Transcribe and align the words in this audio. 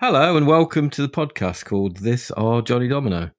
Hello 0.00 0.36
and 0.36 0.46
welcome 0.46 0.90
to 0.90 1.02
the 1.02 1.08
podcast 1.08 1.64
called 1.64 1.96
This 1.96 2.30
Are 2.30 2.62
Johnny 2.62 2.86
Domino. 2.86 3.32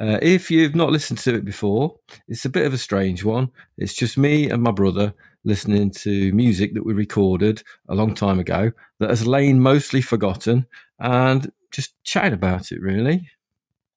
Uh, 0.00 0.18
if 0.22 0.50
you've 0.50 0.74
not 0.74 0.90
listened 0.90 1.18
to 1.18 1.34
it 1.34 1.44
before, 1.44 1.96
it's 2.26 2.46
a 2.46 2.48
bit 2.48 2.64
of 2.64 2.72
a 2.72 2.78
strange 2.78 3.24
one. 3.24 3.50
It's 3.76 3.92
just 3.92 4.16
me 4.16 4.48
and 4.48 4.62
my 4.62 4.70
brother 4.70 5.12
listening 5.44 5.90
to 5.90 6.32
music 6.32 6.72
that 6.72 6.86
we 6.86 6.94
recorded 6.94 7.62
a 7.90 7.94
long 7.94 8.14
time 8.14 8.38
ago 8.38 8.72
that 9.00 9.10
has 9.10 9.26
lain 9.26 9.60
mostly 9.60 10.00
forgotten 10.00 10.66
and 10.98 11.52
just 11.70 11.92
chatting 12.04 12.32
about 12.32 12.72
it, 12.72 12.80
really. 12.80 13.28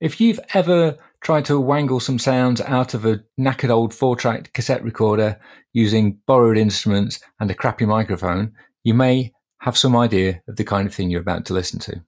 If 0.01 0.19
you've 0.19 0.41
ever 0.53 0.97
tried 1.21 1.45
to 1.45 1.61
wangle 1.61 2.01
some 2.01 2.19
sounds 2.19 2.59
out 2.59 2.93
of 2.93 3.05
a 3.05 3.23
knackered 3.39 3.69
old 3.69 3.93
four 3.93 4.17
track 4.17 4.51
cassette 4.51 4.83
recorder 4.83 5.39
using 5.71 6.19
borrowed 6.27 6.57
instruments 6.57 7.21
and 7.39 7.49
a 7.49 7.55
crappy 7.55 7.85
microphone, 7.85 8.51
you 8.83 8.93
may 8.93 9.31
have 9.59 9.77
some 9.77 9.95
idea 9.95 10.41
of 10.47 10.55
the 10.55 10.63
kind 10.63 10.87
of 10.87 10.93
thing 10.93 11.09
you're 11.09 11.21
about 11.21 11.45
to 11.45 11.53
listen 11.53 11.79
to. 11.79 12.03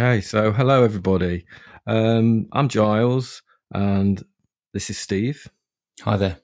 Okay, 0.00 0.20
so 0.20 0.50
hello 0.52 0.82
everybody. 0.82 1.44
Um, 1.90 2.46
I'm 2.52 2.68
Giles, 2.68 3.42
and 3.74 4.22
this 4.72 4.90
is 4.90 4.98
Steve. 4.98 5.44
Hi 6.02 6.16
there. 6.16 6.38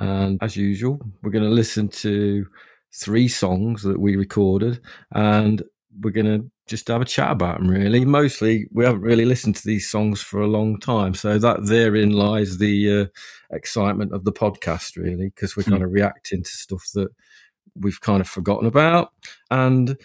And 0.00 0.42
as 0.42 0.56
usual, 0.56 0.98
we're 1.22 1.32
going 1.32 1.44
to 1.44 1.50
listen 1.50 1.88
to 1.88 2.46
three 2.94 3.28
songs 3.28 3.82
that 3.82 4.00
we 4.00 4.16
recorded, 4.16 4.80
and 5.12 5.62
we're 6.00 6.12
going 6.12 6.24
to 6.40 6.50
just 6.66 6.88
have 6.88 7.02
a 7.02 7.04
chat 7.04 7.30
about 7.30 7.58
them. 7.58 7.68
Really, 7.68 8.06
mostly 8.06 8.66
we 8.72 8.86
haven't 8.86 9.02
really 9.02 9.26
listened 9.26 9.56
to 9.56 9.66
these 9.66 9.90
songs 9.90 10.22
for 10.22 10.40
a 10.40 10.46
long 10.46 10.80
time, 10.80 11.12
so 11.12 11.38
that 11.38 11.66
therein 11.66 12.12
lies 12.12 12.56
the 12.56 13.02
uh, 13.02 13.06
excitement 13.54 14.14
of 14.14 14.24
the 14.24 14.32
podcast, 14.32 14.96
really, 14.96 15.26
because 15.26 15.58
we're 15.58 15.64
Hmm. 15.64 15.72
kind 15.72 15.82
of 15.84 15.92
reacting 15.92 16.42
to 16.42 16.50
stuff 16.50 16.88
that 16.94 17.08
we've 17.78 18.00
kind 18.00 18.22
of 18.22 18.28
forgotten 18.28 18.66
about, 18.66 19.12
and 19.50 19.98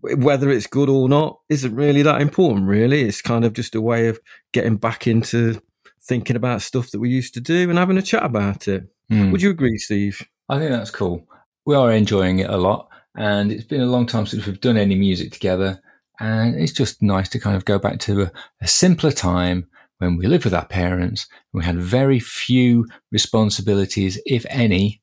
whether 0.00 0.50
it's 0.50 0.66
good 0.66 0.88
or 0.88 1.08
not 1.08 1.38
isn't 1.48 1.74
really 1.74 2.02
that 2.02 2.20
important 2.20 2.66
really 2.66 3.02
it's 3.02 3.22
kind 3.22 3.44
of 3.44 3.52
just 3.52 3.74
a 3.74 3.80
way 3.80 4.08
of 4.08 4.18
getting 4.52 4.76
back 4.76 5.06
into 5.06 5.60
thinking 6.02 6.36
about 6.36 6.62
stuff 6.62 6.90
that 6.90 7.00
we 7.00 7.08
used 7.08 7.34
to 7.34 7.40
do 7.40 7.68
and 7.70 7.78
having 7.78 7.98
a 7.98 8.02
chat 8.02 8.24
about 8.24 8.68
it 8.68 8.84
Hmm. 9.08 9.30
would 9.30 9.40
you 9.42 9.50
agree 9.50 9.78
steve 9.78 10.20
I 10.48 10.58
think 10.58 10.70
that's 10.70 10.90
cool. 10.90 11.26
We 11.64 11.74
are 11.74 11.92
enjoying 11.92 12.38
it 12.38 12.48
a 12.50 12.56
lot, 12.56 12.88
and 13.16 13.50
it's 13.50 13.64
been 13.64 13.80
a 13.80 13.86
long 13.86 14.06
time 14.06 14.26
since 14.26 14.46
we've 14.46 14.60
done 14.60 14.76
any 14.76 14.94
music 14.94 15.32
together. 15.32 15.80
And 16.20 16.54
it's 16.54 16.72
just 16.72 17.02
nice 17.02 17.28
to 17.30 17.40
kind 17.40 17.56
of 17.56 17.64
go 17.64 17.78
back 17.78 17.98
to 18.00 18.22
a, 18.22 18.32
a 18.62 18.68
simpler 18.68 19.10
time 19.10 19.66
when 19.98 20.16
we 20.16 20.26
lived 20.26 20.44
with 20.44 20.54
our 20.54 20.64
parents. 20.66 21.26
We 21.52 21.64
had 21.64 21.76
very 21.78 22.20
few 22.20 22.86
responsibilities, 23.10 24.20
if 24.24 24.46
any, 24.48 25.02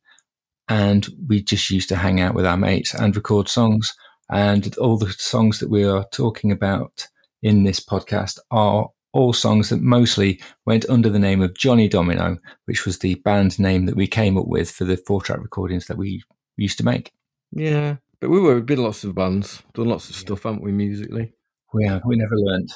and 0.70 1.06
we 1.28 1.44
just 1.44 1.70
used 1.70 1.90
to 1.90 1.98
hang 1.98 2.22
out 2.22 2.36
with 2.36 2.46
our 2.46 2.58
mates 2.58 2.94
and 2.94 3.16
record 3.16 3.50
songs. 3.50 3.94
And 4.32 4.76
all 4.78 4.98
the 4.98 5.12
songs 5.14 5.60
that 5.60 5.70
we 5.70 5.84
are 5.84 6.06
talking 6.12 6.52
about 6.52 7.08
in 7.42 7.64
this 7.64 7.80
podcast 7.80 8.40
are 8.52 8.90
all 9.12 9.34
songs 9.34 9.70
that 9.70 9.82
mostly 9.82 10.42
went 10.66 10.90
under 10.90 11.10
the 11.10 11.20
name 11.20 11.42
of 11.42 11.54
Johnny 11.56 11.88
Domino, 11.88 12.38
which 12.66 12.86
was 12.86 13.00
the 13.00 13.16
band 13.16 13.60
name 13.60 13.86
that 13.86 13.96
we 13.96 14.08
came 14.08 14.38
up 14.38 14.48
with 14.48 14.72
for 14.72 14.86
the 14.86 14.98
four 14.98 15.22
track 15.22 15.40
recordings 15.40 15.86
that 15.88 15.98
we 15.98 16.24
used 16.58 16.78
to 16.80 16.86
make. 16.86 17.12
yeah 17.52 17.98
but 18.22 18.30
we 18.30 18.40
were 18.40 18.62
been 18.62 18.82
lots 18.82 19.04
of 19.04 19.14
bands 19.14 19.62
done 19.74 19.90
lots 19.90 20.10
of 20.10 20.16
stuff 20.16 20.44
haven't 20.44 20.64
we 20.64 20.72
musically 20.72 21.34
We 21.74 21.86
have, 21.86 22.02
we 22.06 22.16
never 22.16 22.36
learnt. 22.38 22.72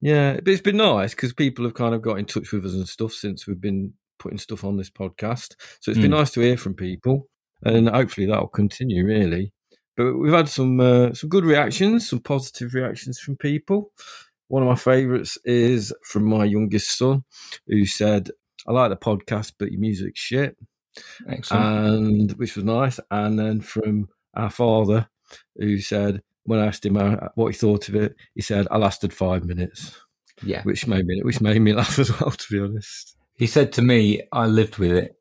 yeah 0.00 0.34
but 0.34 0.48
it's 0.48 0.60
been 0.62 0.76
nice 0.78 1.14
because 1.14 1.32
people 1.32 1.64
have 1.64 1.74
kind 1.74 1.94
of 1.94 2.02
got 2.02 2.18
in 2.18 2.24
touch 2.24 2.50
with 2.52 2.66
us 2.66 2.72
and 2.74 2.88
stuff 2.88 3.12
since 3.12 3.46
we've 3.46 3.60
been 3.60 3.92
putting 4.18 4.38
stuff 4.38 4.64
on 4.64 4.76
this 4.76 4.90
podcast 4.90 5.54
so 5.80 5.90
it's 5.90 6.00
been 6.00 6.10
Mm. 6.10 6.18
nice 6.18 6.32
to 6.32 6.40
hear 6.40 6.56
from 6.56 6.74
people 6.74 7.28
and 7.62 7.88
hopefully 7.88 8.26
that'll 8.26 8.48
continue 8.48 9.06
really 9.06 9.52
but 9.98 10.14
we've 10.14 10.32
had 10.32 10.48
some 10.48 10.80
uh, 10.80 11.12
some 11.12 11.28
good 11.28 11.44
reactions 11.44 12.08
some 12.08 12.20
positive 12.20 12.72
reactions 12.72 13.18
from 13.18 13.36
people 13.36 13.92
one 14.48 14.62
of 14.62 14.68
my 14.68 14.74
favorites 14.74 15.36
is 15.44 15.92
from 16.02 16.24
my 16.24 16.44
youngest 16.44 16.96
son 16.96 17.22
who 17.66 17.84
said 17.84 18.30
i 18.66 18.72
like 18.72 18.90
the 18.90 18.96
podcast 18.96 19.52
but 19.58 19.70
your 19.70 19.80
music's 19.80 20.20
shit 20.20 20.56
Excellent. 21.28 21.64
and 21.64 22.32
which 22.32 22.56
was 22.56 22.64
nice 22.64 22.98
and 23.10 23.38
then 23.38 23.60
from 23.60 24.08
our 24.34 24.50
father 24.50 25.08
who 25.56 25.78
said 25.78 26.22
when 26.44 26.58
i 26.58 26.66
asked 26.66 26.86
him 26.86 26.96
uh, 26.96 27.16
what 27.34 27.48
he 27.48 27.58
thought 27.58 27.88
of 27.90 27.94
it 27.94 28.16
he 28.34 28.40
said 28.40 28.66
i 28.70 28.78
lasted 28.78 29.12
five 29.12 29.44
minutes 29.44 29.94
yeah. 30.42 30.62
which 30.62 30.86
made 30.86 31.04
me 31.04 31.20
which 31.22 31.40
made 31.42 31.60
me 31.60 31.72
laugh 31.74 31.98
as 31.98 32.18
well 32.18 32.30
to 32.30 32.46
be 32.50 32.60
honest 32.60 33.18
He 33.38 33.46
said 33.46 33.72
to 33.74 33.82
me, 33.82 34.22
I 34.32 34.46
lived 34.46 34.78
with 34.78 34.90
it. 34.90 35.14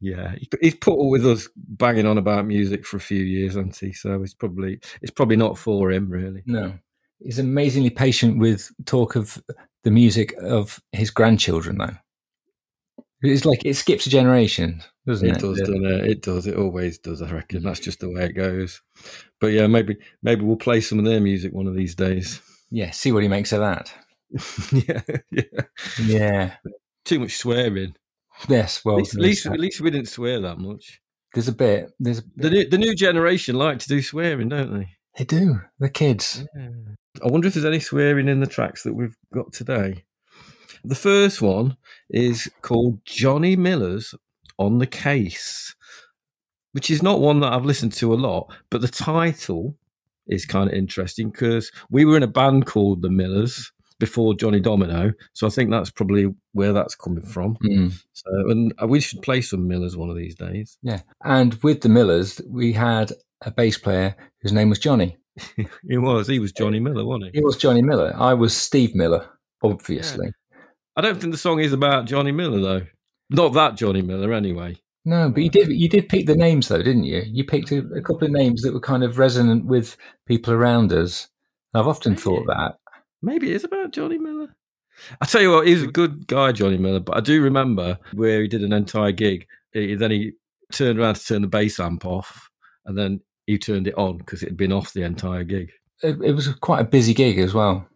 Yeah, 0.00 0.36
he's 0.60 0.76
put 0.76 0.92
up 0.92 1.10
with 1.10 1.26
us 1.26 1.48
banging 1.76 2.06
on 2.06 2.18
about 2.18 2.46
music 2.46 2.86
for 2.86 2.96
a 2.96 3.00
few 3.00 3.22
years, 3.22 3.54
hasn't 3.54 3.76
he? 3.76 3.92
So 3.92 4.22
it's 4.22 4.34
probably 4.34 4.80
it's 5.02 5.10
probably 5.10 5.36
not 5.36 5.58
for 5.58 5.90
him, 5.90 6.08
really. 6.08 6.42
No. 6.46 6.74
He's 7.20 7.38
amazingly 7.38 7.90
patient 7.90 8.38
with 8.38 8.70
talk 8.84 9.16
of 9.16 9.42
the 9.82 9.90
music 9.90 10.34
of 10.42 10.80
his 10.92 11.10
grandchildren, 11.10 11.78
though. 11.78 11.96
It's 13.22 13.46
like 13.46 13.64
it 13.64 13.74
skips 13.74 14.06
a 14.06 14.10
generation, 14.10 14.82
doesn't 15.06 15.26
it? 15.26 15.36
It 15.36 15.40
does, 15.40 15.58
doesn't 15.58 15.86
it? 15.86 16.10
It 16.10 16.22
does. 16.22 16.46
It 16.46 16.56
always 16.56 16.98
does. 16.98 17.22
I 17.22 17.30
reckon 17.30 17.62
that's 17.62 17.80
just 17.80 18.00
the 18.00 18.10
way 18.10 18.26
it 18.26 18.34
goes. 18.34 18.82
But 19.40 19.48
yeah, 19.48 19.66
maybe 19.66 19.96
maybe 20.22 20.44
we'll 20.44 20.56
play 20.56 20.82
some 20.82 20.98
of 20.98 21.06
their 21.06 21.20
music 21.20 21.52
one 21.52 21.66
of 21.66 21.74
these 21.74 21.94
days. 21.94 22.42
Yeah, 22.70 22.90
see 22.90 23.12
what 23.12 23.22
he 23.22 23.28
makes 23.28 23.52
of 23.52 23.60
that. 23.60 23.94
yeah, 24.72 25.00
yeah. 25.30 25.62
Yeah. 26.02 26.56
Too 27.04 27.20
much 27.20 27.36
swearing. 27.36 27.94
Yes, 28.48 28.84
well, 28.84 28.96
At 28.96 29.00
least, 29.00 29.14
at 29.14 29.20
least, 29.20 29.46
at 29.46 29.60
least 29.60 29.80
we 29.80 29.90
didn't 29.90 30.08
swear 30.08 30.40
that 30.40 30.58
much. 30.58 31.00
There's 31.34 31.48
a 31.48 31.52
bit. 31.52 31.92
There's 32.00 32.20
a 32.20 32.24
The 32.36 32.50
new, 32.50 32.68
the 32.68 32.78
new 32.78 32.94
generation 32.94 33.56
like 33.56 33.78
to 33.80 33.88
do 33.88 34.00
swearing, 34.00 34.48
don't 34.48 34.72
they? 34.72 34.88
They 35.18 35.24
do. 35.24 35.60
The 35.78 35.90
kids. 35.90 36.44
I 36.56 37.28
wonder 37.28 37.46
if 37.46 37.54
there's 37.54 37.66
any 37.66 37.80
swearing 37.80 38.28
in 38.28 38.40
the 38.40 38.46
tracks 38.46 38.82
that 38.84 38.94
we've 38.94 39.16
got 39.32 39.52
today. 39.52 40.04
The 40.84 40.94
first 40.94 41.40
one 41.40 41.76
is 42.10 42.50
called 42.62 43.04
Johnny 43.04 43.56
Miller's 43.56 44.14
On 44.58 44.78
the 44.78 44.86
Case, 44.86 45.74
which 46.72 46.90
is 46.90 47.02
not 47.02 47.20
one 47.20 47.40
that 47.40 47.52
I've 47.52 47.64
listened 47.64 47.92
to 47.94 48.12
a 48.12 48.16
lot, 48.16 48.52
but 48.70 48.80
the 48.80 48.88
title 48.88 49.76
is 50.26 50.46
kind 50.46 50.68
of 50.68 50.74
interesting 50.74 51.30
because 51.30 51.70
we 51.90 52.04
were 52.04 52.16
in 52.16 52.22
a 52.22 52.28
band 52.28 52.66
called 52.66 53.02
The 53.02 53.10
Millers 53.10 53.72
before 54.04 54.34
Johnny 54.34 54.60
Domino. 54.60 55.12
So 55.32 55.46
I 55.46 55.50
think 55.50 55.70
that's 55.70 55.90
probably 55.90 56.26
where 56.52 56.74
that's 56.74 56.94
coming 56.94 57.22
from. 57.22 57.56
Mm. 57.64 57.90
So, 58.12 58.30
and 58.50 58.74
we 58.86 59.00
should 59.00 59.22
play 59.22 59.40
some 59.40 59.66
Millers 59.66 59.96
one 59.96 60.10
of 60.10 60.16
these 60.16 60.34
days. 60.34 60.76
Yeah. 60.82 61.00
And 61.24 61.54
with 61.62 61.80
the 61.80 61.88
Millers, 61.88 62.38
we 62.46 62.74
had 62.74 63.12
a 63.40 63.50
bass 63.50 63.78
player 63.78 64.14
whose 64.42 64.52
name 64.52 64.68
was 64.68 64.78
Johnny. 64.78 65.16
He 65.88 65.98
was, 65.98 66.28
he 66.28 66.38
was 66.38 66.52
Johnny 66.52 66.80
Miller, 66.80 67.04
wasn't 67.04 67.32
he? 67.32 67.38
He 67.38 67.44
was 67.44 67.56
Johnny 67.56 67.82
Miller. 67.82 68.14
I 68.16 68.34
was 68.34 68.54
Steve 68.54 68.94
Miller, 68.94 69.26
obviously. 69.62 70.28
I 70.96 71.00
don't 71.00 71.18
think 71.18 71.32
the 71.32 71.38
song 71.38 71.60
is 71.60 71.72
about 71.72 72.04
Johnny 72.06 72.30
Miller 72.30 72.60
though. 72.60 72.86
Not 73.30 73.54
that 73.54 73.76
Johnny 73.76 74.02
Miller, 74.02 74.32
anyway. 74.32 74.76
No, 75.04 75.28
but 75.30 75.42
you 75.42 75.50
did 75.50 75.68
you 75.68 75.88
did 75.88 76.08
pick 76.08 76.26
the 76.26 76.36
names 76.36 76.68
though, 76.68 76.82
didn't 76.82 77.04
you? 77.04 77.22
You 77.26 77.44
picked 77.44 77.72
a, 77.72 77.78
a 77.96 78.00
couple 78.00 78.26
of 78.26 78.30
names 78.30 78.62
that 78.62 78.72
were 78.72 78.80
kind 78.80 79.02
of 79.02 79.18
resonant 79.18 79.64
with 79.66 79.96
people 80.26 80.52
around 80.54 80.92
us. 80.92 81.28
I've 81.74 81.88
often 81.88 82.16
thought 82.16 82.46
that. 82.46 82.76
Maybe 83.24 83.50
it 83.50 83.56
is 83.56 83.64
about 83.64 83.92
Johnny 83.92 84.18
Miller. 84.18 84.54
I 85.20 85.26
tell 85.26 85.42
you 85.42 85.50
what, 85.50 85.66
he's 85.66 85.82
a 85.82 85.88
good 85.88 86.26
guy, 86.26 86.52
Johnny 86.52 86.76
Miller. 86.76 87.00
But 87.00 87.16
I 87.16 87.20
do 87.20 87.42
remember 87.42 87.98
where 88.12 88.42
he 88.42 88.48
did 88.48 88.62
an 88.62 88.72
entire 88.72 89.12
gig. 89.12 89.46
He, 89.72 89.94
then 89.94 90.10
he 90.10 90.32
turned 90.72 90.98
around 90.98 91.16
to 91.16 91.24
turn 91.24 91.42
the 91.42 91.48
bass 91.48 91.80
amp 91.80 92.04
off, 92.04 92.50
and 92.84 92.96
then 92.96 93.20
he 93.46 93.58
turned 93.58 93.88
it 93.88 93.96
on 93.96 94.18
because 94.18 94.42
it 94.42 94.50
had 94.50 94.56
been 94.56 94.72
off 94.72 94.92
the 94.92 95.02
entire 95.02 95.44
gig. 95.44 95.72
It, 96.02 96.20
it 96.22 96.32
was 96.32 96.48
quite 96.56 96.80
a 96.80 96.84
busy 96.84 97.14
gig 97.14 97.38
as 97.38 97.54
well. 97.54 97.86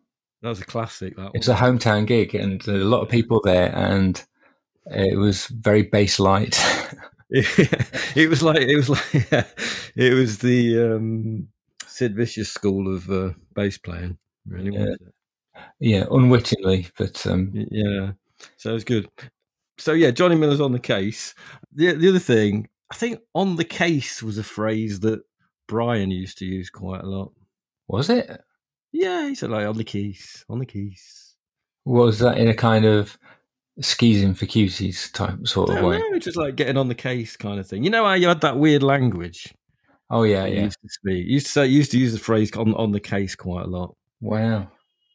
That 0.42 0.48
was 0.48 0.60
a 0.60 0.64
classic. 0.64 1.16
That 1.16 1.32
It 1.34 1.38
was 1.38 1.48
a 1.48 1.54
hometown 1.54 2.06
gig, 2.06 2.34
and 2.34 2.66
a 2.66 2.72
lot 2.72 3.02
of 3.02 3.08
people 3.08 3.40
there, 3.44 3.74
and 3.74 4.22
it 4.86 5.18
was 5.18 5.46
very 5.48 5.82
bass 5.82 6.18
light. 6.18 6.58
it 7.30 8.28
was 8.30 8.42
like 8.42 8.60
it 8.60 8.76
was 8.76 8.88
like 8.88 9.46
it 9.96 10.14
was 10.14 10.38
the 10.38 10.94
um, 10.94 11.48
Sid 11.86 12.16
Vicious 12.16 12.50
school 12.50 12.94
of 12.94 13.10
uh, 13.10 13.30
bass 13.54 13.78
playing. 13.78 14.18
Really, 14.46 14.74
Yeah. 14.74 14.94
Yeah, 15.80 16.04
unwittingly, 16.10 16.88
but 16.96 17.26
um, 17.26 17.52
Yeah. 17.70 18.12
So 18.56 18.70
it 18.70 18.74
was 18.74 18.84
good. 18.84 19.08
So 19.78 19.92
yeah, 19.92 20.10
Johnny 20.10 20.36
Miller's 20.36 20.60
on 20.60 20.72
the 20.72 20.78
case. 20.78 21.34
The 21.72 21.94
the 21.94 22.08
other 22.08 22.18
thing, 22.18 22.68
I 22.90 22.94
think 22.94 23.20
on 23.34 23.56
the 23.56 23.64
case 23.64 24.22
was 24.22 24.38
a 24.38 24.44
phrase 24.44 25.00
that 25.00 25.22
Brian 25.66 26.10
used 26.10 26.38
to 26.38 26.46
use 26.46 26.70
quite 26.70 27.02
a 27.02 27.06
lot. 27.06 27.32
was 27.86 28.10
it? 28.10 28.40
Yeah, 28.92 29.28
he 29.28 29.34
said 29.34 29.50
like 29.50 29.66
on 29.66 29.76
the 29.76 29.84
case, 29.84 30.44
on 30.48 30.58
the 30.58 30.66
case. 30.66 31.36
Was 31.84 32.18
that 32.18 32.38
in 32.38 32.48
a 32.48 32.54
kind 32.54 32.84
of 32.84 33.18
skeezing 33.80 34.34
for 34.34 34.46
cuties 34.46 35.12
type 35.12 35.46
sort 35.46 35.70
of 35.70 35.84
way. 35.84 35.98
no, 35.98 36.18
just 36.18 36.36
like 36.36 36.56
getting 36.56 36.76
on 36.76 36.88
the 36.88 36.94
case 36.94 37.36
kind 37.36 37.60
of 37.60 37.66
thing. 37.66 37.84
You 37.84 37.90
know 37.90 38.04
how 38.04 38.14
you 38.14 38.28
had 38.28 38.40
that 38.40 38.58
weird 38.58 38.82
language? 38.82 39.54
Oh 40.10 40.22
yeah, 40.22 40.46
yeah. 40.46 40.64
used 40.64 40.80
to 40.82 40.88
speak. 40.88 41.26
Used 41.26 41.46
to 41.46 41.52
say, 41.52 41.66
used 41.66 41.90
to 41.92 41.98
use 41.98 42.12
the 42.12 42.18
phrase 42.18 42.50
on 42.56 42.74
on 42.74 42.92
the 42.92 43.00
case 43.00 43.34
quite 43.34 43.64
a 43.64 43.68
lot. 43.68 43.94
Wow. 44.20 44.68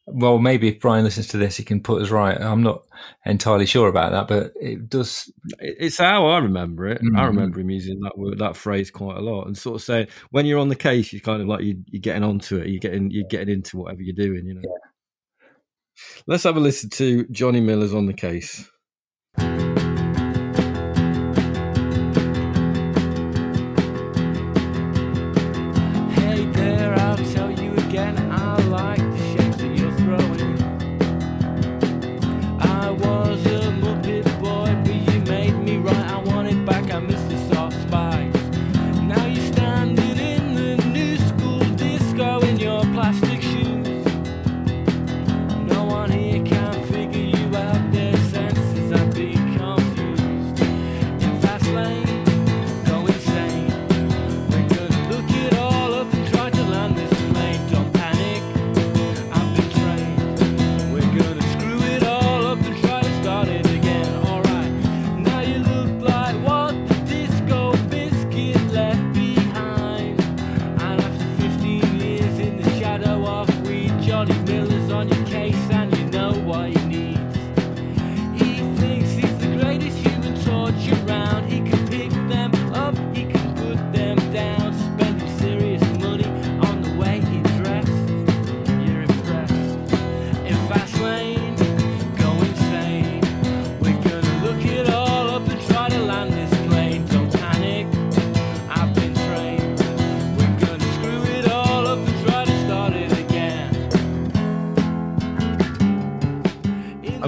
Well, 0.06 0.38
maybe 0.38 0.68
if 0.68 0.82
Brian 0.82 1.06
listens 1.06 1.28
to 1.30 1.38
this, 1.38 1.56
he 1.56 1.64
can 1.64 1.82
put 1.82 2.02
us 2.02 2.10
right. 2.10 2.40
I'm 2.40 2.62
not 2.62 2.84
entirely 3.26 3.66
sure 3.66 3.88
about 3.88 4.12
that, 4.12 4.28
but 4.28 4.52
it 4.60 4.90
does. 4.90 5.32
It's 5.60 5.98
how 5.98 6.26
I 6.28 6.40
remember 6.40 6.88
it. 6.88 7.00
I 7.02 7.06
Mhm. 7.06 7.28
remember 7.28 7.60
him 7.62 7.70
using 7.70 8.02
that 8.02 8.18
word, 8.18 8.40
that 8.40 8.58
phrase 8.58 8.92
quite 8.92 9.16
a 9.18 9.22
lot, 9.22 9.46
and 9.48 9.58
sort 9.58 9.76
of 9.76 9.82
saying 9.82 10.08
when 10.32 10.46
you're 10.46 10.60
on 10.60 10.68
the 10.68 10.76
case, 10.76 11.14
you're 11.14 11.22
kind 11.22 11.42
of 11.42 11.48
like 11.48 11.64
you, 11.64 11.84
you're 11.90 12.02
getting 12.02 12.24
onto 12.24 12.58
it. 12.58 12.68
You're 12.68 12.80
getting 12.80 13.12
you're 13.12 13.28
getting 13.30 13.54
into 13.54 13.78
whatever 13.78 14.02
you're 14.02 14.14
doing. 14.16 14.46
You 14.46 14.56
know. 14.56 14.62
Let's 16.28 16.44
have 16.44 16.58
a 16.58 16.60
listen 16.60 16.90
to 16.92 17.26
Johnny 17.28 17.62
Miller's 17.62 17.94
on 17.94 18.06
the 18.06 18.14
case. 18.14 18.70
Hey 26.16 26.46
there, 26.54 26.94
I'll 27.00 27.18
tell 27.18 27.52
you 27.52 27.72
again. 27.74 28.18
I 28.32 28.58
like 28.68 29.00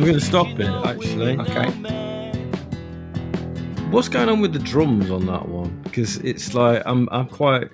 going 0.06 0.19
to 0.19 0.25
stop 0.25 0.48
it 0.60 0.69
actually. 0.86 1.38
Okay. 1.40 1.72
What's 3.90 4.07
going 4.07 4.30
on 4.30 4.40
with 4.40 4.54
the 4.54 4.60
drums 4.60 5.10
on 5.10 5.25
that 5.25 5.48
one? 5.48 5.81
Because 5.84 6.18
it's 6.18 6.54
like 6.54 6.84
I'm 6.86 7.10
I'm 7.12 7.28
quite 7.28 7.69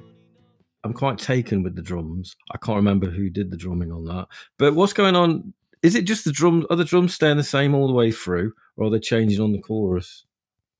I'm 0.83 0.93
quite 0.93 1.17
taken 1.17 1.61
with 1.61 1.75
the 1.75 1.81
drums. 1.81 2.35
I 2.51 2.57
can't 2.57 2.77
remember 2.77 3.09
who 3.09 3.29
did 3.29 3.51
the 3.51 3.57
drumming 3.57 3.91
on 3.91 4.05
that. 4.05 4.27
But 4.57 4.75
what's 4.75 4.93
going 4.93 5.15
on? 5.15 5.53
Is 5.83 5.95
it 5.95 6.05
just 6.05 6.23
the 6.23 6.31
drums? 6.31 6.65
Are 6.69 6.77
the 6.77 6.85
drums 6.85 7.13
staying 7.13 7.37
the 7.37 7.43
same 7.43 7.75
all 7.75 7.87
the 7.87 7.93
way 7.93 8.11
through, 8.11 8.53
or 8.77 8.87
are 8.87 8.89
they 8.89 8.99
changing 8.99 9.41
on 9.41 9.51
the 9.51 9.61
chorus? 9.61 10.25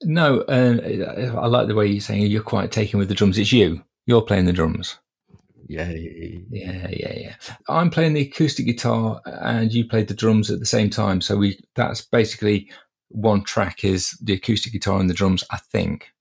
No, 0.03 0.41
uh, 0.41 1.37
I 1.37 1.47
like 1.47 1.67
the 1.67 1.75
way 1.75 1.85
you're 1.85 2.01
saying 2.01 2.27
you're 2.27 2.41
quite 2.41 2.71
taken 2.71 2.97
with 2.97 3.09
the 3.09 3.15
drums. 3.15 3.37
It's 3.37 3.51
you. 3.51 3.83
You're 4.05 4.21
playing 4.21 4.45
the 4.45 4.53
drums. 4.53 4.97
Yeah, 5.71 5.89
Yeah, 5.89 6.87
yeah, 6.89 7.13
yeah. 7.15 7.35
I'm 7.69 7.89
playing 7.89 8.11
the 8.13 8.27
acoustic 8.27 8.65
guitar, 8.65 9.21
and 9.25 9.71
you 9.71 9.87
played 9.87 10.09
the 10.09 10.13
drums 10.13 10.51
at 10.51 10.59
the 10.59 10.65
same 10.65 10.89
time. 10.89 11.21
So 11.21 11.37
we 11.37 11.61
that's 11.75 12.01
basically 12.01 12.69
one 13.07 13.45
track 13.45 13.85
is 13.85 14.11
the 14.21 14.33
acoustic 14.33 14.73
guitar 14.73 14.99
and 14.99 15.09
the 15.09 15.13
drums. 15.13 15.45
I 15.49 15.57
think. 15.57 16.11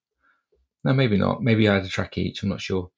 No, 0.84 0.92
maybe 0.92 1.18
not. 1.18 1.42
Maybe 1.42 1.68
I 1.68 1.74
had 1.74 1.84
a 1.84 1.88
track 1.88 2.16
each. 2.16 2.44
I'm 2.44 2.48
not 2.48 2.60
sure. 2.60 2.90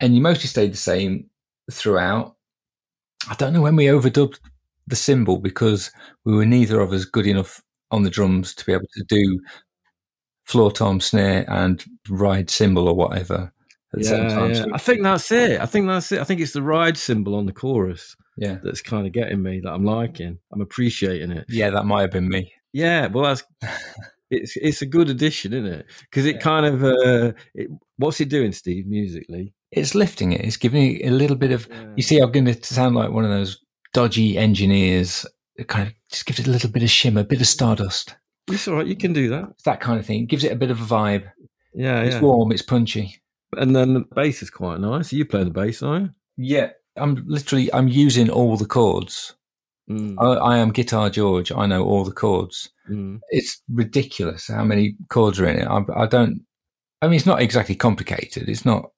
And 0.00 0.14
you 0.14 0.22
mostly 0.22 0.48
stayed 0.48 0.72
the 0.72 0.78
same 0.78 1.28
throughout. 1.70 2.36
I 3.28 3.34
don't 3.34 3.52
know 3.52 3.60
when 3.62 3.76
we 3.76 3.84
overdubbed 3.84 4.38
the 4.86 4.96
cymbal 4.96 5.36
because 5.36 5.90
we 6.24 6.34
were 6.34 6.46
neither 6.46 6.80
of 6.80 6.94
us 6.94 7.04
good 7.04 7.26
enough 7.26 7.62
on 7.90 8.04
the 8.04 8.10
drums 8.10 8.54
to 8.54 8.64
be 8.64 8.72
able 8.72 8.88
to 8.94 9.04
do 9.04 9.40
floor 10.44 10.70
tom 10.70 11.00
snare 11.00 11.44
and 11.48 11.84
ride 12.10 12.50
cymbal 12.50 12.86
or 12.86 12.94
whatever 12.94 13.53
yeah, 13.98 14.46
yeah. 14.48 14.64
I 14.72 14.78
think 14.78 15.02
that's 15.02 15.30
it. 15.32 15.60
I 15.60 15.66
think 15.66 15.86
that's 15.86 16.10
it. 16.12 16.20
I 16.20 16.24
think 16.24 16.40
it's 16.40 16.52
the 16.52 16.62
ride 16.62 16.96
cymbal 16.96 17.34
on 17.34 17.46
the 17.46 17.52
chorus 17.52 18.16
yeah, 18.36 18.58
that's 18.64 18.82
kind 18.82 19.06
of 19.06 19.12
getting 19.12 19.42
me. 19.42 19.60
That 19.60 19.72
I'm 19.72 19.84
liking. 19.84 20.38
I'm 20.52 20.60
appreciating 20.60 21.30
it. 21.30 21.44
yeah, 21.48 21.70
that 21.70 21.86
might 21.86 22.00
have 22.02 22.10
been 22.10 22.28
me. 22.28 22.52
Yeah, 22.72 23.06
well, 23.06 23.24
that's 23.24 23.44
it's 24.30 24.56
it's 24.56 24.82
a 24.82 24.86
good 24.86 25.08
addition, 25.08 25.52
isn't 25.52 25.66
it? 25.72 25.86
Because 26.10 26.26
it 26.26 26.36
Yeah. 26.36 26.40
kind 26.40 26.66
of 26.66 26.82
uh, 26.84 27.32
it, 27.54 27.70
what's 27.96 28.20
it 28.20 28.28
doing, 28.28 28.52
Steve, 28.52 28.86
musically? 28.86 29.54
It's 29.70 29.94
lifting 29.94 30.32
it. 30.32 30.40
It's 30.40 30.56
giving 30.56 30.96
it 31.00 31.06
a 31.08 31.10
little 31.12 31.36
bit 31.36 31.52
of. 31.52 31.68
You 31.96 32.02
see, 32.02 32.18
I'm 32.18 32.32
going 32.32 32.46
to 32.46 32.64
sound 32.64 32.94
like 32.96 33.10
one 33.10 33.24
of 33.24 33.30
those 33.30 33.58
dodgy 33.92 34.36
engineers. 34.38 35.26
It 35.56 35.68
kind 35.68 35.86
of 35.88 35.94
just 36.10 36.26
gives 36.26 36.40
it 36.40 36.48
a 36.48 36.50
little 36.50 36.70
bit 36.70 36.82
of 36.82 36.90
shimmer, 36.90 37.20
a 37.20 37.24
bit 37.24 37.40
of 37.40 37.46
stardust. 37.46 38.16
it's 38.50 38.66
all 38.66 38.74
right. 38.76 38.86
You 38.86 38.96
can 38.96 39.12
do 39.12 39.28
that. 39.30 39.48
It's 39.50 39.62
that 39.64 39.80
kind 39.80 40.00
of 40.00 40.06
thing. 40.06 40.22
It 40.22 40.26
gives 40.28 40.42
it 40.42 40.50
a 40.52 40.56
bit 40.56 40.70
of 40.72 40.80
a 40.80 40.84
vibe. 40.84 41.30
Yeah, 41.72 42.00
It's 42.02 42.16
yeah. 42.16 42.20
warm. 42.20 42.50
It's 42.50 42.62
punchy. 42.62 43.20
And 43.58 43.74
then 43.74 43.94
the 43.94 44.00
bass 44.00 44.42
is 44.42 44.50
quite 44.50 44.80
nice. 44.80 45.12
You 45.12 45.24
play 45.24 45.44
the 45.44 45.50
bass, 45.50 45.82
are 45.82 45.98
you? 46.00 46.10
Yeah, 46.36 46.70
I'm 46.96 47.24
literally. 47.26 47.72
I'm 47.72 47.88
using 47.88 48.30
all 48.30 48.56
the 48.56 48.66
chords. 48.66 49.34
Mm, 49.90 50.16
I, 50.18 50.54
I 50.54 50.58
am 50.58 50.72
Guitar 50.72 51.10
George. 51.10 51.52
I 51.52 51.66
know 51.66 51.84
all 51.84 52.04
the 52.04 52.12
chords. 52.12 52.70
mm. 52.88 53.20
It's 53.30 53.62
ridiculous 53.70 54.48
how 54.48 54.64
many 54.64 54.96
chords 55.08 55.38
are 55.40 55.46
in 55.46 55.58
it. 55.58 55.66
I, 55.68 55.84
I 55.94 56.06
don't. 56.06 56.44
I 57.02 57.06
mean, 57.06 57.16
it's 57.16 57.26
not 57.26 57.42
exactly 57.42 57.74
complicated. 57.74 58.48
It's 58.48 58.64
not 58.64 58.90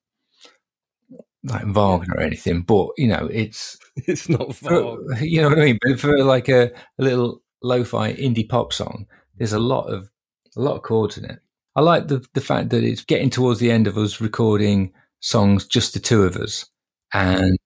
like 1.42 1.64
Wagner 1.66 2.14
or 2.16 2.20
anything, 2.20 2.62
but 2.62 2.88
you 2.96 3.08
know, 3.08 3.28
it's 3.32 3.78
It's 4.06 4.28
not 4.28 4.54
for, 4.54 4.98
you 5.22 5.40
know 5.40 5.48
what 5.48 5.58
I 5.58 5.64
mean. 5.64 5.78
But 5.82 5.98
for 5.98 6.22
like 6.22 6.48
a, 6.48 6.70
a 6.98 7.02
little 7.02 7.42
lo-fi 7.62 8.12
indie 8.14 8.48
pop 8.48 8.72
song, 8.72 9.06
there's 9.36 9.54
a 9.54 9.58
lot 9.58 9.86
of 9.86 10.10
a 10.56 10.60
lot 10.60 10.76
of 10.76 10.82
chords 10.82 11.16
in 11.18 11.25
it. 11.25 11.40
I 11.76 11.83
like 11.83 12.09
the 12.09 12.25
the 12.35 12.40
fact 12.40 12.71
that 12.71 12.83
it's 12.83 13.04
getting 13.04 13.30
towards 13.30 13.61
the 13.61 13.71
end 13.71 13.87
of 13.87 13.97
us 13.97 14.21
recording 14.21 14.92
songs, 15.21 15.66
just 15.66 15.92
the 15.95 16.00
two 16.00 16.23
of 16.25 16.37
us, 16.37 16.66
and 17.14 17.56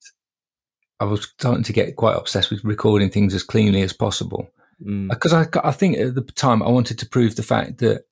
I 0.98 1.04
was 1.04 1.24
starting 1.38 1.62
to 1.64 1.72
get 1.72 1.96
quite 1.96 2.16
obsessed 2.16 2.50
with 2.50 2.62
recording 2.64 3.08
things 3.10 3.34
as 3.34 3.42
cleanly 3.42 3.82
as 3.82 3.92
possible 3.92 4.50
Mm. 4.82 5.08
because 5.10 5.34
I, 5.34 5.46
I 5.62 5.72
think 5.72 5.98
at 5.98 6.14
the 6.14 6.22
time 6.22 6.62
I 6.62 6.68
wanted 6.70 6.98
to 7.00 7.06
prove 7.06 7.36
the 7.36 7.42
fact 7.42 7.78
that 7.78 8.04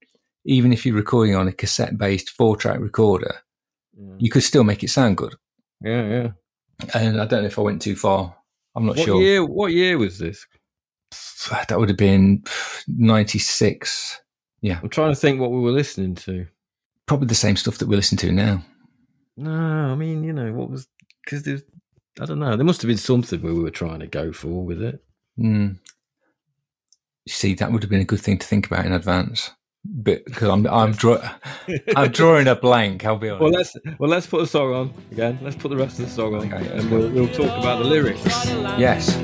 even 0.45 0.71
if 0.71 0.85
you're 0.85 0.95
recording 0.95 1.35
on 1.35 1.49
a 1.49 1.53
cassette-based 1.53 2.29
four-track 2.29 2.79
recorder, 2.81 3.37
Yeah. 3.99 4.15
you 4.19 4.29
could 4.31 4.43
still 4.43 4.65
make 4.65 4.83
it 4.85 4.91
sound 4.91 5.17
good. 5.17 5.35
yeah, 5.83 6.07
yeah. 6.07 6.29
And 6.93 7.23
I 7.23 7.25
don't 7.25 7.41
know 7.43 7.47
if 7.49 7.59
I 7.59 7.63
went 7.63 7.81
too 7.81 7.97
far. 7.97 8.37
I'm 8.77 8.85
not 8.85 8.97
What 8.99 9.07
sure. 9.07 9.23
year? 9.23 9.45
What 9.47 9.73
year 9.73 9.97
was 9.97 10.19
this? 10.19 10.47
That 11.69 11.79
would 11.79 11.89
have 11.89 11.97
been 11.97 12.45
96. 12.87 14.21
I'm 14.65 14.89
trying 14.89 15.13
to 15.13 15.17
think 15.21 15.41
what 15.41 15.51
we 15.51 15.61
were 15.61 15.71
listening 15.71 16.15
to. 16.17 16.47
Probably 17.07 17.27
the 17.27 17.35
same 17.35 17.57
stuff 17.57 17.79
that 17.79 17.89
we 17.89 17.97
listen 17.97 18.19
to 18.19 18.33
now. 18.33 18.63
No, 19.37 19.53
I 19.53 19.95
mean, 19.95 20.25
you 20.25 20.33
know, 20.33 20.53
what 20.53 20.71
was 20.71 20.89
because 21.25 21.45
there's, 21.45 21.63
I 22.21 22.27
don't 22.27 22.41
know, 22.41 22.57
there 22.57 22.65
must 22.65 22.83
have 22.83 22.89
been 22.89 22.97
something 22.99 23.41
we 23.41 23.53
were 23.53 23.71
trying 23.71 24.01
to 24.01 24.07
go 24.07 24.33
for 24.33 24.65
with 24.65 24.83
it. 24.83 25.03
Mm. 25.39 25.79
See, 27.29 27.55
that 27.55 27.71
would 27.71 27.83
have 27.83 27.91
been 27.91 28.01
a 28.01 28.05
good 28.05 28.21
thing 28.21 28.39
to 28.39 28.47
think 28.47 28.67
about 28.67 28.85
in 28.85 28.93
advance. 28.93 29.51
But 29.85 30.25
because 30.25 30.49
I'm, 30.49 30.67
I'm, 30.67 30.93
draw, 30.93 31.19
I'm 31.97 32.11
drawing 32.11 32.49
a 32.49 32.57
blank. 32.57 33.05
I'll 33.05 33.17
be 33.17 33.29
honest. 33.29 33.41
Well, 33.43 33.51
let's 33.53 33.77
well 33.99 34.11
let's 34.11 34.27
put 34.27 34.43
a 34.43 34.47
song 34.47 34.75
on 34.75 34.95
again. 35.13 35.39
Let's 35.41 35.57
put 35.57 35.69
the 35.69 35.77
rest 35.77 36.01
of 36.01 36.07
the 36.07 36.11
song 36.11 36.35
on, 36.35 36.53
Okay. 36.53 36.69
and 36.69 36.91
we'll, 36.91 37.09
we'll 37.11 37.29
talk 37.29 37.57
about 37.59 37.79
the 37.79 37.85
lyrics. 37.85 38.25
Yes. 38.77 39.17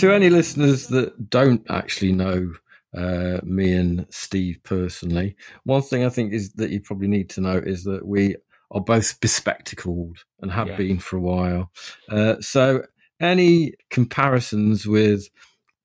To 0.00 0.14
any 0.14 0.30
listeners 0.30 0.86
that 0.86 1.28
don't 1.28 1.62
actually 1.68 2.12
know 2.12 2.54
uh, 2.96 3.40
me 3.42 3.74
and 3.74 4.06
Steve 4.08 4.58
personally, 4.62 5.36
one 5.64 5.82
thing 5.82 6.06
I 6.06 6.08
think 6.08 6.32
is 6.32 6.54
that 6.54 6.70
you 6.70 6.80
probably 6.80 7.06
need 7.06 7.28
to 7.30 7.42
know 7.42 7.58
is 7.58 7.84
that 7.84 8.06
we 8.06 8.36
are 8.70 8.80
both 8.80 9.20
bespectacled 9.20 10.24
and 10.40 10.50
have 10.52 10.68
Yeah. 10.68 10.76
been 10.76 11.00
for 11.00 11.18
a 11.18 11.20
while. 11.20 11.70
Uh, 12.08 12.36
so, 12.40 12.86
any 13.20 13.74
comparisons 13.90 14.86
with 14.86 15.28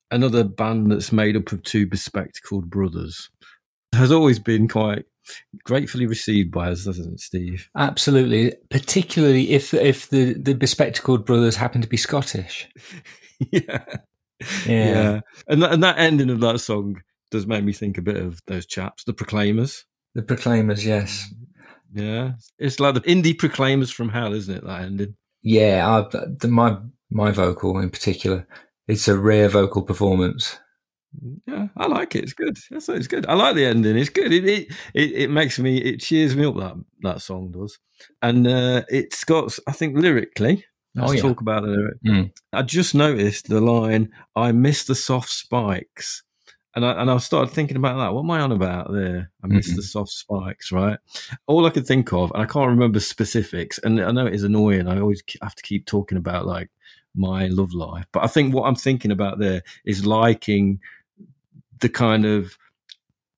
another 0.10 0.46
band 0.46 0.94
that's 0.94 1.12
made 1.12 1.36
up 1.36 1.52
of 1.52 1.64
two 1.64 1.86
bespectacled 1.86 2.70
brothers 2.70 3.30
has 3.92 4.14
always 4.14 4.40
been 4.40 4.70
quite 4.70 5.04
gratefully 5.66 6.06
received 6.08 6.52
by 6.52 6.70
us, 6.70 6.86
doesn't 6.86 7.16
it, 7.16 7.20
Steve? 7.20 7.70
Absolutely, 7.76 8.54
particularly 8.70 9.52
if 9.52 9.74
if 9.74 10.08
the 10.08 10.36
the 10.36 10.54
bespectacled 10.54 11.26
brothers 11.26 11.58
happen 11.58 11.82
to 11.82 11.90
be 11.90 11.98
Scottish. 11.98 12.70
yeah. 13.52 13.84
Yeah. 14.66 15.22
And, 15.48 15.64
that, 15.64 15.74
and 15.74 15.84
that 15.84 15.98
ending 15.98 16.30
of 16.30 16.40
that 16.42 16.60
song 16.60 17.02
does 17.32 17.48
make 17.48 17.64
me 17.64 17.74
think 17.74 17.98
a 17.98 18.02
bit 18.02 18.18
of 18.18 18.42
those 18.48 18.66
chaps, 18.66 19.04
the 19.04 19.14
Proclaimers. 19.14 19.86
The 20.14 20.24
Proclaimers, 20.24 20.86
yes. 20.86 21.34
Yeah. 21.94 22.34
It's 22.60 22.80
like 22.80 22.96
the 22.96 23.02
indie 23.02 23.38
Proclaimers 23.38 23.92
from 23.92 24.10
hell, 24.10 24.34
isn't 24.34 24.56
it? 24.56 24.66
That 24.66 24.82
ending. 24.82 25.16
Yeah, 25.42 25.88
I, 25.88 26.02
the, 26.40 26.48
my 26.48 26.78
my 27.12 27.32
vocal 27.32 27.78
in 27.78 27.92
particular, 27.92 28.48
it's 28.88 29.08
a 29.08 29.18
rare 29.18 29.48
vocal 29.48 29.84
performance. 29.84 30.58
Yeah, 31.48 31.68
I 31.78 31.86
like 31.86 32.16
it. 32.16 32.24
It's 32.24 32.34
good. 32.34 32.58
That's 32.72 32.90
it's 32.90 33.08
good. 33.08 33.26
I 33.28 33.36
like 33.36 33.56
the 33.56 33.66
ending. 33.66 33.98
It's 33.98 34.10
good. 34.10 34.34
It 34.34 34.44
it 34.46 34.68
it, 34.94 35.12
it 35.14 35.30
makes 35.30 35.60
me. 35.60 35.78
It 35.78 36.02
cheers 36.02 36.36
me 36.36 36.46
up. 36.46 36.56
That 36.56 36.76
that 37.02 37.22
song 37.22 37.52
does, 37.52 37.78
and 38.22 38.48
uh, 38.48 38.84
it's 38.90 39.24
got. 39.24 39.58
I 39.68 39.72
think 39.72 39.98
lyrically. 39.98 40.66
Let's 40.96 41.12
Oh, 41.12 41.14
yeah. 41.14 41.22
talk 41.22 41.42
about 41.42 41.64
lyric. 41.64 42.02
Mm. 42.04 42.32
I 42.54 42.62
just 42.64 42.96
noticed 42.96 43.48
the 43.50 43.60
line. 43.62 44.12
I 44.36 44.52
miss 44.54 44.86
the 44.86 44.96
soft 44.96 45.30
spikes, 45.30 46.24
and 46.76 46.86
I 46.86 47.02
and 47.02 47.12
I 47.12 47.18
started 47.18 47.54
thinking 47.54 47.76
about 47.78 47.98
that. 47.98 48.14
What 48.14 48.22
am 48.24 48.32
I 48.32 48.40
on 48.40 48.52
about 48.54 48.92
there? 48.94 49.30
I 49.44 49.48
miss 49.48 49.72
Mhm. 49.72 49.76
the 49.76 49.82
soft 49.84 50.12
spikes, 50.12 50.72
right? 50.72 50.98
All 51.48 51.66
I 51.66 51.70
could 51.70 51.86
think 51.86 52.14
of, 52.14 52.32
and 52.32 52.42
I 52.42 52.46
can't 52.46 52.70
remember 52.70 53.00
specifics. 53.02 53.78
And 53.84 54.00
I 54.02 54.12
know 54.12 54.26
it 54.26 54.34
is 54.34 54.44
annoying. 54.44 54.88
I 54.88 55.00
always 55.00 55.22
have 55.42 55.56
to 55.56 55.64
keep 55.64 55.86
talking 55.86 56.18
about 56.18 56.46
like 56.46 56.70
my 57.14 57.48
love 57.48 57.74
life, 57.74 58.06
but 58.12 58.24
I 58.24 58.28
think 58.28 58.54
what 58.54 58.64
I'm 58.64 58.76
thinking 58.76 59.12
about 59.12 59.40
there 59.40 59.64
is 59.86 60.06
liking 60.06 60.80
the 61.82 61.90
kind 61.90 62.26
of 62.26 62.58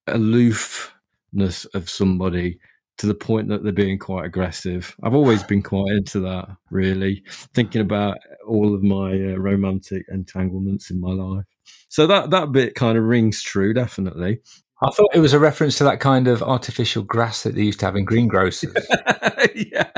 aloofness 0.06 1.64
of 1.74 1.88
somebody 1.90 2.58
to 2.98 3.06
the 3.06 3.14
point 3.14 3.48
that 3.48 3.62
they're 3.62 3.72
being 3.72 3.98
quite 3.98 4.24
aggressive. 4.26 4.94
I've 5.02 5.14
always 5.14 5.42
been 5.42 5.62
quite 5.62 5.92
into 5.92 6.20
that, 6.20 6.48
really, 6.70 7.22
thinking 7.54 7.80
about 7.80 8.18
all 8.46 8.74
of 8.74 8.82
my 8.82 9.12
uh, 9.12 9.36
romantic 9.36 10.04
entanglements 10.10 10.90
in 10.90 11.00
my 11.00 11.12
life. 11.12 11.44
So 11.88 12.06
that 12.06 12.30
that 12.30 12.52
bit 12.52 12.74
kind 12.74 12.98
of 12.98 13.04
rings 13.04 13.42
true, 13.42 13.72
definitely. 13.72 14.40
I 14.82 14.90
thought 14.90 15.10
it 15.14 15.18
was 15.18 15.32
a 15.32 15.40
reference 15.40 15.76
to 15.78 15.84
that 15.84 15.98
kind 15.98 16.28
of 16.28 16.40
artificial 16.42 17.02
grass 17.02 17.42
that 17.42 17.54
they 17.56 17.62
used 17.62 17.80
to 17.80 17.86
have 17.86 17.96
in 17.96 18.04
greengrocers. 18.06 18.86
yeah. 19.54 19.90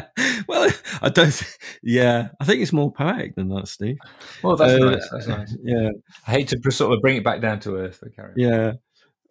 Well, 0.49 0.71
I 1.03 1.11
don't. 1.11 1.31
th- 1.33 1.59
Yeah, 1.83 2.29
I 2.41 2.45
think 2.47 2.63
it's 2.63 2.73
more 2.73 2.91
poetic 2.93 3.35
than 3.35 3.49
that, 3.51 3.69
Steve. 3.69 3.99
well, 4.43 4.57
that's 4.57 4.73
Uh, 4.81 4.91
nice. 4.91 5.09
That's 5.11 5.27
nice. 5.27 5.57
Yeah, 5.63 5.91
I 6.27 6.31
hate 6.31 6.49
to 6.49 6.71
sort 6.71 6.95
of 6.95 7.03
bring 7.03 7.17
it 7.17 7.25
back 7.25 7.41
down 7.43 7.61
to 7.61 7.77
earth, 7.77 7.99
but 8.03 8.15
carry 8.17 8.31
on. 8.31 8.35
yeah. 8.37 8.73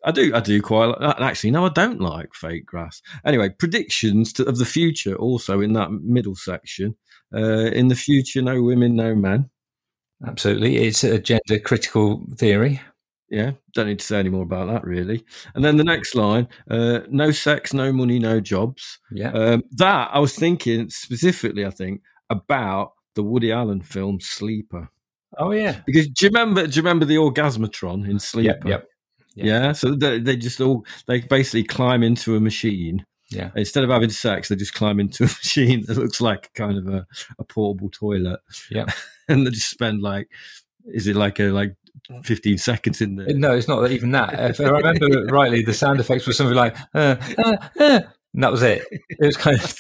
I 0.06 0.12
do. 0.12 0.34
I 0.34 0.40
do 0.40 0.62
quite. 0.62 0.88
Like, 1.00 1.20
actually, 1.20 1.52
no, 1.52 1.66
I 1.66 1.70
don't 1.70 2.00
like 2.02 2.34
fake 2.34 2.66
grass. 2.66 3.02
Anyway, 3.26 3.50
predictions 3.50 4.32
to, 4.34 4.46
of 4.46 4.58
the 4.58 4.66
future. 4.66 5.16
Also, 5.16 5.60
in 5.62 5.74
that 5.74 5.92
middle 5.92 6.36
section, 6.36 6.96
uh, 7.36 7.66
in 7.72 7.90
the 7.90 7.96
future, 7.96 8.42
no 8.42 8.62
women, 8.62 8.96
no 8.96 9.14
men. 9.16 9.50
Absolutely, 10.26 10.78
it's 10.78 11.04
a 11.04 11.20
gender 11.20 11.60
critical 11.64 12.26
theory. 12.38 12.82
Yeah, 13.30 13.52
don't 13.74 13.88
need 13.88 14.00
to 14.00 14.06
say 14.06 14.20
any 14.20 14.30
more 14.30 14.44
about 14.44 14.68
that, 14.68 14.84
really. 14.84 15.24
And 15.54 15.64
then 15.64 15.78
the 15.78 15.84
next 15.84 16.16
line: 16.16 16.48
uh, 16.70 17.02
no 17.10 17.32
sex, 17.32 17.74
no 17.74 17.92
money, 17.94 18.20
no 18.20 18.40
jobs. 18.40 19.00
Yeah, 19.12 19.32
Um, 19.32 19.64
that 19.78 20.10
I 20.14 20.20
was 20.20 20.34
thinking 20.36 20.90
specifically, 20.90 21.66
I 21.66 21.70
think 21.70 22.02
about 22.30 22.94
the 23.16 23.24
Woody 23.24 23.52
Allen 23.52 23.82
film 23.82 24.20
Sleeper. 24.20 24.90
oh 25.38 25.52
yeah, 25.52 25.82
Because 25.86 26.08
do 26.08 26.26
you 26.26 26.30
remember? 26.30 26.66
Do 26.68 26.76
you 26.76 26.82
remember 26.82 27.06
the 27.06 27.16
orgasmatron 27.18 28.10
in 28.10 28.20
Sleeper? 28.20 28.48
yep, 28.48 28.66
yep, 28.66 28.88
Yeah. 29.40 29.62
Yeah. 29.66 29.72
So 29.74 29.96
they, 29.96 30.20
they 30.20 30.36
just 30.38 30.60
all 30.62 30.86
they 31.08 31.22
basically 31.22 31.64
climb 31.64 32.04
into 32.04 32.36
a 32.36 32.40
machine. 32.40 33.06
yeah, 33.30 33.52
Instead 33.56 33.84
of 33.84 33.90
having 33.90 34.10
sex, 34.10 34.50
they 34.50 34.56
just 34.56 34.74
climb 34.74 35.00
into 35.00 35.24
a 35.24 35.28
machine 35.42 35.86
that 35.88 35.98
looks 35.98 36.20
like 36.22 36.52
kind 36.54 36.78
of 36.78 36.88
a, 36.88 37.06
a 37.38 37.44
portable 37.44 37.90
toilet. 37.90 38.40
Yeah. 38.72 38.86
and 39.28 39.46
they 39.46 39.52
just 39.52 39.70
spend 39.70 40.02
like, 40.02 40.28
is 40.86 41.08
it 41.08 41.16
like 41.16 41.40
a 41.40 41.46
like 41.52 41.76
fifteen 42.24 42.58
seconds 42.58 43.02
in 43.02 43.16
there? 43.18 43.28
No, 43.36 43.56
it's 43.56 43.68
not 43.68 43.92
even 43.92 44.12
that. 44.12 44.34
If 44.52 44.60
I 44.62 44.70
remember 44.70 45.26
rightly, 45.32 45.62
the 45.62 45.74
sound 45.74 46.00
effects 46.00 46.26
were 46.26 46.34
something 46.34 46.56
like, 46.56 46.76
uh, 46.96 47.16
uh, 47.38 47.58
uh, 47.80 48.00
and 48.34 48.44
that 48.44 48.52
was 48.52 48.64
it. 48.64 48.84
It 48.92 49.26
was 49.26 49.38
kind 49.38 49.60
of 49.60 49.76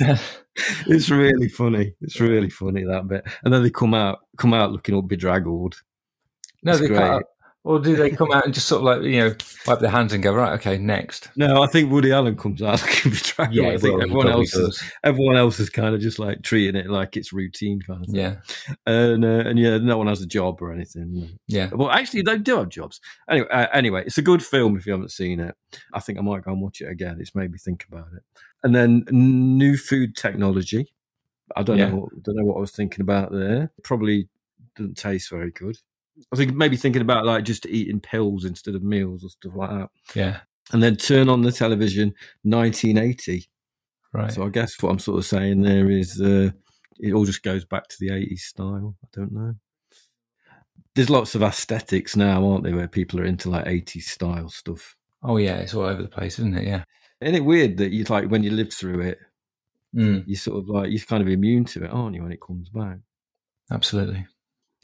It's 0.87 1.09
really 1.09 1.47
funny. 1.49 1.93
It's 2.01 2.19
really 2.19 2.49
funny 2.49 2.83
that 2.83 3.07
bit. 3.07 3.25
And 3.43 3.53
then 3.53 3.63
they 3.63 3.69
come 3.69 3.93
out 3.93 4.19
come 4.37 4.53
out 4.53 4.71
looking 4.71 4.93
all 4.95 5.01
bedraggled. 5.01 5.81
no, 6.63 6.71
It's 6.73 6.81
they 6.81 6.87
cut 6.87 6.97
great. 6.97 7.09
out. 7.09 7.23
Or 7.69 7.79
do 7.79 7.95
they 7.95 8.09
come 8.09 8.31
out 8.31 8.45
and 8.45 8.53
just 8.53 8.67
sort 8.67 8.79
of 8.79 8.85
like 8.85 9.03
you 9.03 9.19
know 9.19 9.35
wipe 9.67 9.79
their 9.79 9.91
hands 9.91 10.11
and 10.11 10.23
go 10.23 10.33
right? 10.33 10.53
Okay, 10.53 10.79
next. 10.79 11.29
No, 11.35 11.61
I 11.61 11.67
think 11.67 11.91
Woody 11.91 12.11
Allen 12.11 12.35
comes 12.35 12.63
out 12.63 12.81
looking 12.85 13.11
bedraggled. 13.11 13.65
I 13.65 13.77
think 13.77 13.93
well, 13.93 14.01
everyone 14.01 14.27
else 14.29 14.55
is, 14.55 14.83
everyone 15.03 15.37
else 15.37 15.59
is 15.59 15.69
kind 15.69 15.93
of 15.93 16.01
just 16.01 16.17
like 16.17 16.41
treating 16.41 16.75
it 16.75 16.89
like 16.89 17.15
it's 17.15 17.31
routine 17.31 17.79
kind 17.79 18.01
of 18.01 18.07
thing. 18.07 18.15
Yeah, 18.15 18.35
And 18.87 19.23
uh, 19.23 19.47
and 19.47 19.59
yeah, 19.59 19.77
no 19.77 19.99
one 19.99 20.07
has 20.07 20.19
a 20.23 20.25
job 20.25 20.63
or 20.63 20.73
anything. 20.73 21.37
yeah. 21.47 21.69
Well, 21.71 21.91
actually, 21.91 22.23
they 22.23 22.39
do 22.39 22.57
have 22.57 22.69
jobs. 22.69 22.99
Anyway, 23.29 23.47
uh, 23.51 23.67
anyway, 23.71 24.03
it's 24.03 24.17
a 24.17 24.23
good 24.23 24.43
film 24.43 24.75
if 24.75 24.87
you 24.87 24.93
haven't 24.93 25.11
seen 25.11 25.39
it. 25.39 25.53
I 25.93 25.99
think 25.99 26.17
I 26.17 26.21
might 26.21 26.43
go 26.43 26.51
and 26.51 26.61
watch 26.61 26.81
it 26.81 26.89
again. 26.89 27.17
It's 27.19 27.35
made 27.35 27.51
me 27.51 27.59
think 27.59 27.85
about 27.87 28.07
it. 28.15 28.23
And 28.63 28.73
then 28.73 29.05
new 29.11 29.77
food 29.77 30.15
technology. 30.15 30.91
I 31.55 31.61
don't 31.61 31.77
Yeah. 31.77 31.89
know. 31.89 31.97
What, 31.97 32.23
don't 32.23 32.35
know 32.35 32.45
what 32.45 32.57
I 32.57 32.61
was 32.61 32.71
thinking 32.71 33.01
about 33.01 33.31
there. 33.31 33.71
Probably 33.83 34.27
doesn't 34.75 34.97
taste 34.97 35.29
very 35.29 35.51
good. 35.51 35.77
I 36.31 36.35
think 36.35 36.53
maybe 36.53 36.77
thinking 36.77 37.01
about 37.01 37.25
like 37.25 37.43
just 37.43 37.65
eating 37.65 37.99
pills 37.99 38.45
instead 38.45 38.75
of 38.75 38.83
meals 38.83 39.23
or 39.23 39.29
stuff 39.29 39.53
like 39.55 39.69
that. 39.69 39.89
Yeah. 40.15 40.39
And 40.71 40.83
then 40.83 40.95
turn 40.95 41.29
on 41.29 41.41
the 41.41 41.51
television. 41.51 42.13
1980. 42.43 43.49
Right. 44.13 44.31
So 44.31 44.43
I 44.45 44.49
guess 44.49 44.81
what 44.81 44.89
I'm 44.91 44.99
sort 44.99 45.19
of 45.19 45.25
saying 45.25 45.61
there 45.61 45.89
is 45.89 46.19
uh, 46.21 46.51
it 46.99 47.13
all 47.13 47.25
just 47.25 47.43
goes 47.43 47.65
back 47.65 47.87
to 47.87 47.95
the 47.99 48.09
80s 48.09 48.39
style. 48.39 48.95
I 49.03 49.07
don't 49.13 49.31
know. 49.31 49.53
There's 50.95 51.09
lots 51.09 51.35
of 51.35 51.43
aesthetics 51.43 52.15
now, 52.15 52.45
aren't 52.45 52.63
there, 52.63 52.75
where 52.75 52.87
people 52.87 53.19
are 53.21 53.25
into 53.25 53.49
like 53.49 53.65
80s 53.65 54.03
style 54.03 54.49
stuff. 54.49 54.95
oh 55.23 55.37
yeah, 55.37 55.55
it's 55.57 55.73
all 55.73 55.83
over 55.85 56.01
the 56.01 56.07
place, 56.07 56.39
isn't 56.39 56.57
it? 56.57 56.65
Yeah. 56.67 56.83
Isn't 57.21 57.35
it 57.35 57.45
weird 57.45 57.77
that 57.77 57.91
you 57.91 58.03
like 58.05 58.29
when 58.29 58.43
you 58.43 58.51
lived 58.51 58.73
through 58.73 59.01
it, 59.01 59.19
Mm, 59.95 60.23
you 60.27 60.35
sort 60.35 60.59
of 60.59 60.69
like 60.69 60.91
you're 60.91 60.99
kind 60.99 61.23
of 61.23 61.27
immune 61.29 61.65
to 61.65 61.83
it, 61.83 61.89
aren't 61.89 62.13
you, 62.15 62.21
when 62.21 62.31
it 62.31 62.39
comes 62.45 62.69
back? 62.69 62.97
absolutely. 63.71 64.25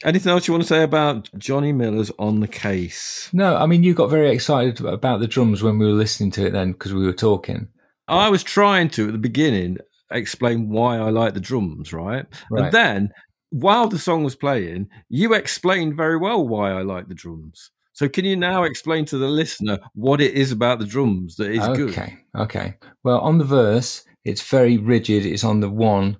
Anything 0.03 0.31
else 0.31 0.47
you 0.47 0.53
want 0.53 0.63
to 0.63 0.67
say 0.67 0.83
about 0.83 1.29
Johnny 1.37 1.71
Miller's 1.71 2.11
on 2.19 2.41
the 2.41 2.47
case? 2.47 3.29
No, 3.31 3.55
I 3.55 3.65
mean 3.65 3.83
you 3.83 3.93
got 3.93 4.09
very 4.09 4.29
excited 4.29 4.81
about 4.81 5.19
the 5.19 5.27
drums 5.27 5.63
when 5.63 5.79
we 5.79 5.85
were 5.85 5.93
listening 5.93 6.31
to 6.31 6.47
it 6.47 6.51
then 6.51 6.73
because 6.73 6.93
we 6.93 7.05
were 7.05 7.13
talking. 7.13 7.69
I 8.07 8.29
was 8.29 8.43
trying 8.43 8.89
to 8.91 9.07
at 9.07 9.13
the 9.13 9.17
beginning 9.17 9.77
explain 10.11 10.69
why 10.69 10.97
I 10.97 11.09
like 11.09 11.33
the 11.33 11.39
drums, 11.39 11.93
right? 11.93 12.25
Right. 12.51 12.65
And 12.65 12.71
then 12.73 13.09
while 13.49 13.87
the 13.87 13.97
song 13.97 14.23
was 14.23 14.35
playing, 14.35 14.89
you 15.09 15.33
explained 15.33 15.95
very 15.95 16.17
well 16.17 16.47
why 16.47 16.71
I 16.71 16.81
like 16.81 17.07
the 17.07 17.15
drums. 17.15 17.71
So 17.93 18.09
can 18.09 18.25
you 18.25 18.35
now 18.35 18.63
explain 18.63 19.05
to 19.05 19.17
the 19.17 19.27
listener 19.27 19.79
what 19.93 20.19
it 20.19 20.33
is 20.33 20.51
about 20.51 20.79
the 20.79 20.85
drums 20.85 21.37
that 21.37 21.51
is 21.51 21.61
okay. 21.61 21.77
good? 21.77 21.89
Okay. 21.89 22.17
Okay. 22.35 22.73
Well, 23.03 23.19
on 23.21 23.37
the 23.37 23.45
verse, 23.45 24.03
it's 24.25 24.41
very 24.41 24.77
rigid. 24.77 25.25
It's 25.25 25.45
on 25.45 25.61
the 25.61 25.69
one. 25.69 26.17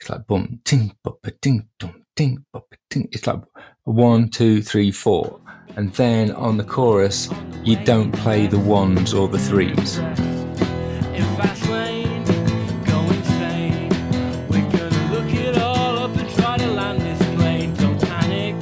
It's 0.00 0.08
like 0.08 0.26
boom, 0.28 0.60
ting, 0.64 0.94
boppa, 1.04 1.32
ding, 1.40 1.68
dum, 1.80 2.04
ding, 2.16 2.44
ding. 2.90 3.08
It's 3.12 3.26
like 3.26 3.40
one, 3.84 4.28
two, 4.28 4.62
three, 4.62 4.90
four. 4.90 5.40
And 5.76 5.92
then 5.94 6.32
on 6.32 6.56
the 6.56 6.64
chorus, 6.64 7.28
you 7.62 7.76
don't 7.84 8.10
play 8.12 8.46
the 8.46 8.58
ones 8.58 9.12
or 9.12 9.28
the 9.28 9.38
threes. 9.38 9.98
In 9.98 11.24
fast 11.36 11.68
lane, 11.68 12.24
go 12.84 13.00
insane. 13.10 13.90
We're 14.48 14.70
gonna 14.70 15.12
look 15.12 15.32
it 15.34 15.58
all 15.58 15.98
up 15.98 16.16
and 16.16 16.30
try 16.30 16.56
to 16.56 16.66
land 16.68 17.00
this 17.02 17.18
plane. 17.36 17.74
Don't 17.74 18.00
panic, 18.00 18.54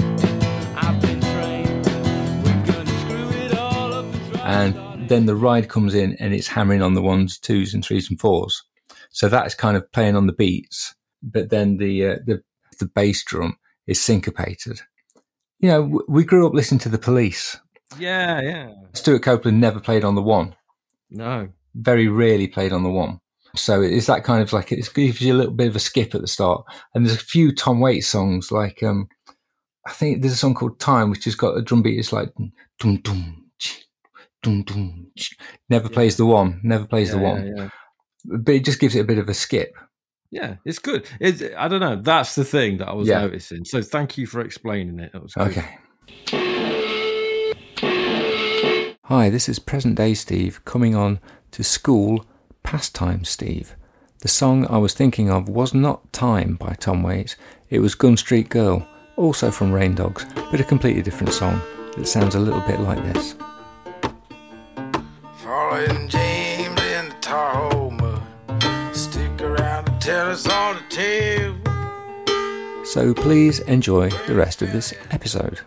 I've 0.76 1.00
been 1.00 1.20
trained. 1.20 1.86
We're 2.44 2.66
gonna 2.66 2.98
screw 3.00 3.30
it 3.44 3.56
all 3.56 3.92
up 3.92 4.04
and 4.06 4.32
try 4.32 4.40
to 4.40 4.46
And 4.46 4.74
start 4.74 4.98
it. 5.00 5.08
then 5.08 5.26
the 5.26 5.36
ride 5.36 5.68
comes 5.68 5.94
in 5.94 6.14
and 6.16 6.34
it's 6.34 6.48
hammering 6.48 6.82
on 6.82 6.94
the 6.94 7.02
ones, 7.02 7.38
twos, 7.38 7.74
and 7.74 7.84
threes 7.84 8.10
and 8.10 8.18
fours. 8.18 8.62
So 9.10 9.28
that's 9.28 9.54
kind 9.54 9.76
of 9.76 9.90
playing 9.92 10.16
on 10.16 10.26
the 10.26 10.32
beats. 10.32 10.94
But 11.22 11.50
then 11.50 11.76
the 11.76 12.06
uh, 12.06 12.16
the 12.26 12.42
the 12.78 12.86
bass 12.86 13.24
drum 13.24 13.56
is 13.86 14.00
syncopated. 14.00 14.80
You 15.60 15.68
know, 15.70 16.02
we 16.08 16.24
grew 16.24 16.46
up 16.46 16.54
listening 16.54 16.80
to 16.80 16.88
the 16.88 16.98
Police. 16.98 17.56
Yeah, 17.98 18.40
yeah. 18.40 18.72
Stewart 18.92 19.22
Copeland 19.22 19.60
never 19.60 19.80
played 19.80 20.04
on 20.04 20.14
the 20.14 20.22
one. 20.22 20.54
No. 21.10 21.48
very 21.74 22.08
rarely 22.08 22.48
played 22.48 22.72
on 22.72 22.82
the 22.82 22.90
one. 22.90 23.20
So 23.56 23.80
it's 23.82 24.06
that 24.06 24.24
kind 24.24 24.42
of 24.42 24.52
like 24.52 24.72
it 24.72 24.88
gives 24.94 25.20
you 25.20 25.32
a 25.32 25.36
little 25.36 25.52
bit 25.52 25.68
of 25.68 25.76
a 25.76 25.80
skip 25.80 26.14
at 26.14 26.20
the 26.20 26.26
start. 26.26 26.64
And 26.94 27.06
there's 27.06 27.16
a 27.16 27.24
few 27.24 27.54
Tom 27.54 27.78
Waits 27.80 28.08
songs, 28.08 28.50
like 28.50 28.82
um, 28.82 29.08
I 29.86 29.92
think 29.92 30.20
there's 30.22 30.32
a 30.34 30.36
song 30.36 30.54
called 30.54 30.80
Time, 30.80 31.08
which 31.10 31.24
has 31.26 31.36
got 31.36 31.56
a 31.56 31.62
drum 31.62 31.82
beat. 31.82 31.98
It's 31.98 32.12
like 32.12 32.32
dum 32.80 32.96
dum 32.96 33.44
dum 34.42 34.62
dum. 34.64 35.06
Never 35.68 35.88
plays 35.88 36.16
the 36.16 36.26
one. 36.26 36.60
Never 36.64 36.86
plays 36.86 37.10
Yeah, 37.10 37.14
the 37.14 37.20
yeah, 37.20 37.28
one. 37.32 37.56
yeah. 37.56 37.68
But 38.24 38.54
it 38.56 38.64
just 38.64 38.80
gives 38.80 38.96
it 38.96 39.00
a 39.00 39.04
bit 39.04 39.18
of 39.18 39.28
a 39.28 39.34
skip. 39.34 39.74
Yeah, 40.34 40.56
it's 40.64 40.80
good. 40.80 41.06
It's, 41.20 41.42
I 41.56 41.68
don't 41.68 41.78
know. 41.78 41.94
That's 42.02 42.34
the 42.34 42.44
thing 42.44 42.78
that 42.78 42.88
I 42.88 42.92
was 42.92 43.06
Yeah. 43.06 43.20
noticing. 43.20 43.64
So 43.64 43.80
thank 43.82 44.18
you 44.18 44.26
for 44.26 44.40
explaining 44.40 44.98
it. 44.98 45.12
That 45.12 45.22
was 45.22 45.34
good. 45.34 45.46
Okay. 45.48 45.78
Hi, 49.04 49.30
this 49.30 49.48
is 49.48 49.60
present 49.60 49.94
day 49.94 50.14
Steve 50.14 50.64
coming 50.64 50.96
on 50.96 51.20
to 51.52 51.62
school 51.62 52.26
pastime 52.64 53.24
Steve. 53.24 53.76
The 54.22 54.28
song 54.28 54.66
I 54.66 54.78
was 54.78 54.92
thinking 54.92 55.30
of 55.30 55.48
was 55.48 55.72
not 55.72 56.12
Time 56.12 56.56
by 56.56 56.72
Tom 56.80 57.04
Waits, 57.04 57.36
it 57.70 57.78
was 57.78 57.94
Gun 57.94 58.16
Street 58.16 58.48
Girl, 58.48 58.84
also 59.16 59.52
from 59.52 59.70
Rain 59.70 59.94
Dogs, 59.94 60.26
but 60.50 60.58
a 60.58 60.64
completely 60.64 61.02
different 61.02 61.32
song 61.32 61.60
that 61.96 62.08
sounds 62.08 62.34
a 62.34 62.40
little 62.40 62.62
bit 62.62 62.80
like 62.80 63.00
this. 63.12 63.36
Following 65.44 66.08
James 66.08 66.80
in 66.80 67.08
the 67.10 67.16
Tar 67.20 67.54
Hole 67.70 67.83
mud. 67.83 67.83
Stick 67.83 67.83
around 70.34 70.46
and 70.46 70.46
us 70.46 70.48
all 70.48 70.74
the 70.74 70.82
tale. 70.88 71.54
So 72.84 73.14
please 73.14 73.60
enjoy 73.60 74.10
the 74.26 74.34
rest 74.34 74.62
of 74.62 74.72
this 74.72 74.92
episode. 75.10 75.60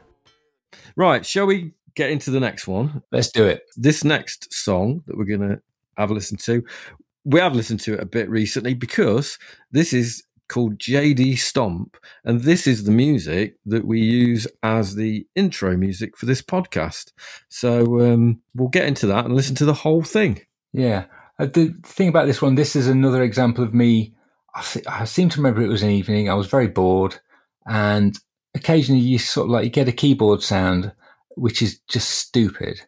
Right, 0.95 1.25
shall 1.25 1.45
we 1.45 1.73
get 1.95 2.09
into 2.09 2.31
the 2.31 2.39
next 2.39 2.67
one? 2.67 3.01
Let's 3.11 3.31
do 3.31 3.45
it. 3.45 3.63
This 3.75 4.03
next 4.03 4.53
song 4.53 5.03
that 5.07 5.17
we're 5.17 5.25
going 5.25 5.49
to 5.49 5.61
have 5.97 6.11
a 6.11 6.13
listen 6.13 6.37
to, 6.37 6.63
we 7.23 7.39
have 7.39 7.55
listened 7.55 7.79
to 7.81 7.93
it 7.93 7.99
a 7.99 8.05
bit 8.05 8.29
recently 8.29 8.73
because 8.73 9.37
this 9.71 9.93
is 9.93 10.23
called 10.47 10.77
JD 10.79 11.37
Stomp, 11.37 11.97
and 12.23 12.41
this 12.41 12.67
is 12.67 12.85
the 12.85 12.91
music 12.91 13.57
that 13.65 13.85
we 13.85 13.99
use 13.99 14.47
as 14.63 14.95
the 14.95 15.27
intro 15.35 15.75
music 15.75 16.17
for 16.17 16.25
this 16.25 16.41
podcast. 16.41 17.11
So 17.49 17.99
um, 18.01 18.41
we'll 18.55 18.69
get 18.69 18.87
into 18.87 19.07
that 19.07 19.25
and 19.25 19.35
listen 19.35 19.55
to 19.55 19.65
the 19.65 19.73
whole 19.73 20.03
thing. 20.03 20.41
Yeah. 20.71 21.05
Uh, 21.37 21.47
the 21.47 21.75
thing 21.83 22.07
about 22.07 22.27
this 22.27 22.41
one, 22.41 22.55
this 22.55 22.75
is 22.75 22.87
another 22.87 23.21
example 23.23 23.63
of 23.63 23.73
me. 23.73 24.13
I, 24.57 24.61
se- 24.61 24.83
I 24.87 25.05
seem 25.05 25.29
to 25.29 25.37
remember 25.37 25.61
it 25.61 25.67
was 25.67 25.83
an 25.83 25.91
evening. 25.91 26.29
I 26.29 26.33
was 26.33 26.47
very 26.47 26.67
bored, 26.67 27.19
and 27.67 28.17
occasionally 28.55 29.01
you 29.01 29.19
sort 29.19 29.45
of 29.45 29.51
like 29.51 29.63
you 29.63 29.69
get 29.69 29.87
a 29.87 29.93
keyboard 29.93 30.41
sound, 30.41 30.91
which 31.35 31.61
is 31.61 31.79
just 31.87 32.09
stupid. 32.09 32.81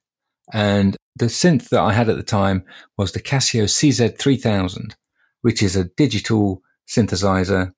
And 0.51 0.97
the 1.15 1.25
synth 1.25 1.69
that 1.69 1.81
I 1.81 1.93
had 1.93 2.09
at 2.09 2.17
the 2.17 2.23
time 2.23 2.65
was 2.97 3.11
the 3.11 3.21
Casio 3.21 3.65
CZ3000, 3.65 4.93
which 5.41 5.61
is 5.61 5.75
a 5.75 5.83
digital 5.83 6.63
synthesizer, 6.87 7.71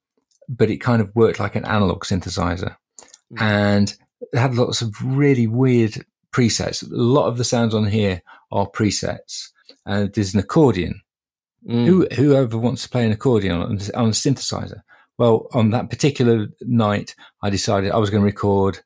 but 0.47 0.69
it 0.69 0.77
kind 0.77 1.01
of 1.01 1.13
worked 1.13 1.39
like 1.39 1.55
an 1.55 1.65
analog 1.65 2.05
synthesizer. 2.05 2.77
Mm. 3.33 3.41
And 3.41 3.97
it 4.31 4.39
had 4.39 4.55
lots 4.55 4.81
of 4.81 4.95
really 5.03 5.47
weird 5.47 6.05
presets. 6.33 6.81
A 6.81 6.95
lot 6.95 7.27
of 7.27 7.37
the 7.37 7.43
sounds 7.43 7.75
on 7.75 7.87
here 7.87 8.21
are 8.51 8.69
presets. 8.69 9.49
And 9.85 10.13
there's 10.13 10.33
an 10.33 10.39
accordion. 10.39 11.01
Mm. 11.67 11.85
Who, 11.85 12.07
whoever 12.15 12.57
wants 12.57 12.83
to 12.83 12.89
play 12.89 13.05
an 13.05 13.11
accordion 13.11 13.55
on, 13.55 13.79
on 13.95 14.07
a 14.07 14.11
synthesizer? 14.11 14.81
Well, 15.17 15.47
on 15.53 15.69
that 15.71 15.89
particular 15.89 16.47
night, 16.61 17.15
I 17.43 17.49
decided 17.49 17.91
I 17.91 17.97
was 17.97 18.09
going 18.09 18.21
to 18.21 18.25
record 18.25 18.79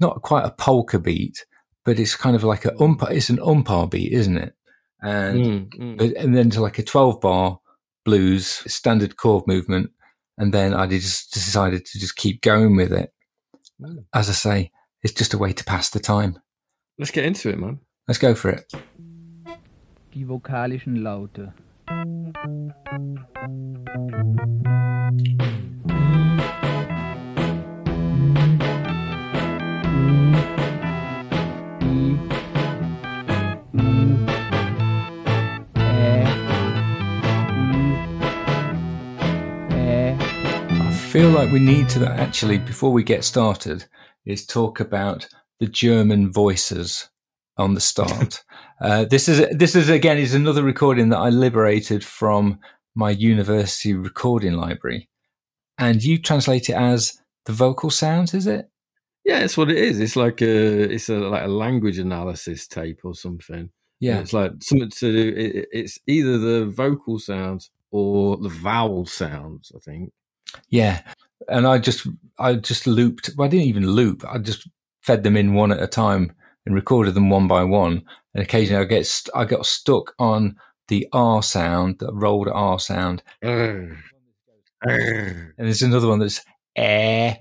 not 0.00 0.22
quite 0.22 0.44
a 0.44 0.50
polka 0.50 0.98
beat, 0.98 1.46
but 1.84 1.98
it's 1.98 2.14
kind 2.14 2.36
of 2.36 2.44
like 2.44 2.64
a 2.64 2.78
umpire. 2.82 3.12
It's 3.14 3.30
an 3.30 3.40
umpire 3.40 3.86
beat, 3.86 4.12
isn't 4.12 4.36
it? 4.36 4.54
And 5.00 5.38
Mm, 5.38 5.68
mm. 5.78 5.96
but, 5.96 6.16
and 6.16 6.36
then 6.36 6.50
to 6.50 6.60
like 6.60 6.78
a 6.78 6.82
12 6.82 7.20
bar 7.20 7.60
blues 8.04 8.46
standard 8.46 9.16
chord 9.16 9.46
movement. 9.46 9.90
And 10.36 10.52
then 10.52 10.74
I 10.74 10.86
just 10.86 11.32
decided 11.32 11.84
to 11.86 11.98
just 11.98 12.16
keep 12.16 12.42
going 12.42 12.76
with 12.76 12.92
it. 12.92 13.12
Mm. 13.80 14.04
As 14.12 14.28
I 14.28 14.32
say, 14.32 14.70
it's 15.02 15.14
just 15.14 15.34
a 15.34 15.38
way 15.38 15.52
to 15.52 15.64
pass 15.64 15.90
the 15.90 16.00
time. 16.00 16.38
Let's 16.98 17.10
get 17.12 17.24
into 17.24 17.48
it, 17.48 17.58
man. 17.58 17.80
Let's 18.06 18.18
go 18.18 18.34
for 18.34 18.50
it. 18.50 18.72
Die 20.12 20.24
vokalischen 20.24 21.02
Laute. 21.02 21.52
I 21.90 21.94
feel 41.10 41.30
like 41.30 41.50
we 41.50 41.58
need 41.58 41.88
to 41.90 42.06
actually, 42.06 42.58
before 42.58 42.92
we 42.92 43.02
get 43.02 43.24
started, 43.24 43.86
is 44.26 44.44
talk 44.44 44.80
about 44.80 45.26
the 45.58 45.66
German 45.66 46.30
voices 46.30 47.08
on 47.58 47.74
the 47.74 47.80
start. 47.80 48.42
uh, 48.80 49.04
this 49.04 49.28
is 49.28 49.44
this 49.56 49.74
is 49.74 49.88
again 49.88 50.18
is 50.18 50.34
another 50.34 50.62
recording 50.62 51.08
that 51.10 51.18
I 51.18 51.28
liberated 51.30 52.04
from 52.04 52.58
my 52.94 53.10
university 53.10 53.94
recording 53.94 54.54
library, 54.54 55.08
and 55.78 56.02
you 56.02 56.18
translate 56.18 56.68
it 56.68 56.74
as 56.76 57.20
the 57.46 57.52
vocal 57.52 57.90
sounds. 57.90 58.34
Is 58.34 58.46
it? 58.46 58.68
Yeah, 59.24 59.40
it's 59.40 59.56
what 59.56 59.70
it 59.70 59.76
is. 59.78 60.00
It's 60.00 60.16
like 60.16 60.40
a 60.40 60.92
it's 60.94 61.08
a 61.08 61.16
like 61.18 61.44
a 61.44 61.48
language 61.48 61.98
analysis 61.98 62.66
tape 62.66 63.00
or 63.04 63.14
something. 63.14 63.70
Yeah. 64.00 64.20
it's 64.20 64.32
like 64.32 64.52
something 64.62 64.90
to 64.90 65.12
do. 65.12 65.36
It- 65.36 65.68
it's 65.72 65.98
either 66.06 66.38
the 66.38 66.66
vocal 66.66 67.18
sounds 67.18 67.70
or 67.90 68.36
the 68.36 68.48
vowel 68.48 69.06
sounds. 69.06 69.72
I 69.74 69.80
think. 69.80 70.12
Yeah, 70.70 71.02
and 71.48 71.66
I 71.66 71.78
just 71.78 72.06
I 72.38 72.54
just 72.54 72.86
looped. 72.86 73.30
Well, 73.36 73.46
I 73.46 73.50
didn't 73.50 73.66
even 73.66 73.90
loop. 73.90 74.24
I 74.26 74.38
just 74.38 74.68
fed 75.02 75.24
them 75.24 75.36
in 75.36 75.54
one 75.54 75.72
at 75.72 75.82
a 75.82 75.86
time 75.86 76.32
and 76.68 76.74
recorded 76.74 77.14
them 77.14 77.30
one 77.30 77.48
by 77.48 77.64
one. 77.64 78.02
And 78.34 78.42
occasionally, 78.44 78.84
I 78.84 78.86
get 78.86 79.06
st- 79.06 79.34
I 79.34 79.46
got 79.46 79.64
stuck 79.64 80.14
on 80.18 80.56
the 80.88 81.08
R 81.12 81.42
sound, 81.42 81.98
the 81.98 82.12
rolled 82.12 82.48
R 82.48 82.78
sound. 82.78 83.22
Arr. 83.42 83.96
and 84.86 85.52
there's 85.56 85.82
another 85.82 86.08
one 86.08 86.18
that's 86.20 86.40
eh 86.76 87.36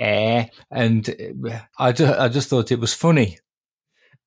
eh, 0.00 0.46
and 0.70 1.08
I 1.78 1.92
just 1.92 2.18
I 2.18 2.28
just 2.28 2.48
thought 2.48 2.72
it 2.72 2.80
was 2.80 2.92
funny. 2.92 3.38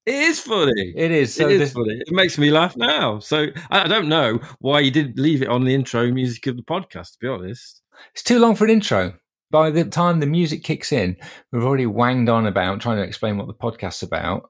It 0.06 0.16
is 0.16 0.40
funny. 0.40 0.94
It 0.96 1.12
is. 1.12 1.36
So 1.36 1.48
it 1.50 1.60
is 1.62 1.74
funny. 1.74 2.00
It 2.00 2.12
makes 2.12 2.38
me 2.38 2.50
laugh 2.50 2.76
now. 2.78 3.20
So 3.20 3.48
I 3.70 3.88
don't 3.88 4.08
know 4.08 4.40
why 4.60 4.80
you 4.80 4.90
didn't 4.90 5.20
leave 5.20 5.42
it 5.42 5.50
on 5.50 5.66
the 5.66 5.76
intro 5.76 6.10
music 6.12 6.48
of 6.48 6.56
the 6.56 6.64
podcast. 6.64 7.12
To 7.14 7.18
be 7.20 7.28
honest, 7.28 7.82
It's 8.14 8.24
too 8.24 8.40
long 8.40 8.56
for 8.56 8.64
an 8.64 8.72
intro. 8.72 9.14
By 9.52 9.72
the 9.72 9.84
time 9.84 10.20
the 10.20 10.28
music 10.28 10.64
kicks 10.64 10.92
in, 10.92 11.18
we've 11.52 11.64
already 11.64 11.88
wanged 11.88 12.30
on 12.30 12.46
about 12.46 12.82
trying 12.82 12.98
to 12.98 13.04
explain 13.04 13.38
what 13.38 13.48
the 13.48 13.54
podcast's 13.54 14.04
about, 14.04 14.50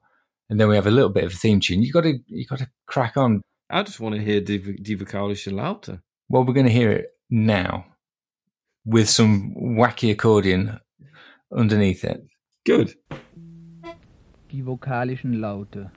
and 0.50 0.60
then 0.60 0.68
we 0.68 0.76
have 0.76 0.88
a 0.88 0.92
little 0.92 1.10
bit 1.10 1.24
of 1.24 1.34
a 1.34 1.36
theme 1.38 1.62
tune. 1.62 1.84
You 1.84 1.94
got 1.94 2.02
to 2.02 2.20
you 2.28 2.46
got 2.46 2.60
to 2.60 2.70
crack 2.86 3.16
on. 3.16 3.42
I 3.70 3.84
just 3.84 4.02
want 4.02 4.16
to 4.16 4.22
hear 4.22 4.42
Diva, 4.42 4.74
Diva 4.74 5.06
Kalish 5.06 5.48
and 5.48 5.56
Lauter. 5.56 6.02
Well, 6.28 6.44
we're 6.44 6.54
going 6.54 6.66
to 6.66 6.72
hear 6.72 6.92
it 6.92 7.08
now 7.30 7.86
with 8.86 9.10
some 9.10 9.56
wacky 9.56 10.12
accordion 10.12 10.80
underneath 11.56 12.04
it. 12.04 12.22
Good. 12.66 12.96
Die 14.50 14.62
vokalischen 14.62 15.40
Laute. 15.40 15.92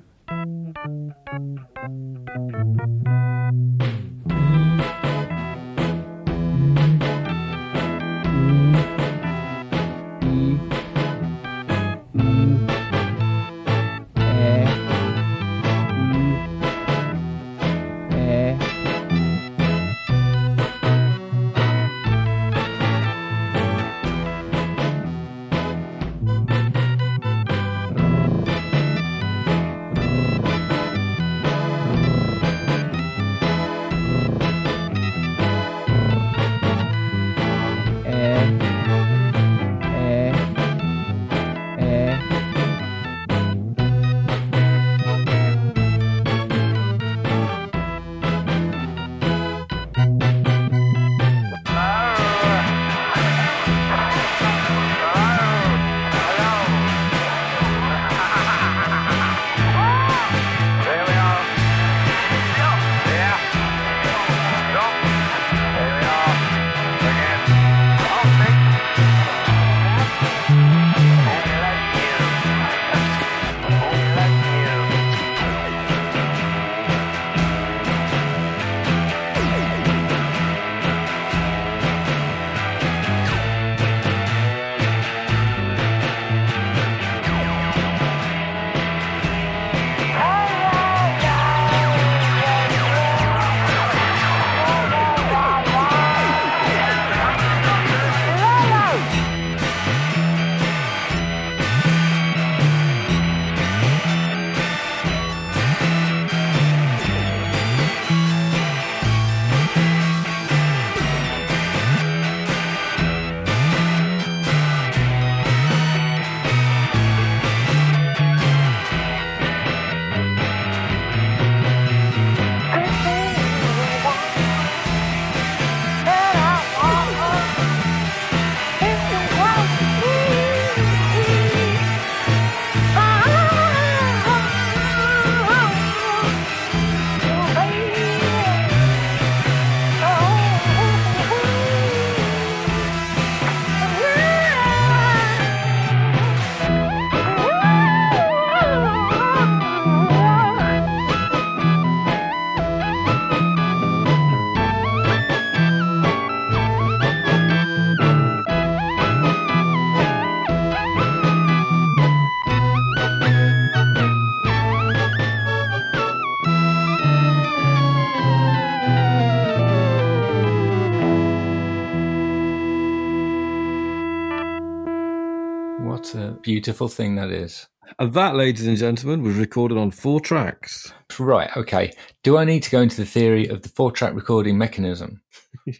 Beautiful 176.42 176.88
thing 176.88 177.16
that 177.16 177.30
is. 177.30 177.68
And 177.98 178.14
that, 178.14 178.34
ladies 178.36 178.66
and 178.66 178.76
gentlemen, 178.76 179.22
was 179.22 179.36
recorded 179.36 179.76
on 179.76 179.90
four 179.90 180.20
tracks. 180.20 180.92
Right. 181.18 181.54
Okay. 181.56 181.92
Do 182.22 182.38
I 182.38 182.44
need 182.44 182.62
to 182.62 182.70
go 182.70 182.80
into 182.80 182.96
the 182.96 183.06
theory 183.06 183.48
of 183.48 183.62
the 183.62 183.68
four-track 183.68 184.14
recording 184.14 184.58
mechanism? 184.58 185.20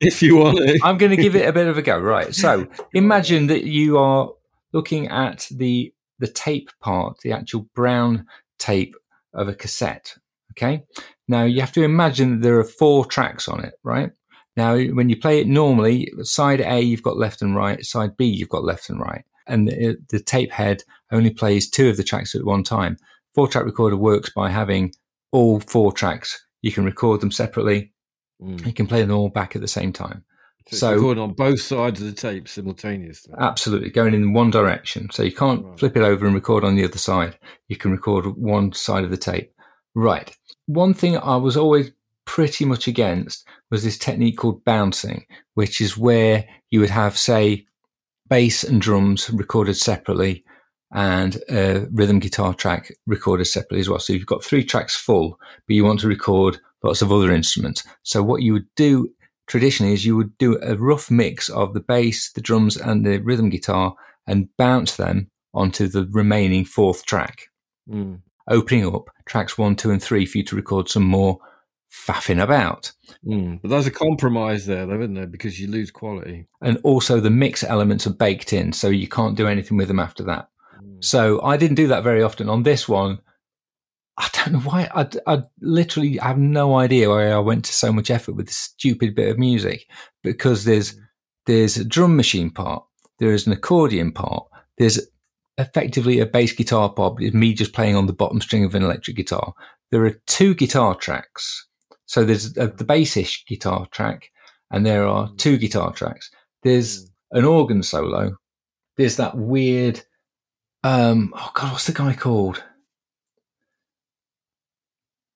If 0.00 0.22
you 0.22 0.36
want 0.36 0.60
it. 0.60 0.80
I'm 0.82 0.96
going 0.96 1.10
to 1.10 1.22
give 1.22 1.36
it 1.36 1.46
a 1.46 1.52
bit 1.58 1.66
of 1.66 1.76
a 1.76 1.82
go. 1.82 1.98
Right. 1.98 2.34
So 2.34 2.66
imagine 2.94 3.48
that 3.48 3.64
you 3.64 3.98
are 3.98 4.32
looking 4.72 5.08
at 5.08 5.46
the 5.50 5.92
the 6.20 6.26
tape 6.26 6.70
part, 6.80 7.18
the 7.18 7.32
actual 7.32 7.68
brown 7.74 8.26
tape 8.58 8.96
of 9.34 9.46
a 9.46 9.54
cassette. 9.54 10.16
Okay. 10.52 10.84
Now 11.28 11.44
you 11.44 11.60
have 11.60 11.72
to 11.72 11.82
imagine 11.82 12.30
that 12.30 12.42
there 12.42 12.58
are 12.58 12.64
four 12.64 13.04
tracks 13.04 13.46
on 13.46 13.62
it, 13.62 13.74
right? 13.82 14.10
Now, 14.56 14.76
when 14.76 15.08
you 15.08 15.16
play 15.16 15.38
it 15.38 15.46
normally, 15.46 16.12
side 16.22 16.60
A 16.60 16.80
you've 16.80 17.02
got 17.02 17.16
left 17.16 17.42
and 17.42 17.54
right, 17.54 17.84
side 17.84 18.16
B 18.16 18.24
you've 18.24 18.48
got 18.48 18.64
left 18.64 18.90
and 18.90 18.98
right, 18.98 19.24
and 19.48 19.68
the, 19.68 19.96
the 20.10 20.20
tape 20.20 20.52
head 20.52 20.82
only 21.12 21.30
plays 21.30 21.68
two 21.70 21.88
of 21.88 21.96
the 21.96 22.04
tracks 22.04 22.34
at 22.34 22.44
one 22.44 22.62
time. 22.62 22.96
Four 23.34 23.48
track 23.48 23.64
recorder 23.64 23.96
works 23.96 24.30
by 24.30 24.50
having 24.50 24.92
all 25.32 25.60
four 25.60 25.92
tracks. 25.92 26.44
You 26.62 26.72
can 26.72 26.84
record 26.84 27.20
them 27.20 27.30
separately. 27.30 27.92
Mm. 28.42 28.66
You 28.66 28.72
can 28.72 28.86
play 28.86 29.02
them 29.02 29.16
all 29.16 29.28
back 29.28 29.54
at 29.54 29.62
the 29.62 29.68
same 29.68 29.92
time. 29.92 30.24
So, 30.70 30.98
So- 30.98 31.22
on 31.22 31.32
both 31.32 31.60
sides 31.60 32.00
of 32.00 32.06
the 32.06 32.12
tape 32.12 32.46
simultaneously. 32.48 33.34
Absolutely, 33.38 33.90
going 33.90 34.14
in 34.14 34.32
one 34.34 34.50
direction. 34.50 35.08
So 35.12 35.22
you 35.22 35.32
can't 35.32 35.64
Right. 35.64 35.78
flip 35.78 35.96
it 35.96 36.02
over 36.02 36.26
and 36.26 36.34
record 36.34 36.62
on 36.64 36.76
the 36.76 36.84
other 36.84 36.98
side. 36.98 37.38
You 37.68 37.76
can 37.76 37.90
record 37.90 38.26
one 38.36 38.72
side 38.72 39.04
of 39.04 39.10
the 39.10 39.16
tape. 39.16 39.52
Right. 39.94 40.34
One 40.66 40.92
thing 40.94 41.16
I 41.16 41.36
was 41.36 41.56
always 41.56 41.90
pretty 42.26 42.66
much 42.66 42.86
against 42.86 43.46
was 43.70 43.82
this 43.82 43.96
technique 43.96 44.36
called 44.36 44.62
bouncing, 44.64 45.24
which 45.54 45.80
is 45.80 45.96
where 45.96 46.46
you 46.70 46.80
would 46.80 46.90
have, 46.90 47.16
say, 47.16 47.66
bass 48.28 48.64
and 48.64 48.80
drums 48.80 49.30
recorded 49.30 49.74
separately 49.76 50.44
and 50.92 51.42
a 51.50 51.86
rhythm 51.92 52.18
guitar 52.18 52.54
track 52.54 52.92
recorded 53.06 53.44
separately 53.44 53.80
as 53.80 53.88
well. 53.88 53.98
So 53.98 54.12
you've 54.12 54.26
got 54.26 54.42
three 54.44 54.64
tracks 54.64 54.96
full, 54.96 55.38
but 55.66 55.74
you 55.74 55.84
want 55.84 56.00
to 56.00 56.08
record 56.08 56.58
lots 56.82 57.02
of 57.02 57.12
other 57.12 57.32
instruments. 57.32 57.84
So 58.02 58.22
what 58.22 58.42
you 58.42 58.52
would 58.54 58.68
do 58.74 59.10
traditionally 59.46 59.92
is 59.92 60.04
you 60.04 60.16
would 60.16 60.36
do 60.38 60.58
a 60.62 60.76
rough 60.76 61.10
mix 61.10 61.48
of 61.48 61.74
the 61.74 61.80
bass, 61.80 62.32
the 62.32 62.40
drums, 62.40 62.76
and 62.76 63.04
the 63.04 63.18
rhythm 63.18 63.50
guitar 63.50 63.94
and 64.26 64.48
bounce 64.56 64.96
them 64.96 65.30
onto 65.54 65.88
the 65.88 66.06
remaining 66.10 66.64
fourth 66.64 67.04
track, 67.06 67.48
Mm. 67.90 68.20
opening 68.48 68.86
up 68.86 69.08
tracks 69.24 69.56
one, 69.56 69.74
two, 69.74 69.90
and 69.90 70.02
three 70.02 70.26
for 70.26 70.38
you 70.38 70.44
to 70.44 70.56
record 70.56 70.88
some 70.88 71.04
more 71.04 71.38
faffing 71.92 72.42
about. 72.42 72.92
Mm. 73.26 73.60
But 73.62 73.70
there's 73.70 73.86
a 73.86 73.90
compromise 73.90 74.66
there, 74.66 74.86
though, 74.86 75.00
isn't 75.00 75.14
there? 75.14 75.26
Because 75.26 75.60
you 75.60 75.68
lose 75.68 75.90
quality. 75.90 76.46
And 76.60 76.78
also 76.84 77.20
the 77.20 77.30
mix 77.30 77.64
elements 77.64 78.06
are 78.06 78.12
baked 78.12 78.52
in, 78.52 78.72
so 78.72 78.88
you 78.88 79.08
can't 79.08 79.36
do 79.36 79.46
anything 79.46 79.76
with 79.76 79.88
them 79.88 80.00
after 80.00 80.22
that. 80.24 80.48
Mm. 80.82 81.04
So 81.04 81.42
I 81.42 81.56
didn't 81.56 81.76
do 81.76 81.88
that 81.88 82.04
very 82.04 82.22
often. 82.22 82.48
On 82.48 82.62
this 82.62 82.88
one, 82.88 83.20
I 84.18 84.28
don't 84.32 84.52
know 84.52 84.60
why. 84.60 84.88
I, 84.94 85.08
I 85.26 85.42
literally 85.60 86.16
have 86.16 86.38
no 86.38 86.76
idea 86.76 87.08
why 87.08 87.30
I 87.30 87.38
went 87.38 87.64
to 87.66 87.72
so 87.72 87.92
much 87.92 88.10
effort 88.10 88.32
with 88.34 88.46
this 88.46 88.56
stupid 88.56 89.14
bit 89.14 89.30
of 89.30 89.38
music 89.38 89.86
because 90.22 90.64
there's 90.64 90.98
there's 91.46 91.76
a 91.76 91.84
drum 91.84 92.16
machine 92.16 92.50
part, 92.50 92.84
there 93.20 93.32
is 93.32 93.46
an 93.46 93.52
accordion 93.52 94.12
part, 94.12 94.44
there's 94.76 95.00
effectively 95.56 96.20
a 96.20 96.26
bass 96.26 96.52
guitar 96.52 96.90
part, 96.92 97.22
it's 97.22 97.34
me 97.34 97.54
just 97.54 97.72
playing 97.72 97.96
on 97.96 98.06
the 98.06 98.12
bottom 98.12 98.40
string 98.40 98.64
of 98.64 98.74
an 98.74 98.82
electric 98.82 99.16
guitar. 99.16 99.54
There 99.90 100.04
are 100.04 100.20
two 100.26 100.54
guitar 100.54 100.94
tracks. 100.94 101.66
So 102.08 102.24
there's 102.24 102.56
a, 102.56 102.68
the 102.68 102.84
bassish 102.84 103.46
guitar 103.46 103.86
track, 103.90 104.30
and 104.70 104.84
there 104.84 105.06
are 105.06 105.30
two 105.36 105.58
guitar 105.58 105.92
tracks. 105.92 106.30
There's 106.62 107.10
an 107.32 107.44
organ 107.44 107.82
solo. 107.82 108.36
There's 108.96 109.16
that 109.16 109.36
weird, 109.36 110.02
um, 110.82 111.34
oh 111.36 111.50
god, 111.54 111.72
what's 111.72 111.86
the 111.86 111.92
guy 111.92 112.14
called? 112.14 112.64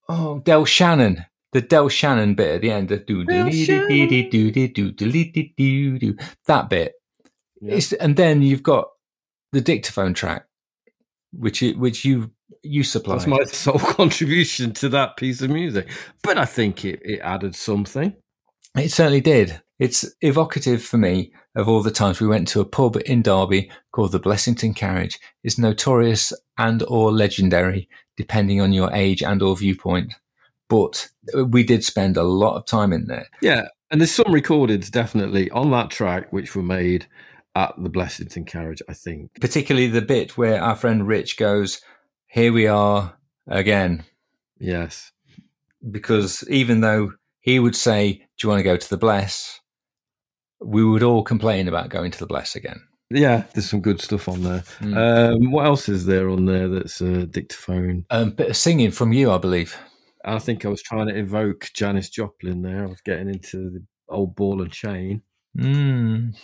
Oh, 0.09 0.41
Del 0.41 0.65
Shannon. 0.65 1.27
The 1.53 1.61
Del 1.61 1.91
Shannon 1.91 2.35
bit 2.35 2.55
at 2.55 2.61
the 2.63 2.71
end. 2.71 2.89
The 2.89 2.97
do 2.97 3.25
do 3.25 3.51
do 3.51 4.09
do 4.09 4.51
do 4.51 4.71
do 4.73 4.91
do 4.91 5.49
do 5.57 5.99
do 5.99 6.17
that 6.47 6.71
bit. 6.71 6.95
Yeah. 7.61 7.75
It's, 7.75 7.93
and 7.93 8.17
then 8.17 8.41
you've 8.41 8.63
got 8.63 8.89
the 9.53 9.61
dictaphone 9.61 10.15
track, 10.15 10.47
which 11.33 11.63
you, 11.63 11.79
which 11.79 12.05
you 12.05 12.31
you 12.63 12.85
supply. 12.85 13.17
That's 13.17 13.27
my 13.27 13.45
sole 13.45 13.79
contribution 13.79 14.73
to 14.75 14.89
that 14.91 15.17
piece 15.17 15.43
of 15.43 15.51
music. 15.51 15.89
But 16.23 16.39
I 16.39 16.45
think 16.45 16.85
it, 16.85 17.01
it 17.05 17.21
added 17.21 17.55
something. 17.55 18.15
It 18.77 18.91
certainly 18.91 19.21
did. 19.21 19.61
It's 19.79 20.09
evocative 20.21 20.83
for 20.83 20.97
me 20.97 21.33
of 21.57 21.69
all 21.69 21.83
the 21.83 21.91
times 21.91 22.21
we 22.21 22.29
went 22.29 22.49
to 22.49 22.61
a 22.61 22.65
pub 22.65 22.97
in 23.05 23.23
Derby 23.23 23.71
called 23.91 24.13
the 24.13 24.21
Blessington 24.21 24.75
Carriage. 24.75 25.19
It's 25.43 25.59
notorious 25.59 26.33
and 26.57 26.83
or 26.85 27.13
legendary, 27.13 27.89
depending 28.17 28.61
on 28.61 28.73
your 28.73 28.93
age 28.93 29.23
and 29.23 29.43
or 29.43 29.57
viewpoint. 29.57 30.15
But 30.69 31.09
we 31.49 31.65
did 31.65 31.85
spend 31.85 32.17
a 32.17 32.23
lot 32.23 32.57
of 32.57 32.65
time 32.65 32.93
in 32.93 33.07
there. 33.07 33.27
Yeah. 33.43 33.69
And 33.91 34.01
there's 34.01 34.13
some 34.13 34.33
recordings 34.33 34.89
definitely 34.89 35.51
on 35.51 35.71
that 35.73 35.91
track 35.91 36.33
which 36.33 36.57
were 36.57 36.63
made 36.63 37.07
at 37.55 37.75
the 37.79 37.91
Blessington 37.91 38.47
Carriage, 38.47 38.83
I 38.89 38.95
think. 38.95 39.41
Particularly 39.41 39.89
the 39.89 40.03
bit 40.03 40.37
where 40.37 40.63
our 40.63 40.77
friend 40.77 41.07
Rich 41.07 41.37
goes, 41.37 41.81
Here 42.27 42.53
we 42.53 42.67
are 42.67 43.17
again. 43.47 44.05
Yes. 44.59 45.13
Because 45.91 46.45
even 46.49 46.81
though 46.81 47.13
he 47.41 47.59
would 47.59 47.77
say, 47.77 48.13
Do 48.13 48.47
you 48.47 48.49
want 48.49 48.61
to 48.61 48.65
go 48.65 48.77
to 48.77 48.91
the 48.91 48.97
Bless? 48.97 49.61
We 50.61 50.85
would 50.85 51.03
all 51.03 51.25
complain 51.25 51.69
about 51.69 51.89
going 51.89 52.11
to 52.13 52.19
the 52.19 52.27
Bless 52.27 52.55
again. 52.55 52.81
Yeah, 53.11 53.45
there's 53.53 53.69
some 53.69 53.81
good 53.81 54.01
stuff 54.01 54.29
on 54.29 54.43
there. 54.43 54.65
Mm. 54.81 54.97
Um, 54.97 55.51
what 55.51 55.67
else 55.67 55.89
is 55.89 56.07
there 56.07 56.31
on 56.31 56.47
there 56.47 56.69
that's 56.69 57.01
a 57.01 57.27
dictaphone? 57.27 58.07
Um, 58.11 58.31
bit 58.31 58.51
of 58.51 58.57
singing 58.57 58.91
from 58.91 59.13
you, 59.13 59.31
I 59.31 59.39
believe. 59.39 59.77
I 60.25 60.39
think 60.39 60.65
I 60.65 60.69
was 60.69 60.83
trying 60.83 61.09
to 61.09 61.19
evoke 61.19 61.71
Janis 61.75 62.09
Joplin 62.09 62.63
there. 62.63 62.85
I 62.85 62.87
was 62.87 63.01
getting 63.03 63.29
into 63.29 63.71
the 63.71 63.85
old 64.09 64.35
ball 64.37 64.63
and 64.63 64.71
chain. 64.71 65.23
Mm. 65.59 66.35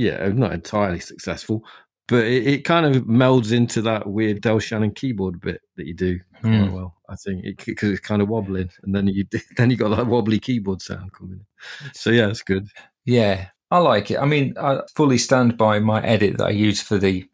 Yeah, 0.00 0.28
not 0.28 0.52
entirely 0.52 1.00
successful, 1.00 1.62
but 2.08 2.24
it, 2.24 2.46
it 2.46 2.64
kind 2.64 2.86
of 2.86 3.04
melds 3.04 3.52
into 3.52 3.82
that 3.82 4.06
weird 4.06 4.40
Del 4.40 4.58
Shannon 4.58 4.92
keyboard 4.92 5.40
bit 5.40 5.60
that 5.76 5.86
you 5.86 5.94
do 5.94 6.18
quite 6.40 6.52
Mm. 6.52 6.72
well. 6.72 6.94
I 7.08 7.16
think 7.16 7.44
because 7.66 7.90
it's 7.90 8.00
kind 8.00 8.22
of 8.22 8.28
wobbling, 8.28 8.70
and 8.82 8.94
then 8.94 9.06
you 9.08 9.24
then 9.56 9.70
you 9.70 9.76
got 9.76 9.94
that 9.96 10.06
wobbly 10.06 10.38
keyboard 10.38 10.80
sound 10.80 11.12
coming. 11.12 11.40
in. 11.84 11.90
So 11.94 12.10
yeah, 12.10 12.28
it's 12.28 12.42
good. 12.42 12.68
Yeah, 13.04 13.48
I 13.70 13.78
like 13.78 14.10
it. 14.10 14.18
I 14.18 14.24
mean, 14.26 14.54
I 14.58 14.80
fully 14.96 15.18
stand 15.18 15.56
by 15.58 15.80
my 15.80 16.02
edit 16.02 16.38
that 16.38 16.46
I 16.46 16.50
use 16.50 16.80
for 16.80 16.98
the 16.98 17.26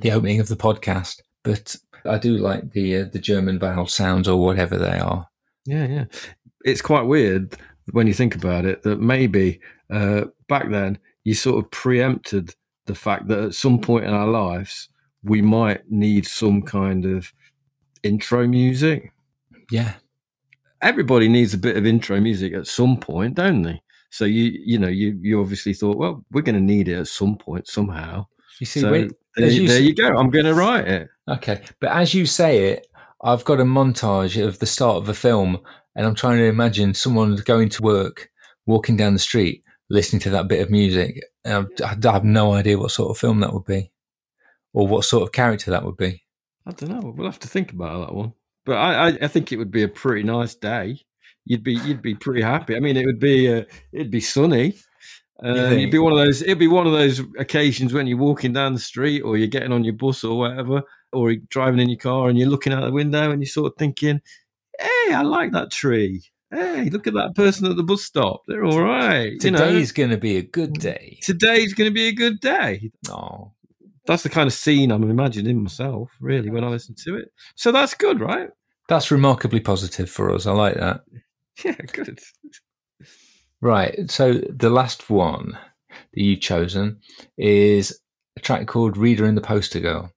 the 0.00 0.10
opening 0.12 0.40
of 0.40 0.48
the 0.48 0.56
podcast, 0.56 1.20
but 1.42 1.74
I 2.04 2.18
do 2.18 2.36
like 2.36 2.72
the 2.72 2.96
uh, 2.98 3.04
the 3.12 3.18
German 3.18 3.58
vowel 3.58 3.86
sounds 3.86 4.28
or 4.28 4.38
whatever 4.44 4.76
they 4.76 4.98
are. 4.98 5.26
Yeah, 5.64 5.86
yeah. 5.86 6.04
It's 6.64 6.82
quite 6.82 7.02
weird 7.06 7.56
when 7.92 8.06
you 8.06 8.12
think 8.14 8.34
about 8.34 8.66
it 8.66 8.82
that 8.82 9.00
maybe 9.00 9.60
uh, 9.90 10.24
back 10.48 10.68
then 10.70 10.98
you 11.28 11.34
sort 11.34 11.62
of 11.62 11.70
preempted 11.70 12.54
the 12.86 12.94
fact 12.94 13.28
that 13.28 13.38
at 13.38 13.54
some 13.54 13.78
point 13.78 14.06
in 14.06 14.14
our 14.14 14.26
lives 14.28 14.88
we 15.22 15.42
might 15.42 15.82
need 15.90 16.26
some 16.26 16.62
kind 16.62 17.04
of 17.04 17.32
intro 18.02 18.46
music. 18.46 19.12
Yeah, 19.70 19.94
Everybody 20.80 21.28
needs 21.28 21.54
a 21.54 21.58
bit 21.58 21.76
of 21.76 21.86
intro 21.86 22.20
music 22.20 22.52
at 22.54 22.66
some 22.66 22.96
point, 22.98 23.34
don't 23.34 23.62
they? 23.62 23.82
So 24.10 24.24
you 24.24 24.44
you 24.64 24.78
know 24.78 24.88
you 24.88 25.18
you 25.20 25.40
obviously 25.40 25.74
thought, 25.74 25.98
well, 25.98 26.24
we're 26.30 26.42
going 26.42 26.54
to 26.54 26.60
need 26.74 26.88
it 26.88 27.00
at 27.00 27.08
some 27.08 27.36
point 27.36 27.66
somehow. 27.66 28.26
you 28.60 28.66
see, 28.66 28.80
so 28.80 28.90
there, 28.90 29.50
you 29.50 29.68
there 29.68 29.80
you 29.80 29.94
go. 29.94 30.06
I'm 30.06 30.30
going 30.30 30.44
to 30.44 30.54
write 30.54 30.86
it. 30.86 31.08
okay, 31.28 31.60
but 31.80 31.90
as 31.90 32.14
you 32.14 32.26
say 32.26 32.70
it, 32.72 32.86
I've 33.22 33.44
got 33.44 33.60
a 33.60 33.64
montage 33.64 34.42
of 34.42 34.60
the 34.60 34.66
start 34.66 34.96
of 34.96 35.08
a 35.08 35.14
film, 35.14 35.58
and 35.96 36.06
I'm 36.06 36.14
trying 36.14 36.38
to 36.38 36.44
imagine 36.44 36.94
someone 36.94 37.34
going 37.44 37.68
to 37.70 37.82
work, 37.82 38.30
walking 38.66 38.96
down 38.96 39.12
the 39.14 39.18
street, 39.18 39.64
listening 39.90 40.20
to 40.20 40.30
that 40.30 40.48
bit 40.48 40.60
of 40.62 40.70
music. 40.70 41.22
And 41.44 41.54
I've- 41.54 42.04
I 42.06 42.12
have 42.12 42.24
no 42.24 42.52
idea 42.52 42.78
what 42.78 42.90
sort 42.90 43.10
of 43.10 43.18
film 43.18 43.40
that 43.40 43.52
would 43.52 43.64
be, 43.64 43.90
or 44.72 44.86
what 44.86 45.04
sort 45.04 45.22
of 45.22 45.32
character 45.32 45.70
that 45.70 45.84
would 45.84 45.96
be. 45.96 46.22
I 46.66 46.72
don't 46.72 46.90
know. 46.90 47.14
We'll 47.16 47.26
have 47.30 47.38
to 47.40 47.48
think 47.48 47.72
about 47.72 48.06
that 48.06 48.14
one. 48.14 48.32
But 48.66 48.76
I, 48.76 49.08
I, 49.08 49.18
I 49.22 49.28
think 49.28 49.50
it 49.52 49.56
would 49.56 49.70
be 49.70 49.82
a 49.82 49.88
pretty 49.88 50.22
nice 50.22 50.54
day. 50.54 51.00
You'd 51.46 51.64
be 51.64 51.72
you'd 51.74 52.02
be 52.02 52.14
pretty 52.14 52.42
happy. 52.42 52.76
I 52.76 52.80
mean, 52.80 52.96
it 52.98 53.06
would 53.06 53.18
be 53.20 53.50
uh, 53.52 53.64
it'd 53.92 54.10
be 54.10 54.20
sunny. 54.20 54.74
Uh, 55.42 55.48
it'd 55.78 55.90
be 55.90 55.98
one 55.98 56.12
of 56.12 56.18
those. 56.18 56.42
It'd 56.42 56.58
be 56.58 56.66
one 56.66 56.86
of 56.86 56.92
those 56.92 57.20
occasions 57.38 57.94
when 57.94 58.06
you're 58.06 58.18
walking 58.18 58.52
down 58.52 58.74
the 58.74 58.78
street, 58.78 59.22
or 59.22 59.38
you're 59.38 59.46
getting 59.46 59.72
on 59.72 59.84
your 59.84 59.94
bus 59.94 60.24
or 60.24 60.36
whatever, 60.38 60.82
or 61.12 61.30
you're 61.30 61.40
driving 61.48 61.80
in 61.80 61.88
your 61.88 61.98
car 61.98 62.28
and 62.28 62.36
you're 62.38 62.48
looking 62.50 62.72
out 62.74 62.84
the 62.84 62.92
window 62.92 63.30
and 63.30 63.40
you're 63.40 63.48
sort 63.48 63.72
of 63.72 63.78
thinking, 63.78 64.20
"Hey, 64.78 65.14
I 65.14 65.22
like 65.22 65.52
that 65.52 65.70
tree. 65.70 66.24
Hey, 66.50 66.88
look 66.90 67.06
at 67.06 67.14
that 67.14 67.34
person 67.34 67.66
at 67.66 67.76
the 67.76 67.82
bus 67.82 68.02
stop. 68.02 68.42
They're 68.48 68.64
all 68.64 68.80
right. 68.82 69.32
You 69.42 69.50
know, 69.50 69.58
Today's 69.58 69.92
going 69.92 70.10
to 70.10 70.16
be 70.16 70.36
a 70.38 70.42
good 70.42 70.72
day. 70.74 71.18
today's 71.22 71.74
going 71.74 71.90
to 71.90 71.94
be 71.94 72.08
a 72.08 72.12
good 72.12 72.40
day." 72.40 72.90
Oh, 73.10 73.52
That's 74.06 74.22
the 74.22 74.30
kind 74.30 74.46
of 74.46 74.52
scene 74.54 74.90
I'm 74.90 75.10
imagining 75.10 75.62
myself, 75.62 76.10
really, 76.20 76.48
when 76.50 76.64
I 76.64 76.68
listen 76.68 76.94
to 77.04 77.16
it. 77.16 77.30
So 77.54 77.70
that's 77.72 77.94
good, 77.94 78.20
right? 78.20 78.48
that's 78.88 79.10
remarkably 79.10 79.60
positive 79.60 80.08
for 80.08 80.34
us. 80.34 80.46
I 80.46 80.52
like 80.52 80.74
that. 80.76 81.02
Yeah, 81.64 81.74
good. 81.92 82.20
Right. 83.60 84.10
So 84.10 84.34
the 84.34 84.70
last 84.70 85.10
one 85.10 85.58
that 86.14 86.20
you've 86.22 86.40
chosen 86.40 87.00
is 87.36 88.00
a 88.36 88.40
track 88.40 88.66
called 88.68 88.96
Reader 88.96 89.26
in 89.26 89.34
the 89.34 89.40
Poster 89.40 89.80
Girl. 89.80 90.12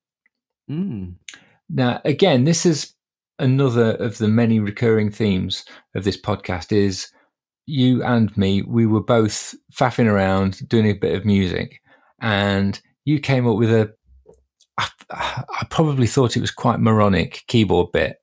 Mm. 0.69 1.15
Now, 1.69 1.99
again, 2.05 2.43
this 2.43 2.65
is 2.65 2.93
another 3.41 3.95
of 3.95 4.17
the 4.19 4.27
many 4.27 4.59
recurring 4.59 5.11
themes 5.11 5.65
of 5.95 6.03
this 6.03 6.19
podcast 6.19 6.71
is 6.71 7.11
you 7.65 8.03
and 8.03 8.35
me, 8.37 8.61
we 8.61 8.85
were 8.85 9.03
both 9.03 9.55
faffing 9.73 10.07
around 10.07 10.67
doing 10.69 10.85
a 10.85 10.93
bit 10.93 11.15
of 11.15 11.25
music 11.25 11.81
and 12.21 12.79
you 13.03 13.19
came 13.19 13.47
up 13.47 13.57
with 13.57 13.71
a 13.71 13.93
I, 14.77 14.87
I 15.11 15.65
probably 15.69 16.07
thought 16.07 16.37
it 16.37 16.41
was 16.41 16.51
quite 16.51 16.79
moronic 16.79 17.43
keyboard 17.47 17.91
bit. 17.91 18.17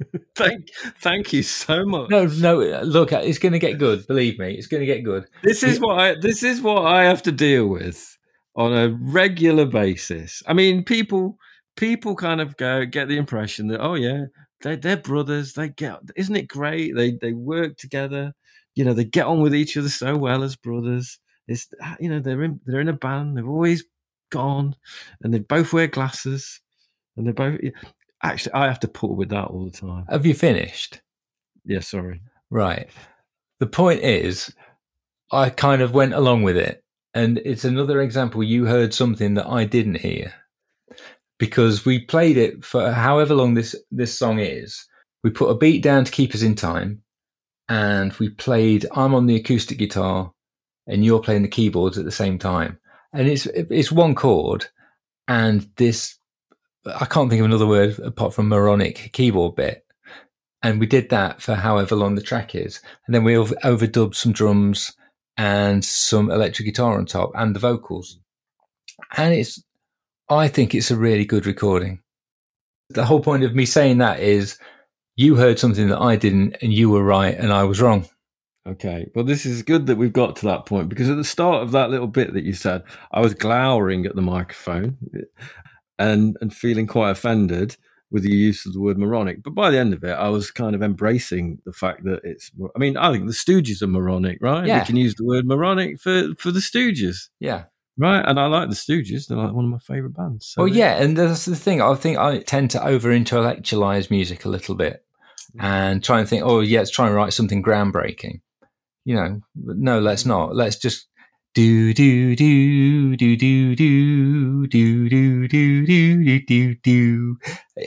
Thank, 0.36 0.68
thank 1.00 1.32
you 1.32 1.42
so 1.42 1.84
much. 1.84 2.08
No, 2.08 2.26
no, 2.26 2.58
look, 2.82 3.10
it's 3.10 3.38
going 3.38 3.52
to 3.52 3.58
get 3.58 3.78
good. 3.78 4.06
Believe 4.06 4.38
me, 4.38 4.54
it's 4.54 4.68
going 4.68 4.80
to 4.80 4.86
get 4.86 5.02
good. 5.02 5.24
This 5.42 5.64
is 5.64 5.80
what 5.80 5.98
I 5.98 6.14
this 6.14 6.44
is 6.44 6.62
what 6.62 6.86
I 6.86 7.02
have 7.02 7.20
to 7.22 7.32
deal 7.32 7.66
with 7.66 8.16
on 8.54 8.72
a 8.72 8.96
regular 9.00 9.66
basis. 9.66 10.40
I 10.46 10.52
mean, 10.52 10.84
people 10.84 11.36
people 11.78 12.16
kind 12.16 12.40
of 12.40 12.56
go 12.56 12.84
get 12.84 13.08
the 13.08 13.16
impression 13.16 13.68
that 13.68 13.80
oh 13.80 13.94
yeah, 13.94 14.24
they 14.62 14.76
they're 14.76 14.96
brothers. 14.96 15.54
They 15.54 15.70
get 15.70 16.00
isn't 16.16 16.36
it 16.36 16.48
great? 16.48 16.94
They 16.94 17.12
they 17.12 17.32
work 17.32 17.76
together. 17.78 18.34
You 18.74 18.84
know, 18.84 18.92
they 18.92 19.04
get 19.04 19.26
on 19.26 19.40
with 19.40 19.54
each 19.54 19.76
other 19.76 19.88
so 19.88 20.16
well 20.16 20.42
as 20.42 20.56
brothers. 20.56 21.18
It's 21.46 21.68
ah, 21.82 21.96
you 21.98 22.10
know 22.10 22.20
they're 22.20 22.42
in 22.42 22.60
they're 22.66 22.80
in 22.80 22.88
a 22.88 22.92
band. 22.92 23.36
They've 23.36 23.48
always 23.48 23.84
gone, 24.30 24.76
and 25.22 25.32
they 25.32 25.38
both 25.38 25.72
wear 25.72 25.86
glasses, 25.86 26.60
and 27.16 27.26
they 27.26 27.32
both. 27.32 27.60
Actually, 28.22 28.54
I 28.54 28.66
have 28.66 28.80
to 28.80 28.88
put 28.88 29.12
with 29.12 29.30
that 29.30 29.46
all 29.46 29.64
the 29.64 29.70
time. 29.70 30.04
Have 30.10 30.26
you 30.26 30.34
finished? 30.34 31.00
Yeah, 31.64 31.80
sorry. 31.80 32.20
Right. 32.50 32.88
The 33.60 33.66
point 33.66 34.02
is, 34.02 34.52
I 35.30 35.50
kind 35.50 35.82
of 35.82 35.94
went 35.94 36.14
along 36.14 36.42
with 36.42 36.56
it. 36.56 36.82
And 37.14 37.38
it's 37.44 37.64
another 37.64 38.00
example 38.00 38.42
you 38.42 38.66
heard 38.66 38.92
something 38.92 39.34
that 39.34 39.46
I 39.46 39.64
didn't 39.64 40.00
hear 40.00 40.32
because 41.38 41.84
we 41.84 42.00
played 42.00 42.36
it 42.36 42.64
for 42.64 42.92
however 42.92 43.34
long 43.34 43.54
this, 43.54 43.74
this 43.90 44.16
song 44.16 44.38
is. 44.38 44.86
We 45.22 45.30
put 45.30 45.50
a 45.50 45.54
beat 45.54 45.82
down 45.82 46.04
to 46.04 46.12
keep 46.12 46.34
us 46.34 46.42
in 46.42 46.54
time 46.54 47.02
and 47.68 48.12
we 48.14 48.30
played 48.30 48.86
I'm 48.94 49.14
on 49.14 49.26
the 49.26 49.36
acoustic 49.36 49.78
guitar 49.78 50.32
and 50.86 51.04
you're 51.04 51.20
playing 51.20 51.42
the 51.42 51.48
keyboards 51.48 51.98
at 51.98 52.04
the 52.04 52.10
same 52.10 52.38
time. 52.38 52.78
And 53.12 53.28
it's, 53.28 53.46
it's 53.46 53.92
one 53.92 54.14
chord 54.14 54.66
and 55.26 55.68
this, 55.76 56.18
I 56.86 57.04
can't 57.04 57.30
think 57.30 57.40
of 57.40 57.46
another 57.46 57.66
word 57.66 57.98
apart 58.00 58.34
from 58.34 58.48
moronic 58.48 59.10
keyboard 59.12 59.56
bit 59.56 59.84
and 60.62 60.80
we 60.80 60.86
did 60.86 61.08
that 61.10 61.40
for 61.40 61.54
however 61.54 61.94
long 61.94 62.14
the 62.14 62.22
track 62.22 62.54
is 62.54 62.80
and 63.06 63.14
then 63.14 63.24
we 63.24 63.34
overdubbed 63.34 64.14
some 64.14 64.32
drums 64.32 64.92
and 65.36 65.84
some 65.84 66.30
electric 66.30 66.66
guitar 66.66 66.98
on 66.98 67.06
top 67.06 67.30
and 67.34 67.54
the 67.54 67.60
vocals 67.60 68.18
and 69.16 69.34
it's 69.34 69.62
I 70.30 70.48
think 70.48 70.74
it's 70.74 70.90
a 70.90 70.96
really 70.96 71.24
good 71.24 71.46
recording. 71.46 72.00
The 72.90 73.04
whole 73.04 73.20
point 73.20 73.44
of 73.44 73.54
me 73.54 73.66
saying 73.66 73.98
that 73.98 74.20
is 74.20 74.58
you 75.16 75.36
heard 75.36 75.58
something 75.58 75.88
that 75.88 76.00
I 76.00 76.16
didn't 76.16 76.56
and 76.62 76.72
you 76.72 76.90
were 76.90 77.02
right 77.02 77.34
and 77.34 77.52
I 77.52 77.64
was 77.64 77.80
wrong. 77.80 78.08
Okay. 78.66 79.10
Well, 79.14 79.24
this 79.24 79.46
is 79.46 79.62
good 79.62 79.86
that 79.86 79.96
we've 79.96 80.12
got 80.12 80.36
to 80.36 80.46
that 80.46 80.66
point 80.66 80.88
because 80.90 81.08
at 81.08 81.16
the 81.16 81.24
start 81.24 81.62
of 81.62 81.72
that 81.72 81.90
little 81.90 82.06
bit 82.06 82.34
that 82.34 82.44
you 82.44 82.52
said, 82.52 82.82
I 83.12 83.20
was 83.20 83.34
glowering 83.34 84.04
at 84.04 84.14
the 84.14 84.22
microphone 84.22 84.98
and 85.98 86.36
and 86.40 86.54
feeling 86.54 86.86
quite 86.86 87.10
offended 87.10 87.76
with 88.10 88.22
the 88.22 88.34
use 88.34 88.64
of 88.66 88.72
the 88.72 88.80
word 88.80 88.98
moronic. 88.98 89.42
But 89.42 89.54
by 89.54 89.70
the 89.70 89.78
end 89.78 89.92
of 89.92 90.04
it, 90.04 90.12
I 90.12 90.28
was 90.28 90.50
kind 90.50 90.74
of 90.74 90.82
embracing 90.82 91.60
the 91.64 91.72
fact 91.72 92.04
that 92.04 92.20
it's. 92.24 92.50
I 92.74 92.78
mean, 92.78 92.96
I 92.96 93.10
think 93.10 93.26
the 93.26 93.32
Stooges 93.32 93.82
are 93.82 93.86
moronic, 93.86 94.38
right? 94.40 94.66
Yeah. 94.66 94.80
We 94.80 94.86
can 94.86 94.96
use 94.96 95.14
the 95.14 95.24
word 95.24 95.46
moronic 95.46 96.00
for 96.00 96.34
for 96.38 96.50
the 96.50 96.60
Stooges, 96.60 97.28
Yeah. 97.40 97.64
Right? 97.98 98.24
And 98.26 98.38
I 98.40 98.46
like 98.46 98.68
the 98.70 98.74
Stooges; 98.74 99.26
they're 99.26 99.36
like 99.36 99.52
one 99.52 99.64
of 99.66 99.70
my 99.70 99.78
favorite 99.78 100.14
bands. 100.16 100.46
So 100.46 100.62
Well, 100.62 100.72
yeah, 100.72 101.02
and 101.02 101.16
that's 101.16 101.44
the 101.44 101.56
thing. 101.56 101.82
I 101.82 101.94
think 101.94 102.16
I 102.18 102.38
tend 102.40 102.70
to 102.72 102.86
over 102.86 103.12
intellectualize 103.12 104.10
music 104.10 104.44
a 104.44 104.48
little 104.48 104.74
bit 104.74 105.04
and 105.60 106.02
try 106.04 106.20
and 106.20 106.28
think, 106.28 106.42
oh, 106.44 106.60
yeah, 106.60 106.80
let's 106.80 106.90
try 106.90 107.06
and 107.06 107.14
write 107.14 107.32
something 107.32 107.62
groundbreaking. 107.62 108.40
You 109.04 109.14
know, 109.14 109.40
but 109.56 109.76
no, 109.78 109.98
let's 110.00 110.24
not. 110.26 110.54
Let's 110.54 110.76
just 110.76 111.06
do 111.54 111.92
do 111.94 112.36
do 112.36 113.16
do 113.16 113.36
do 113.36 113.74
do 113.76 114.66
do 114.68 115.08
do 115.08 115.48
do 115.48 115.86
do 115.86 116.40
do 116.46 116.74
do. 116.74 117.38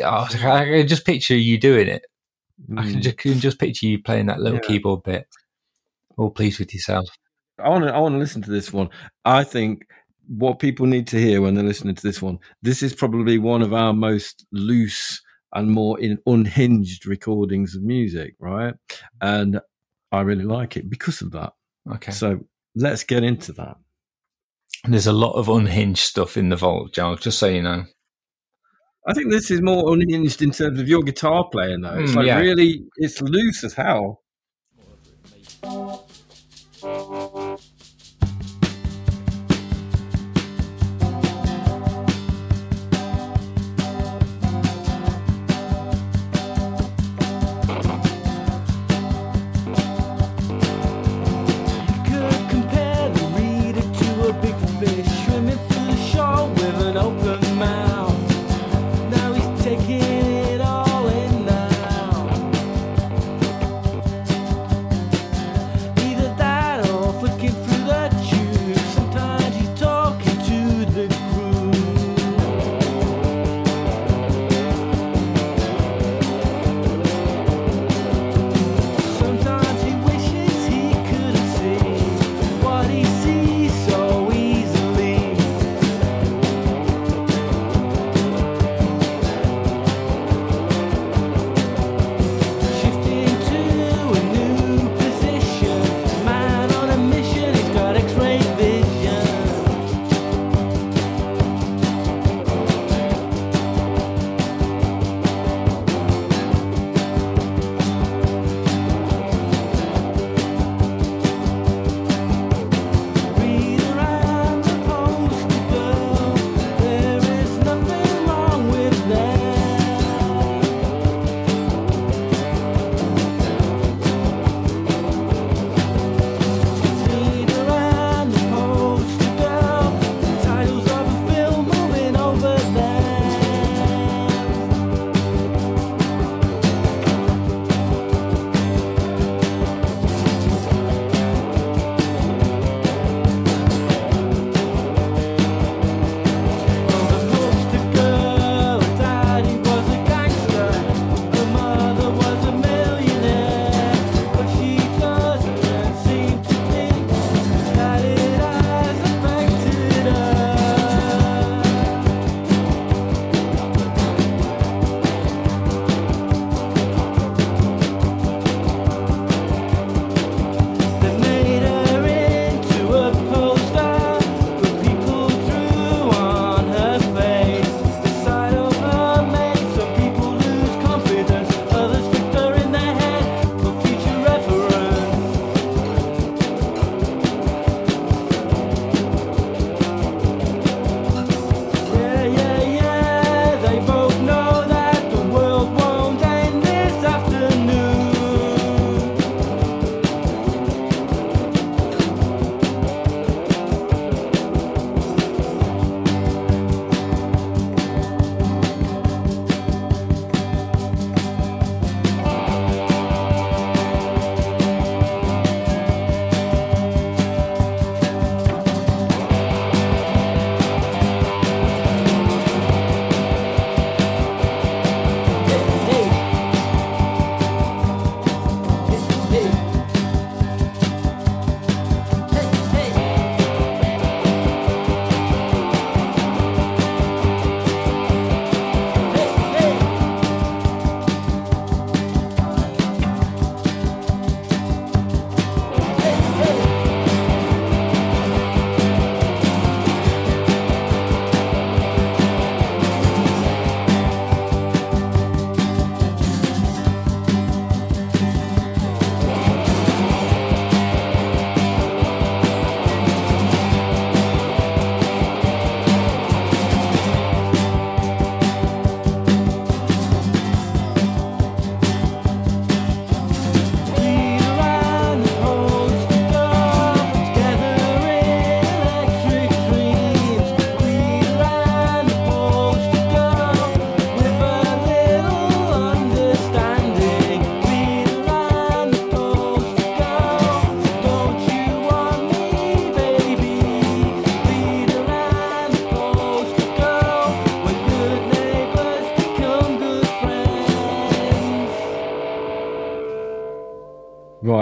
Oh, 0.03 0.27
I 0.31 0.65
can 0.65 0.87
just 0.87 1.05
picture 1.05 1.35
you 1.35 1.59
doing 1.59 1.87
it. 1.87 2.03
I 2.77 2.83
can 2.83 2.99
Mm. 2.99 3.01
just, 3.01 3.17
can 3.17 3.39
just 3.39 3.59
picture 3.59 3.85
you 3.87 4.01
playing 4.01 4.25
that 4.27 4.39
little 4.39 4.59
Yeah. 4.61 4.67
keyboard 4.67 5.03
bit. 5.03 5.27
All 6.17 6.29
pleased 6.31 6.59
with 6.59 6.73
yourself. 6.73 7.07
I 7.59 7.69
want 7.69 7.83
to 7.85 7.93
I 7.93 7.99
want 7.99 8.15
to 8.15 8.19
listen 8.19 8.41
to 8.43 8.51
this 8.51 8.73
one. 8.73 8.89
I 9.23 9.43
think 9.43 9.83
what 10.27 10.59
people 10.59 10.85
need 10.85 11.07
to 11.07 11.19
hear 11.19 11.41
when 11.41 11.55
they're 11.55 11.63
listening 11.63 11.95
to 11.95 12.03
this 12.03 12.21
one, 12.21 12.39
this 12.61 12.81
is 12.83 12.93
probably 12.93 13.37
one 13.37 13.61
of 13.61 13.73
our 13.73 13.93
most 13.93 14.45
loose 14.51 15.21
and 15.53 15.69
more 15.69 15.99
in 15.99 16.17
unhinged 16.25 17.05
recordings 17.05 17.75
of 17.75 17.83
music, 17.83 18.35
right? 18.39 18.73
And 19.19 19.59
I 20.11 20.21
really 20.21 20.45
like 20.45 20.77
it 20.77 20.89
because 20.89 21.21
of 21.21 21.31
that. 21.31 21.53
Okay. 21.95 22.11
So 22.11 22.39
let's 22.75 23.03
get 23.03 23.23
into 23.23 23.51
that. 23.53 23.75
There's 24.87 25.07
a 25.07 25.13
lot 25.13 25.33
of 25.33 25.49
unhinged 25.49 26.03
stuff 26.03 26.37
in 26.37 26.49
the 26.49 26.55
vault, 26.55 26.93
Giles, 26.93 27.19
just 27.19 27.37
so 27.37 27.47
you 27.47 27.61
know. 27.61 27.85
I 29.07 29.13
think 29.13 29.31
this 29.31 29.49
is 29.51 29.61
more 29.61 29.91
unhinged 29.93 30.41
in 30.41 30.51
terms 30.51 30.79
of 30.79 30.87
your 30.87 31.01
guitar 31.01 31.47
playing, 31.51 31.81
though. 31.81 31.99
It's 31.99 32.11
Mm, 32.11 32.15
like 32.15 32.27
yeah. 32.27 32.39
really, 32.39 32.83
it's 32.97 33.21
loose 33.21 33.63
as 33.63 33.73
hell. 33.73 34.20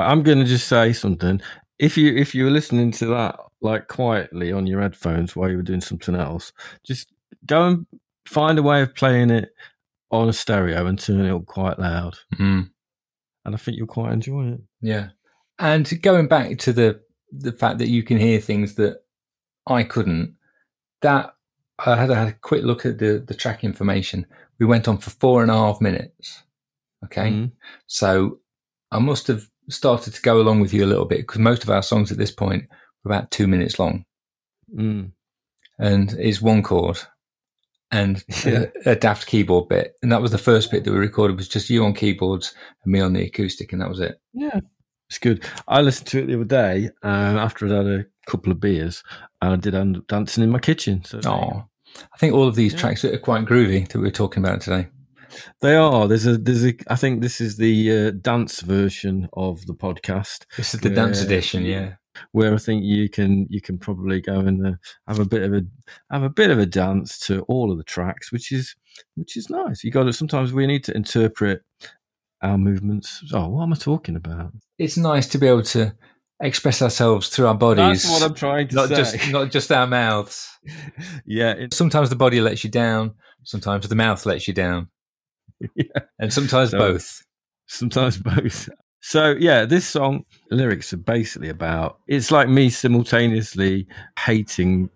I'm 0.10 0.24
going 0.24 0.39
to 0.39 0.45
just 0.45 0.68
say 0.68 0.91
something. 0.93 1.39
If 1.78 1.97
you 1.97 2.16
if 2.16 2.34
you 2.34 2.45
were 2.45 2.51
listening 2.51 2.91
to 2.93 3.05
that 3.07 3.39
like 3.62 3.88
quietly 3.88 4.51
on 4.51 4.66
your 4.66 4.82
headphones 4.82 5.36
while 5.36 5.49
you 5.49 5.57
were 5.57 5.64
doing 5.64 5.82
something 5.82 6.16
else, 6.16 6.51
just 6.84 7.14
go 7.45 7.68
and 7.68 7.86
find 8.26 8.57
a 8.57 8.64
way 8.64 8.82
of 8.82 8.95
playing 8.95 9.30
it 9.30 9.49
on 10.12 10.28
a 10.28 10.34
stereo 10.34 10.88
and 10.88 10.97
turn 10.99 11.26
it 11.26 11.32
up 11.32 11.45
quite 11.45 11.78
loud, 11.78 12.18
Mm. 12.39 12.72
and 13.45 13.55
I 13.55 13.57
think 13.57 13.78
you'll 13.78 13.86
quite 13.88 14.12
enjoy 14.12 14.47
it. 14.53 14.62
Yeah. 14.82 15.10
And 15.60 16.01
going 16.01 16.28
back 16.28 16.57
to 16.60 16.74
the 16.74 17.01
the 17.32 17.51
fact 17.51 17.78
that 17.78 17.89
you 17.89 18.01
can 18.01 18.18
hear 18.18 18.39
things 18.39 18.76
that 18.76 19.03
I 19.68 19.84
couldn't, 19.84 20.36
that 21.03 21.36
I 21.78 21.95
had, 21.95 22.10
had 22.10 22.28
a 22.30 22.34
quick 22.34 22.64
look 22.64 22.86
at 22.88 22.97
the, 22.97 23.24
the 23.26 23.36
track 23.36 23.64
information. 23.64 24.26
We 24.60 24.66
went 24.66 24.88
on 24.88 24.97
for 24.97 25.12
four 25.12 25.43
and 25.43 25.51
a 25.51 25.53
half 25.53 25.80
minutes. 25.80 26.41
Okay. 27.05 27.30
Mm. 27.30 27.51
So 27.86 28.39
I 28.91 28.97
must 28.97 29.28
have 29.28 29.47
started 29.70 30.13
to 30.13 30.22
go 30.22 30.41
along 30.41 30.59
with 30.59 30.74
you 30.74 30.84
a 30.84 30.88
little 30.88 31.05
bit 31.05 31.20
because 31.20 31.39
most 31.39 31.63
of 31.63 31.70
our 31.70 31.84
songs 31.84 32.11
at 32.11 32.17
this 32.17 32.32
point 32.32 32.65
were 33.03 33.11
about 33.11 33.32
two 33.32 33.47
minutes 33.47 33.80
long 33.80 34.05
Mm. 34.76 35.11
and 35.80 36.13
it's 36.20 36.41
one 36.41 36.61
chord 36.61 36.99
and 37.91 38.24
Yeah. 38.45 38.65
a, 38.86 38.91
a 38.91 38.95
daft 38.95 39.26
keyboard 39.26 39.67
bit. 39.70 39.95
And 40.03 40.11
that 40.11 40.22
was 40.22 40.32
the 40.32 40.38
first 40.38 40.70
bit 40.70 40.84
that 40.84 40.91
we 40.91 40.97
recorded 40.99 41.38
was 41.38 41.47
just 41.47 41.70
you 41.72 41.84
on 41.84 41.93
keyboards 41.93 42.53
and 42.84 42.93
me 42.93 42.99
on 42.99 43.13
the 43.13 43.24
acoustic 43.26 43.72
and 43.74 43.82
that 43.82 43.89
was 43.89 43.99
it. 43.99 44.20
Yeah, 44.34 44.59
it's 45.09 45.17
good. 45.17 45.43
I 45.67 45.82
listened 45.82 46.07
to 46.09 46.20
it 46.20 46.28
the 46.28 46.36
other 46.36 46.43
day 46.45 46.89
uh, 47.03 47.07
after 47.07 47.65
I'd 47.65 47.72
had 47.72 47.88
a 47.88 48.05
couple 48.28 48.51
of 48.51 48.59
beers, 48.59 49.03
and 49.41 49.53
I 49.53 49.55
did 49.55 49.74
end 49.74 49.97
up 49.97 50.05
dancing 50.07 50.43
in 50.43 50.51
my 50.51 50.59
kitchen. 50.59 51.03
So 51.03 51.17
there 51.20 51.32
you 51.34 51.39
go. 51.39 51.45
Oh, 51.55 51.63
I 52.13 52.17
think 52.20 52.36
all 52.36 52.47
of 52.47 52.53
these 52.55 52.74
Yeah. 52.74 52.80
tracks 52.80 53.03
are 53.03 53.17
quite 53.17 53.45
groovy 53.45 53.88
that 53.88 53.97
we 53.97 54.03
were 54.03 54.11
talking 54.11 54.43
about 54.45 54.61
today. 54.61 54.88
They 55.61 55.75
are. 55.75 56.07
There's 56.07 56.25
a 56.25 56.38
there's 56.38 56.65
a. 56.65 56.73
I 56.88 56.95
think 56.95 57.21
this 57.21 57.41
is 57.41 57.57
the 57.57 58.07
uh, 58.07 58.11
dance 58.11 58.61
version 58.61 59.30
of 59.34 59.65
the 59.65 59.73
podcast. 59.73 60.45
This 60.57 60.73
is 60.73 60.82
the 60.82 60.89
dance 60.89 61.21
edition, 61.21 61.65
yeah. 61.65 61.93
where 62.32 62.53
I 62.53 62.57
think 62.57 62.84
you 62.84 63.09
can 63.09 63.47
you 63.49 63.61
can 63.61 63.77
probably 63.77 64.21
go 64.21 64.39
and 64.39 64.65
uh, 64.65 64.71
have 65.07 65.19
a 65.19 65.25
bit 65.25 65.43
of 65.43 65.53
a 65.53 65.61
have 66.11 66.23
a 66.23 66.30
bit 66.30 66.51
of 66.51 66.59
a 66.59 66.65
dance 66.65 67.19
to 67.27 67.41
all 67.43 67.71
of 67.71 67.77
the 67.77 67.84
tracks, 67.84 68.32
which 68.32 68.51
is 68.51 68.75
which 69.15 69.38
is 69.38 69.49
nice. 69.49 69.84
You 69.84 69.91
got 69.91 70.03
to 70.03 70.13
sometimes 70.13 70.53
we 70.53 70.67
need 70.67 70.84
to 70.86 70.95
interpret 70.95 71.61
our 72.41 72.57
movements. 72.57 73.23
Oh, 73.34 73.49
what 73.49 73.63
am 73.63 73.73
I 73.73 73.75
talking 73.75 74.15
about? 74.15 74.53
It's 74.77 74.97
nice 74.97 75.27
to 75.27 75.38
be 75.38 75.47
able 75.47 75.63
to 75.63 75.93
express 76.41 76.82
ourselves 76.82 77.30
through 77.30 77.47
our 77.47 77.55
bodies, 77.55 78.03
That's 78.03 78.09
what 78.09 78.30
I'm 78.30 78.36
trying 78.36 78.67
to 78.69 78.75
not 78.75 78.89
say. 78.89 78.95
just 78.95 79.32
not 79.32 79.51
just 79.51 79.71
our 79.71 79.88
mouths. 79.88 80.49
yeah, 81.25 81.51
it, 81.51 81.73
Sometimes 81.73 82.09
the 82.09 82.15
body 82.15 82.41
lets 82.41 82.63
you 82.63 82.69
down, 82.69 83.13
sometimes 83.43 83.88
the 83.88 83.95
mouth 83.95 84.25
lets 84.25 84.47
you 84.47 84.53
down, 84.53 84.88
yeah, 85.76 85.86
and 86.20 86.32
sometimes 86.34 86.72
So- 86.72 86.78
both. 86.80 87.24
sometimes 87.68 88.18
both. 88.18 88.70
So 89.01 89.32
yeah, 89.39 89.64
this 89.66 89.88
song 89.88 90.24
lyrics 90.51 90.91
are 90.93 90.97
basically 90.97 91.47
about. 91.49 91.99
It's 92.07 92.32
like 92.32 92.49
me 92.49 92.70
simultaneously 92.70 93.88
hating 94.20 94.89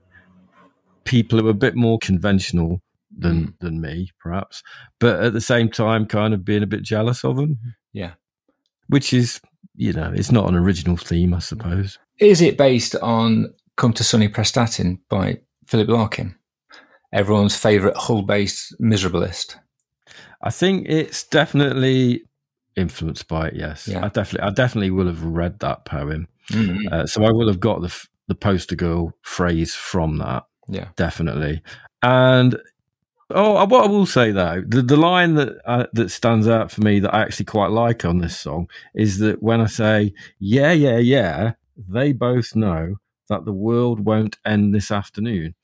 people 1.06 1.40
who 1.40 1.48
are 1.48 1.52
a 1.52 1.54
bit 1.54 1.76
more 1.76 1.98
conventional 2.00 2.82
than 3.18 3.48
Mm. 3.48 3.54
than 3.60 3.82
me, 3.82 4.10
perhaps, 4.20 4.64
but 5.00 5.24
at 5.24 5.34
the 5.34 5.42
same 5.42 5.70
time, 5.70 6.06
kind 6.06 6.34
of 6.34 6.44
being 6.44 6.64
a 6.64 6.68
bit 6.68 6.82
jealous 6.84 7.24
of 7.24 7.36
them. 7.38 7.58
Yeah. 7.94 8.14
which 8.88 9.14
is 9.14 9.40
you 9.76 9.92
know, 9.94 10.12
it's 10.14 10.32
not 10.32 10.48
an 10.50 10.56
original 10.56 10.98
theme, 10.98 11.34
I 11.34 11.40
suppose. 11.40 11.98
Is 12.20 12.42
it 12.42 12.58
based 12.58 12.96
on 12.98 13.54
"Come 13.78 13.94
to 13.94 14.04
Sunny 14.04 14.28
Prestatyn" 14.30 15.00
by 15.10 15.40
Philip 15.68 15.88
Larkin, 15.90 16.36
everyone's 17.14 17.56
favourite 17.56 17.96
Hull-based 17.98 18.76
miserablist? 18.82 19.56
I 20.44 20.50
think 20.50 20.86
it's 20.88 21.24
definitely 21.24 22.24
influenced 22.76 23.28
by 23.28 23.48
it. 23.48 23.56
Yes, 23.56 23.88
Yeah. 23.88 24.06
I 24.06 24.10
definitely, 24.10 24.48
I 24.48 24.52
definitely 24.52 24.92
will 24.92 25.08
have 25.08 25.24
read 25.24 25.60
that 25.60 25.86
poem, 25.86 26.28
Mm. 26.52 26.92
uh, 26.92 27.06
so 27.08 27.24
I 27.24 27.32
will 27.32 27.48
have 27.48 27.60
got 27.60 27.82
the 27.82 28.08
the 28.28 28.36
poster 28.36 28.76
girl 28.76 29.14
phrase 29.22 29.74
from 29.76 30.18
that. 30.18 30.44
Yeah. 30.70 30.88
definitely. 30.96 31.62
And 32.02 32.58
oh, 33.30 33.64
what 33.66 33.84
I 33.86 33.88
will 33.88 34.06
say 34.06 34.32
though, 34.32 34.64
the 34.68 34.82
the 34.82 34.98
line 34.98 35.36
that 35.36 35.58
uh, 35.66 35.88
that 35.94 36.10
stands 36.12 36.48
out 36.48 36.72
for 36.72 36.82
me 36.82 37.00
that 37.00 37.14
I 37.14 37.22
actually 37.22 37.46
quite 37.46 37.72
like 37.72 38.06
on 38.06 38.20
this 38.20 38.38
song 38.38 38.70
is 38.96 39.20
that 39.20 39.42
when 39.44 39.62
I 39.62 39.68
say 39.68 40.14
yeah, 40.40 40.72
yeah, 40.72 40.98
yeah, 40.98 41.54
they 41.78 42.12
both 42.14 42.56
know 42.56 42.96
that 43.30 43.46
the 43.46 43.54
world 43.54 44.00
won't 44.02 44.38
end 44.46 44.74
this 44.76 44.92
afternoon. 44.92 45.56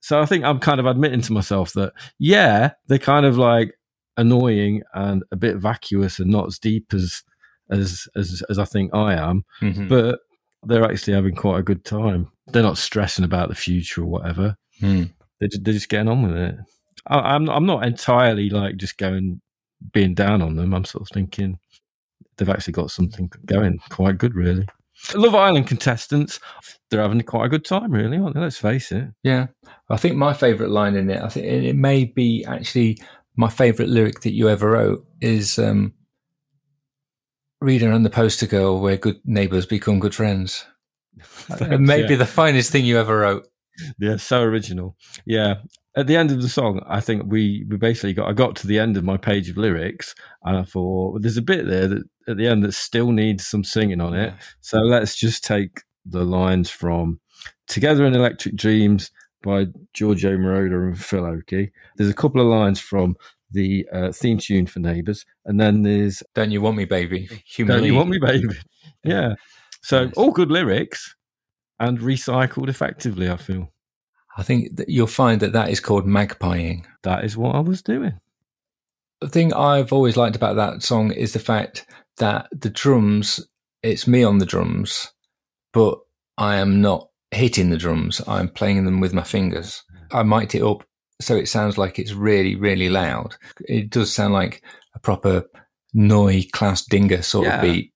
So 0.00 0.20
I 0.20 0.26
think 0.26 0.44
I'm 0.44 0.58
kind 0.60 0.80
of 0.80 0.86
admitting 0.86 1.22
to 1.22 1.32
myself 1.32 1.72
that 1.74 1.92
yeah, 2.18 2.72
they're 2.88 2.98
kind 2.98 3.26
of 3.26 3.38
like 3.38 3.74
annoying 4.16 4.82
and 4.94 5.22
a 5.32 5.36
bit 5.36 5.56
vacuous 5.56 6.18
and 6.18 6.30
not 6.30 6.46
as 6.46 6.58
deep 6.58 6.92
as 6.94 7.22
as 7.70 8.06
as, 8.14 8.42
as 8.48 8.58
I 8.58 8.64
think 8.64 8.94
I 8.94 9.14
am 9.14 9.44
Mhm. 9.62 9.88
but 9.88 10.20
they're 10.66 10.84
actually 10.84 11.12
having 11.14 11.34
quite 11.34 11.58
a 11.60 11.62
good 11.62 11.84
time. 11.84 12.28
They're 12.48 12.62
not 12.62 12.78
stressing 12.78 13.24
about 13.24 13.48
the 13.48 13.54
future 13.54 14.02
or 14.02 14.06
whatever. 14.06 14.56
Mm. 14.80 15.12
They're 15.38 15.48
just, 15.48 15.64
they're 15.64 15.74
just 15.74 15.88
getting 15.90 16.08
on 16.08 16.22
with 16.22 16.36
it. 16.36 16.56
I, 17.06 17.18
I'm 17.34 17.48
I'm 17.50 17.66
not 17.66 17.84
entirely 17.86 18.48
like 18.50 18.76
just 18.76 18.96
going 18.98 19.40
being 19.92 20.14
down 20.14 20.40
on 20.42 20.56
them. 20.56 20.72
I'm 20.74 20.84
sort 20.86 21.02
of 21.02 21.08
thinking 21.12 21.58
they've 22.36 22.48
actually 22.48 22.72
got 22.72 22.90
something 22.90 23.30
going 23.46 23.78
quite 23.90 24.16
good, 24.18 24.34
really. 24.34 24.66
Love 25.14 25.34
Island 25.34 25.66
contestants, 25.66 26.40
they're 26.88 27.02
having 27.02 27.20
quite 27.22 27.46
a 27.46 27.48
good 27.50 27.64
time, 27.64 27.90
really, 27.90 28.16
aren't 28.16 28.34
they? 28.34 28.40
Let's 28.40 28.56
face 28.56 28.90
it. 28.90 29.08
Yeah, 29.22 29.48
I 29.90 29.96
think 29.98 30.16
my 30.16 30.32
favourite 30.32 30.70
line 30.72 30.94
in 30.96 31.10
it, 31.10 31.20
I 31.20 31.28
think 31.28 31.44
it 31.46 31.76
may 31.76 32.04
be 32.06 32.44
actually 32.46 32.98
my 33.36 33.48
favourite 33.48 33.90
lyric 33.90 34.20
that 34.20 34.32
you 34.32 34.48
ever 34.48 34.70
wrote 34.70 35.06
is 35.20 35.58
um, 35.58 35.94
"Reader 37.60 37.90
and 37.90 38.04
the 38.04 38.10
poster 38.10 38.46
girl, 38.46 38.80
where 38.80 38.96
good 38.96 39.20
neighbours 39.24 39.66
become 39.66 40.00
good 40.00 40.14
friends." 40.14 40.66
it 41.60 41.80
may 41.80 42.08
yeah. 42.08 42.16
the 42.16 42.26
finest 42.26 42.70
thing 42.70 42.84
you 42.84 42.98
ever 42.98 43.18
wrote. 43.18 43.46
Yeah, 43.98 44.16
so 44.16 44.42
original. 44.42 44.96
Yeah. 45.26 45.56
At 45.96 46.06
the 46.08 46.16
end 46.16 46.32
of 46.32 46.42
the 46.42 46.48
song, 46.48 46.80
I 46.88 47.00
think 47.00 47.24
we, 47.26 47.64
we 47.68 47.76
basically 47.76 48.14
got 48.14 48.28
I 48.28 48.32
got 48.32 48.56
to 48.56 48.66
the 48.66 48.78
end 48.78 48.96
of 48.96 49.04
my 49.04 49.16
page 49.16 49.48
of 49.48 49.56
lyrics 49.56 50.14
and 50.42 50.56
I 50.56 50.64
thought 50.64 51.12
well, 51.12 51.20
there's 51.20 51.36
a 51.36 51.42
bit 51.42 51.66
there 51.66 51.86
that 51.86 52.02
at 52.28 52.36
the 52.36 52.48
end 52.48 52.64
that 52.64 52.74
still 52.74 53.12
needs 53.12 53.46
some 53.46 53.62
singing 53.62 54.00
on 54.00 54.14
it. 54.14 54.34
So 54.60 54.78
let's 54.78 55.14
just 55.16 55.44
take 55.44 55.82
the 56.04 56.24
lines 56.24 56.68
from 56.70 57.20
Together 57.66 58.04
in 58.04 58.14
Electric 58.14 58.56
Dreams 58.56 59.10
by 59.44 59.66
Giorgio 59.92 60.36
Moroder 60.36 60.88
and 60.88 61.00
Phil 61.00 61.24
Oakey. 61.24 61.70
There's 61.96 62.10
a 62.10 62.14
couple 62.14 62.40
of 62.40 62.46
lines 62.48 62.80
from 62.80 63.16
the 63.50 63.86
uh, 63.92 64.10
theme 64.10 64.38
tune 64.38 64.66
for 64.66 64.80
Neighbours, 64.80 65.24
and 65.44 65.60
then 65.60 65.82
there's 65.82 66.22
Don't 66.34 66.50
you 66.50 66.60
want 66.60 66.76
me, 66.76 66.86
baby? 66.86 67.28
Don't 67.56 67.84
You 67.84 67.94
Want 67.94 68.08
Me 68.08 68.18
Baby? 68.18 68.54
Yeah. 69.04 69.34
So 69.82 70.10
all 70.16 70.30
good 70.30 70.50
lyrics 70.50 71.14
and 71.78 71.98
recycled 71.98 72.68
effectively, 72.68 73.30
I 73.30 73.36
feel. 73.36 73.72
I 74.36 74.42
think 74.42 74.76
that 74.76 74.88
you'll 74.88 75.06
find 75.06 75.40
that 75.40 75.52
that 75.52 75.68
is 75.68 75.78
called 75.78 76.06
magpieing. 76.06 76.86
That 77.02 77.24
is 77.24 77.36
what 77.36 77.54
I 77.54 77.60
was 77.60 77.82
doing. 77.82 78.18
The 79.20 79.28
thing 79.28 79.52
I've 79.52 79.92
always 79.92 80.16
liked 80.16 80.36
about 80.36 80.56
that 80.56 80.82
song 80.82 81.12
is 81.12 81.32
the 81.32 81.38
fact 81.38 81.86
that 82.16 82.48
the 82.50 82.70
drums, 82.70 83.46
it's 83.82 84.06
me 84.06 84.24
on 84.24 84.38
the 84.38 84.46
drums, 84.46 85.12
but 85.72 85.98
I 86.36 86.56
am 86.56 86.80
not 86.80 87.08
hitting 87.34 87.70
the 87.70 87.76
drums. 87.76 88.20
I'm 88.26 88.48
playing 88.48 88.84
them 88.84 89.00
with 89.00 89.12
my 89.12 89.22
fingers. 89.22 89.82
I 90.12 90.22
mic'd 90.22 90.54
it 90.54 90.62
up 90.62 90.84
so 91.20 91.36
it 91.36 91.48
sounds 91.48 91.78
like 91.78 91.98
it's 91.98 92.12
really, 92.12 92.56
really 92.56 92.88
loud. 92.88 93.36
It 93.68 93.90
does 93.90 94.12
sound 94.12 94.34
like 94.34 94.62
a 94.94 94.98
proper 94.98 95.44
Neu! 95.92 96.42
Klaus 96.52 96.84
Dinger 96.84 97.22
sort 97.22 97.46
Yeah. 97.46 97.56
of 97.56 97.62
beat. 97.62 97.92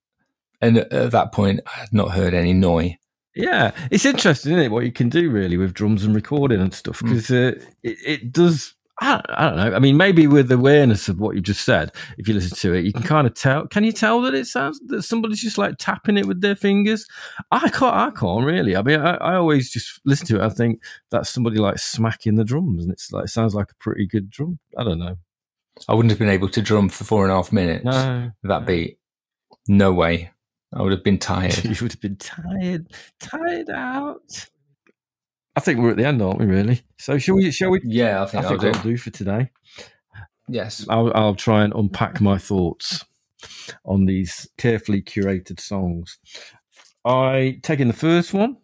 And 0.60 0.78
at 0.78 1.10
that 1.12 1.32
point, 1.32 1.60
I 1.66 1.80
had 1.80 1.92
not 1.92 2.12
heard 2.12 2.34
any 2.34 2.52
Noi. 2.52 2.96
Yeah, 3.34 3.72
it's 3.90 4.04
interesting, 4.04 4.52
isn't 4.52 4.64
it? 4.64 4.70
What 4.70 4.84
you 4.84 4.92
can 4.92 5.08
do 5.08 5.30
really 5.30 5.56
with 5.56 5.74
drums 5.74 6.04
and 6.04 6.14
recording 6.14 6.60
and 6.60 6.74
stuff 6.74 7.00
Mm. 7.00 7.08
because 7.08 7.30
uh, 7.30 7.52
it, 7.82 7.96
it 8.04 8.32
does. 8.32 8.74
I, 9.00 9.22
I 9.28 9.48
don't 9.48 9.56
know. 9.56 9.76
I 9.76 9.78
mean, 9.78 9.96
maybe 9.96 10.26
with 10.26 10.50
awareness 10.50 11.08
of 11.08 11.20
what 11.20 11.36
you 11.36 11.40
just 11.40 11.64
said, 11.64 11.92
if 12.16 12.26
you 12.26 12.34
listen 12.34 12.56
to 12.58 12.74
it, 12.74 12.84
you 12.84 12.92
can 12.92 13.02
mm-hmm. 13.02 13.08
kind 13.08 13.26
of 13.26 13.34
tell. 13.34 13.66
Can 13.66 13.84
you 13.84 13.92
tell 13.92 14.20
that 14.22 14.34
it 14.34 14.46
sounds 14.46 14.80
that 14.86 15.02
somebody's 15.02 15.40
just 15.40 15.58
like 15.58 15.76
tapping 15.78 16.16
it 16.16 16.26
with 16.26 16.40
their 16.40 16.56
fingers? 16.56 17.06
I 17.50 17.68
can't. 17.68 17.94
I 17.94 18.10
can't 18.10 18.44
really. 18.44 18.76
I 18.76 18.82
mean, 18.82 19.00
I, 19.00 19.14
I 19.14 19.34
always 19.36 19.70
just 19.70 20.00
listen 20.04 20.26
to 20.28 20.36
it. 20.36 20.42
I 20.42 20.48
think 20.48 20.82
that's 21.10 21.30
somebody 21.30 21.58
like 21.58 21.78
smacking 21.78 22.34
the 22.34 22.44
drums, 22.44 22.84
and 22.84 22.92
it's 22.92 23.12
like 23.12 23.24
it 23.26 23.28
sounds 23.28 23.54
like 23.54 23.70
a 23.70 23.76
pretty 23.76 24.06
good 24.06 24.30
drum. 24.30 24.58
I 24.76 24.84
don't 24.84 24.98
know. 24.98 25.16
I 25.88 25.94
wouldn't 25.94 26.10
have 26.10 26.18
been 26.18 26.28
able 26.28 26.48
to 26.48 26.62
drum 26.62 26.88
for 26.88 27.04
four 27.04 27.22
and 27.22 27.32
a 27.32 27.36
half 27.36 27.52
minutes. 27.52 27.84
No, 27.84 28.32
That 28.42 28.66
beat. 28.66 28.98
No 29.68 29.92
way. 29.92 30.30
I 30.74 30.82
would 30.82 30.92
have 30.92 31.04
been 31.04 31.18
tired. 31.20 31.64
you 31.64 31.76
would 31.80 31.92
have 31.92 32.00
been 32.00 32.16
tired, 32.16 32.92
tired 33.20 33.70
out. 33.70 34.48
I 35.58 35.60
think 35.60 35.80
we're 35.80 35.90
at 35.90 35.96
the 35.96 36.06
end, 36.06 36.22
aren't 36.22 36.38
we? 36.38 36.46
Really? 36.46 36.82
So 36.98 37.18
shall 37.18 37.34
we? 37.34 37.50
Shall 37.50 37.70
we? 37.70 37.80
yeah, 37.84 38.20
I 38.20 38.22
I 38.22 38.26
think 38.26 38.44
think 38.46 38.52
I'll 38.52 38.58
that'll 38.58 38.82
do. 38.82 38.90
do 38.90 38.96
for 38.96 39.10
today. 39.10 39.50
Yes. 40.48 40.86
I'll, 40.88 41.12
I'll 41.14 41.34
try 41.34 41.64
and 41.64 41.72
unpack 41.74 42.20
my 42.20 42.38
thoughts 42.38 43.04
on 43.84 44.06
these 44.06 44.48
carefully 44.56 45.02
curated 45.02 45.60
songs. 45.60 46.18
I 47.04 47.58
taking 47.62 47.88
the 47.88 47.92
first 47.92 48.32
one. 48.32 48.56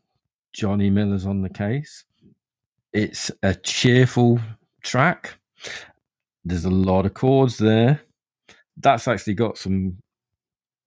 Johnny 0.52 0.88
Miller's 0.88 1.26
on 1.26 1.42
the 1.42 1.50
case. 1.50 2.04
It's 2.92 3.30
a 3.42 3.54
cheerful 3.54 4.40
track. 4.82 5.34
There's 6.44 6.64
a 6.64 6.70
lot 6.70 7.06
of 7.06 7.14
chords 7.14 7.58
there. 7.58 8.02
That's 8.76 9.08
actually 9.08 9.34
got 9.34 9.58
some 9.58 9.98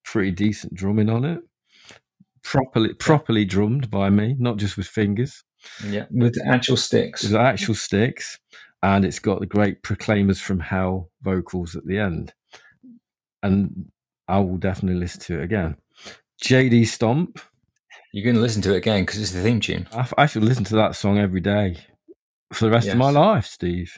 pretty 0.05 0.32
decent 0.32 0.74
drumming 0.74 1.10
on 1.10 1.26
it. 1.26 1.41
properly 2.43 2.93
properly 2.93 3.45
drummed 3.45 3.91
by 3.91 4.10
me, 4.10 4.36
not 4.39 4.58
just 4.58 4.78
with 4.78 4.88
fingers. 4.88 5.43
Yeah, 5.88 6.05
with 6.12 6.38
actual 6.47 6.78
sticks. 6.78 7.24
It's 7.24 7.34
actual 7.34 7.76
sticks, 7.76 8.39
and 8.84 9.03
it's 9.05 9.20
got 9.20 9.39
the 9.39 9.45
great 9.45 9.82
Proclaimers 9.84 10.39
from 10.39 10.60
Hell 10.60 11.10
vocals 11.22 11.76
at 11.76 11.86
the 11.86 11.97
end. 11.99 12.34
And 13.43 13.91
I 14.28 14.39
will 14.39 14.58
definitely 14.58 14.99
listen 14.99 15.22
to 15.22 15.39
it 15.39 15.43
again. 15.43 15.78
JD 16.43 16.88
Stomp. 16.88 17.39
You're 18.14 18.24
going 18.24 18.36
to 18.36 18.41
listen 18.41 18.62
to 18.64 18.74
it 18.74 18.78
again 18.78 19.03
because 19.03 19.22
it's 19.22 19.32
the 19.32 19.41
theme 19.43 19.60
tune. 19.60 19.88
I, 19.93 20.08
I 20.18 20.26
should 20.26 20.43
listen 20.43 20.64
to 20.66 20.76
that 20.76 20.95
song 20.95 21.20
every 21.20 21.41
day 21.41 21.78
for 22.53 22.66
the 22.66 22.72
rest 22.72 22.88
of 22.88 22.97
my 22.97 23.10
life, 23.12 23.45
Steve. 23.45 23.97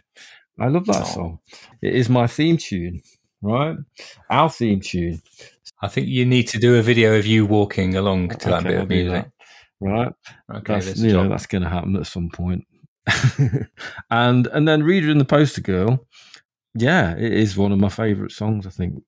I 0.60 0.68
love 0.68 0.86
that 0.88 1.04
Oh. 1.04 1.14
song. 1.14 1.40
It 1.82 1.96
is 1.96 2.10
my 2.10 2.28
theme 2.28 2.58
tune, 2.58 3.02
right? 3.42 3.78
Our 4.30 4.50
theme 4.50 4.82
tune. 4.82 5.22
I 5.82 5.88
think 5.88 6.08
you 6.08 6.26
need 6.26 6.48
to 6.50 6.58
do 6.60 6.76
a 6.76 6.82
video 6.82 7.18
of 7.18 7.26
you 7.26 7.46
walking 7.46 7.96
along 7.96 8.30
to 8.30 8.50
that 8.50 8.64
bit 8.64 8.82
of 8.82 8.90
music. 8.90 9.28
Right? 9.80 10.12
Okay, 10.54 10.80
that's, 10.80 11.00
you 11.00 11.14
know, 11.14 11.30
that's 11.30 11.46
going 11.46 11.64
to 11.64 11.70
happen 11.70 11.96
at 11.96 12.08
some 12.08 12.30
point. 12.30 12.66
and 14.10 14.48
and 14.48 14.68
then 14.68 14.84
Reader 14.84 15.10
and 15.10 15.20
the 15.20 15.26
Poster 15.26 15.62
Girl, 15.62 16.06
yeah, 16.76 17.16
it 17.16 17.34
is 17.34 17.58
one 17.58 17.72
of 17.72 17.80
my 17.80 17.90
favourite 17.90 18.32
songs. 18.32 18.68
I 18.68 18.70
think. 18.70 19.04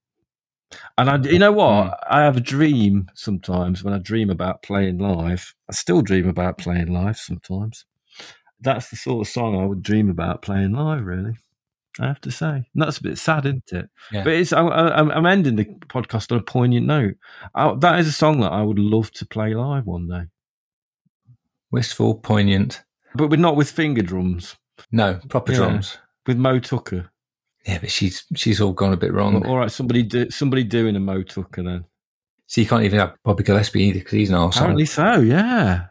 And 0.97 1.09
I, 1.09 1.17
you 1.17 1.39
know 1.39 1.51
what? 1.51 1.83
Hmm. 1.83 1.89
I 2.09 2.21
have 2.21 2.37
a 2.37 2.41
dream 2.41 3.09
sometimes 3.13 3.83
when 3.83 3.93
I 3.93 3.97
dream 3.97 4.29
about 4.29 4.63
playing 4.63 4.99
live. 4.99 5.53
I 5.69 5.73
still 5.73 6.01
dream 6.01 6.27
about 6.27 6.57
playing 6.57 6.87
live 6.87 7.17
sometimes. 7.17 7.85
That's 8.59 8.89
the 8.89 8.95
sort 8.95 9.27
of 9.27 9.31
song 9.31 9.59
I 9.59 9.65
would 9.65 9.81
dream 9.81 10.09
about 10.09 10.41
playing 10.41 10.73
live. 10.73 11.05
Really, 11.05 11.35
I 11.99 12.07
have 12.07 12.21
to 12.21 12.31
say. 12.31 12.47
And 12.73 12.81
that's 12.81 12.99
a 12.99 13.03
bit 13.03 13.17
sad, 13.17 13.45
isn't 13.45 13.71
it? 13.71 13.89
Yeah. 14.11 14.23
But 14.23 14.33
it's. 14.33 14.53
I, 14.53 14.61
I'm 14.61 15.25
ending 15.25 15.55
the 15.55 15.65
podcast 15.65 16.31
on 16.31 16.39
a 16.39 16.43
poignant 16.43 16.87
note. 16.87 17.15
I, 17.53 17.73
that 17.79 17.99
is 17.99 18.07
a 18.07 18.11
song 18.13 18.39
that 18.41 18.51
I 18.51 18.61
would 18.61 18.79
love 18.79 19.11
to 19.13 19.25
play 19.25 19.53
live 19.53 19.85
one 19.85 20.07
day, 20.07 20.27
Wistful, 21.71 22.15
poignant. 22.15 22.83
but 23.15 23.27
with 23.29 23.39
not 23.39 23.55
with 23.55 23.69
finger 23.71 24.01
drums. 24.01 24.55
No, 24.91 25.19
proper 25.29 25.51
Yeah. 25.51 25.57
drums. 25.59 25.97
with 26.27 26.37
Moe 26.37 26.59
Tucker. 26.59 27.09
Yeah, 27.65 27.79
but 27.79 27.91
she's 27.91 28.25
she's 28.35 28.59
all 28.61 28.73
gone 28.73 28.93
a 28.93 28.97
bit 28.97 29.13
wrong. 29.13 29.45
All 29.45 29.57
right, 29.57 29.71
somebody 29.71 30.03
do, 30.03 30.29
somebody 30.29 30.63
doing 30.63 30.95
a 30.95 30.99
Moe 30.99 31.23
Tucker 31.23 31.63
then. 31.63 31.85
So 32.47 32.59
you 32.61 32.67
can't 32.67 32.83
even 32.83 32.99
have 32.99 33.15
Bobby 33.23 33.43
Gillespie 33.43 33.83
either 33.83 33.99
because 33.99 34.11
he's 34.13 34.29
an 34.29 34.35
arsehole. 34.35 34.57
Apparently 34.57 34.85
so, 34.85 35.19
yeah. 35.21 35.85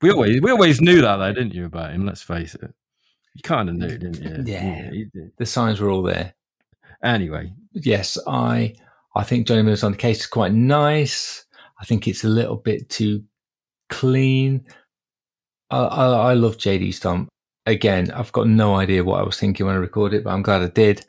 We 0.00 0.10
always 0.10 0.40
we 0.40 0.50
always 0.50 0.80
knew 0.80 1.00
that 1.00 1.16
though, 1.16 1.32
didn't 1.32 1.54
you, 1.54 1.64
about 1.66 1.92
him? 1.92 2.06
Let's 2.06 2.22
face 2.22 2.54
it. 2.54 2.72
You 3.34 3.42
kind 3.42 3.68
of 3.68 3.74
knew, 3.76 3.88
didn't 3.98 4.22
you? 4.22 4.44
Yeah. 4.52 4.90
you 4.92 5.06
did. 5.12 5.32
The 5.38 5.46
signs 5.46 5.80
were 5.80 5.90
all 5.90 6.02
there. 6.02 6.34
Anyway, 7.02 7.52
Yes, 7.72 8.16
I 8.26 8.74
I 9.16 9.24
think 9.24 9.46
Johnny 9.46 9.62
Miller's 9.62 9.82
on 9.84 9.92
the 9.92 9.98
case 9.98 10.20
is 10.20 10.26
quite 10.26 10.52
nice. 10.52 11.44
I 11.80 11.84
think 11.84 12.06
it's 12.08 12.24
a 12.24 12.28
little 12.28 12.56
bit 12.56 12.88
too 12.88 13.24
clean. 13.88 14.64
I, 15.70 15.78
I, 15.78 16.06
I 16.30 16.34
love 16.34 16.58
JD 16.58 16.94
Stomp. 16.94 17.28
Again, 17.66 18.10
I've 18.12 18.32
got 18.32 18.46
no 18.48 18.76
idea 18.76 19.04
what 19.04 19.20
I 19.20 19.24
was 19.24 19.38
thinking 19.38 19.66
when 19.66 19.74
I 19.74 19.78
recorded 19.78 20.18
it, 20.18 20.24
but 20.24 20.30
I'm 20.30 20.42
glad 20.42 20.62
I 20.62 20.68
did. 20.68 21.04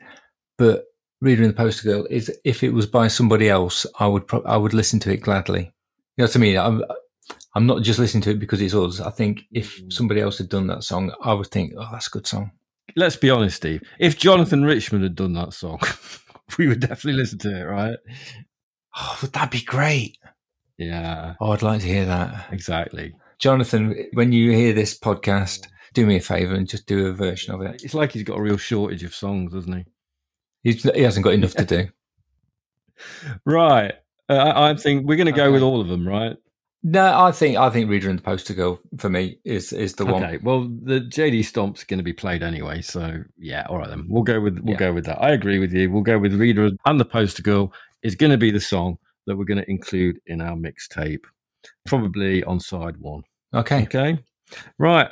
But 0.58 0.84
Reader 1.22 1.42
and 1.42 1.52
the 1.52 1.56
Poster 1.56 1.84
Girl 1.88 2.06
is 2.10 2.30
if 2.44 2.62
it 2.62 2.72
was 2.72 2.86
by 2.86 3.08
somebody 3.08 3.48
else, 3.48 3.86
I 3.98 4.06
would 4.06 4.26
pro- 4.26 4.42
I 4.42 4.56
would 4.56 4.74
listen 4.74 5.00
to 5.00 5.12
it 5.12 5.18
gladly. 5.22 5.72
You 6.16 6.22
know 6.22 6.24
what 6.24 6.36
I 6.36 6.38
mean? 6.38 6.58
I'm 6.58 6.82
I'm 7.54 7.66
not 7.66 7.82
just 7.82 7.98
listening 7.98 8.22
to 8.24 8.30
it 8.30 8.38
because 8.38 8.60
it's 8.60 8.74
us. 8.74 9.00
I 9.00 9.10
think 9.10 9.42
if 9.52 9.80
mm. 9.80 9.92
somebody 9.92 10.20
else 10.20 10.38
had 10.38 10.48
done 10.48 10.66
that 10.68 10.84
song, 10.84 11.12
I 11.22 11.32
would 11.32 11.48
think, 11.48 11.72
oh, 11.76 11.88
that's 11.90 12.06
a 12.06 12.10
good 12.10 12.26
song. 12.26 12.52
let's 12.96 13.16
be 13.16 13.30
honest, 13.30 13.56
Steve. 13.56 13.82
If 13.98 14.18
Jonathan 14.18 14.64
Richman 14.64 15.02
had 15.02 15.14
done 15.16 15.32
that 15.34 15.54
song, 15.54 15.80
we 16.58 16.68
would 16.68 16.80
definitely 16.80 17.14
listen 17.14 17.38
to 17.40 17.60
it, 17.60 17.64
right? 17.64 17.96
Oh, 18.96 19.18
would 19.22 19.32
that 19.32 19.50
be 19.50 19.62
great? 19.62 20.18
Yeah, 20.78 21.34
Oh, 21.40 21.52
I'd 21.52 21.62
like 21.62 21.80
to 21.82 21.86
hear 21.86 22.06
that. 22.06 22.46
exactly. 22.50 23.14
Jonathan, 23.40 24.06
when 24.12 24.32
you 24.32 24.52
hear 24.52 24.72
this 24.72 24.98
podcast, 24.98 25.66
do 25.94 26.06
me 26.06 26.16
a 26.16 26.20
favor 26.20 26.54
and 26.54 26.68
just 26.68 26.86
do 26.86 27.06
a 27.06 27.12
version 27.12 27.54
of 27.54 27.62
it. 27.62 27.82
It's 27.82 27.94
like 27.94 28.12
he's 28.12 28.22
got 28.22 28.38
a 28.38 28.42
real 28.42 28.56
shortage 28.58 29.02
of 29.02 29.14
songs, 29.14 29.52
doesn't 29.52 29.72
he? 29.72 29.84
He's, 30.62 30.82
he 30.82 31.02
hasn't 31.02 31.24
got 31.24 31.34
enough 31.34 31.54
to 31.54 31.64
do. 31.64 31.88
Right. 33.46 33.94
Uh, 34.28 34.34
I, 34.34 34.70
I 34.70 34.74
think 34.76 35.06
we're 35.06 35.16
going 35.16 35.24
to 35.26 35.32
go 35.32 35.44
Okay. 35.44 35.52
with 35.52 35.62
all 35.62 35.80
of 35.80 35.88
them, 35.88 36.06
right? 36.06 36.36
No, 36.82 37.18
I 37.18 37.32
think 37.32 37.56
I 37.56 37.70
think 37.70 37.88
Reader 37.90 38.10
and 38.10 38.18
the 38.18 38.22
Poster 38.22 38.52
Girl 38.54 38.78
for 38.98 39.08
me 39.08 39.38
is 39.44 39.72
is 39.72 39.94
the 39.94 40.04
one. 40.04 40.22
Okay. 40.22 40.38
Well, 40.42 40.62
the 40.82 41.00
JD 41.00 41.44
Stomp's 41.46 41.82
going 41.84 41.98
to 41.98 42.04
be 42.04 42.12
played 42.12 42.42
anyway, 42.42 42.82
so 42.82 43.22
yeah. 43.38 43.66
All 43.70 43.78
right 43.78 43.88
then. 43.88 44.06
We'll 44.08 44.22
go 44.22 44.38
with 44.40 44.58
we'll 44.60 44.72
Yeah. 44.74 44.78
go 44.78 44.92
with 44.92 45.04
that. 45.06 45.18
I 45.22 45.30
agree 45.30 45.58
with 45.58 45.72
you. 45.72 45.90
We'll 45.90 46.02
go 46.02 46.18
with 46.18 46.34
Reader 46.34 46.70
and 46.86 47.00
the 47.00 47.04
Poster 47.06 47.42
Girl 47.42 47.72
is 48.02 48.14
going 48.14 48.32
to 48.32 48.38
be 48.38 48.50
the 48.50 48.60
song 48.60 48.98
that 49.26 49.36
we're 49.36 49.44
going 49.46 49.60
to 49.62 49.70
include 49.70 50.20
in 50.26 50.40
our 50.42 50.56
mixtape, 50.56 51.24
probably 51.86 52.42
on 52.44 52.60
side 52.60 52.96
one. 52.98 53.22
Okay, 53.54 53.82
Okay. 53.82 54.18
Right. 54.78 55.10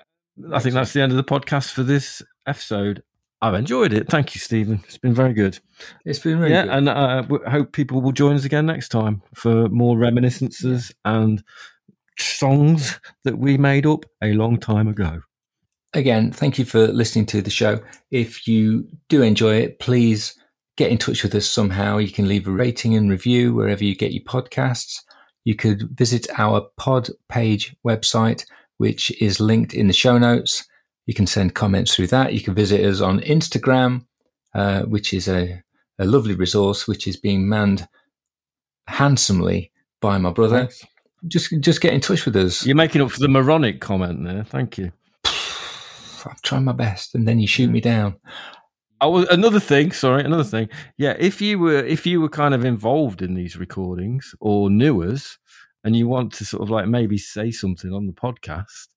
I 0.53 0.61
think 0.61 0.75
that's 0.75 0.93
the 0.93 1.03
end 1.03 1.11
of 1.11 1.17
the 1.17 1.25
podcast 1.25 1.73
for 1.73 1.83
this 1.83 2.23
episode. 2.47 3.03
I've 3.43 3.55
enjoyed 3.55 3.93
it. 3.93 4.09
Thank 4.09 4.35
you, 4.35 4.41
Stephen. 4.41 4.81
It's 4.85 4.99
been 4.99 5.15
very 5.15 5.33
good. 5.33 5.59
it's 6.05 6.19
been 6.19 6.39
really 6.39 6.53
yeah, 6.53 6.65
good. 6.65 6.73
and 6.73 6.89
uh, 6.89 7.23
hope 7.49 7.73
people 7.73 8.01
will 8.01 8.13
join 8.13 8.37
us 8.37 8.45
again 8.45 8.67
next 8.67 8.89
time 8.89 9.23
for 9.35 9.69
more 9.69 9.97
reminiscences 9.99 10.93
and 11.05 11.43
songs 12.19 13.01
that 13.25 13.39
we 13.39 13.57
made 13.57 13.87
up 13.87 14.05
a 14.23 14.33
long 14.33 14.59
time 14.59 14.89
ago. 14.89 15.21
Again, 15.95 16.33
thank 16.33 16.59
you 16.59 16.65
for 16.65 16.89
listening 16.89 17.27
to 17.27 17.41
the 17.43 17.51
show. 17.51 17.81
If 18.11 18.47
you 18.47 18.87
do 19.09 19.23
enjoy 19.23 19.55
it, 19.57 19.79
please 19.79 20.35
get 20.77 20.91
in 20.91 20.99
touch 20.99 21.23
with 21.23 21.35
us 21.35 21.47
somehow. 21.47 21.99
You 21.99 22.11
can 22.11 22.29
leave 22.29 22.47
a 22.47 22.53
rating 22.53 22.95
and 22.95 23.11
review 23.11 23.55
wherever 23.55 23.83
you 23.85 23.97
get 23.97 24.13
your 24.13 24.25
podcasts. 24.25 25.01
You 25.49 25.55
could 25.55 25.89
visit 25.97 26.27
our 26.37 26.61
pod 26.77 27.09
page 27.31 27.75
website, 27.83 28.45
which 28.77 29.11
is 29.19 29.41
linked 29.41 29.73
in 29.73 29.87
the 29.87 29.95
show 29.95 30.19
notes. 30.19 30.69
You 31.07 31.15
can 31.15 31.27
send 31.27 31.55
comments 31.55 31.95
through 31.95 32.09
that. 32.09 32.35
You 32.35 32.43
can 32.43 32.55
visit 32.55 32.85
us 32.85 33.01
on 33.01 33.21
Instagram, 33.21 34.05
uh, 34.55 34.83
which 34.83 35.15
is 35.15 35.27
a, 35.27 35.63
a 35.99 36.05
lovely 36.05 36.35
resource, 36.35 36.87
which 36.87 37.09
is 37.09 37.17
being 37.17 37.49
manned 37.49 37.89
handsomely 38.89 39.73
by 40.03 40.19
my 40.19 40.33
brother. 40.33 40.67
Thanks. 40.67 40.85
Just, 41.29 41.55
just 41.61 41.81
get 41.81 41.95
in 41.95 42.03
touch 42.03 42.27
with 42.27 42.37
us. 42.37 42.67
You're 42.67 42.77
making 42.77 43.01
up 43.01 43.11
for 43.11 43.21
the 43.21 43.29
moronic 43.29 43.81
comment 43.81 44.25
there. 44.25 44.45
Thank 44.45 44.77
you. 44.77 44.93
I'm 45.25 46.37
trying 46.43 46.65
my 46.65 46.73
best, 46.73 47.15
and 47.15 47.27
then 47.27 47.39
you 47.39 47.47
shoot 47.47 47.71
me 47.71 47.81
down. 47.81 48.17
I 49.01 49.07
was 49.07 49.29
another 49.29 49.61
thing. 49.61 49.93
Sorry, 49.93 50.25
another 50.25 50.45
thing. 50.45 50.69
Yeah, 50.97 51.15
if 51.19 51.41
you 51.41 51.59
were 51.59 51.79
if 51.79 52.05
you 52.05 52.21
were 52.21 52.29
kind 52.29 52.53
of 52.53 52.65
involved 52.65 53.23
in 53.23 53.35
these 53.35 53.57
recordings 53.57 54.35
or 54.41 54.71
knew 54.71 55.03
us, 55.03 55.39
and 55.85 55.95
you 55.95 56.09
want 56.09 56.33
to 56.35 56.45
sort 56.45 56.63
of 56.63 56.71
like 56.71 56.89
maybe 56.89 57.17
say 57.17 57.51
something 57.51 57.93
on 57.93 58.07
the 58.07 58.13
podcast, 58.13 58.89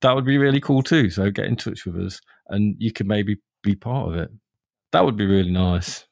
that 0.00 0.14
would 0.14 0.24
be 0.24 0.38
really 0.38 0.60
cool 0.60 0.82
too. 0.82 1.10
So 1.10 1.30
get 1.30 1.46
in 1.46 1.56
touch 1.56 1.86
with 1.86 1.96
us, 1.96 2.20
and 2.48 2.74
you 2.78 2.92
can 2.92 3.06
maybe 3.06 3.36
be 3.62 3.76
part 3.76 4.08
of 4.08 4.16
it. 4.16 4.30
That 4.92 5.04
would 5.04 5.16
be 5.16 5.26
really 5.26 5.52
nice. 5.52 6.04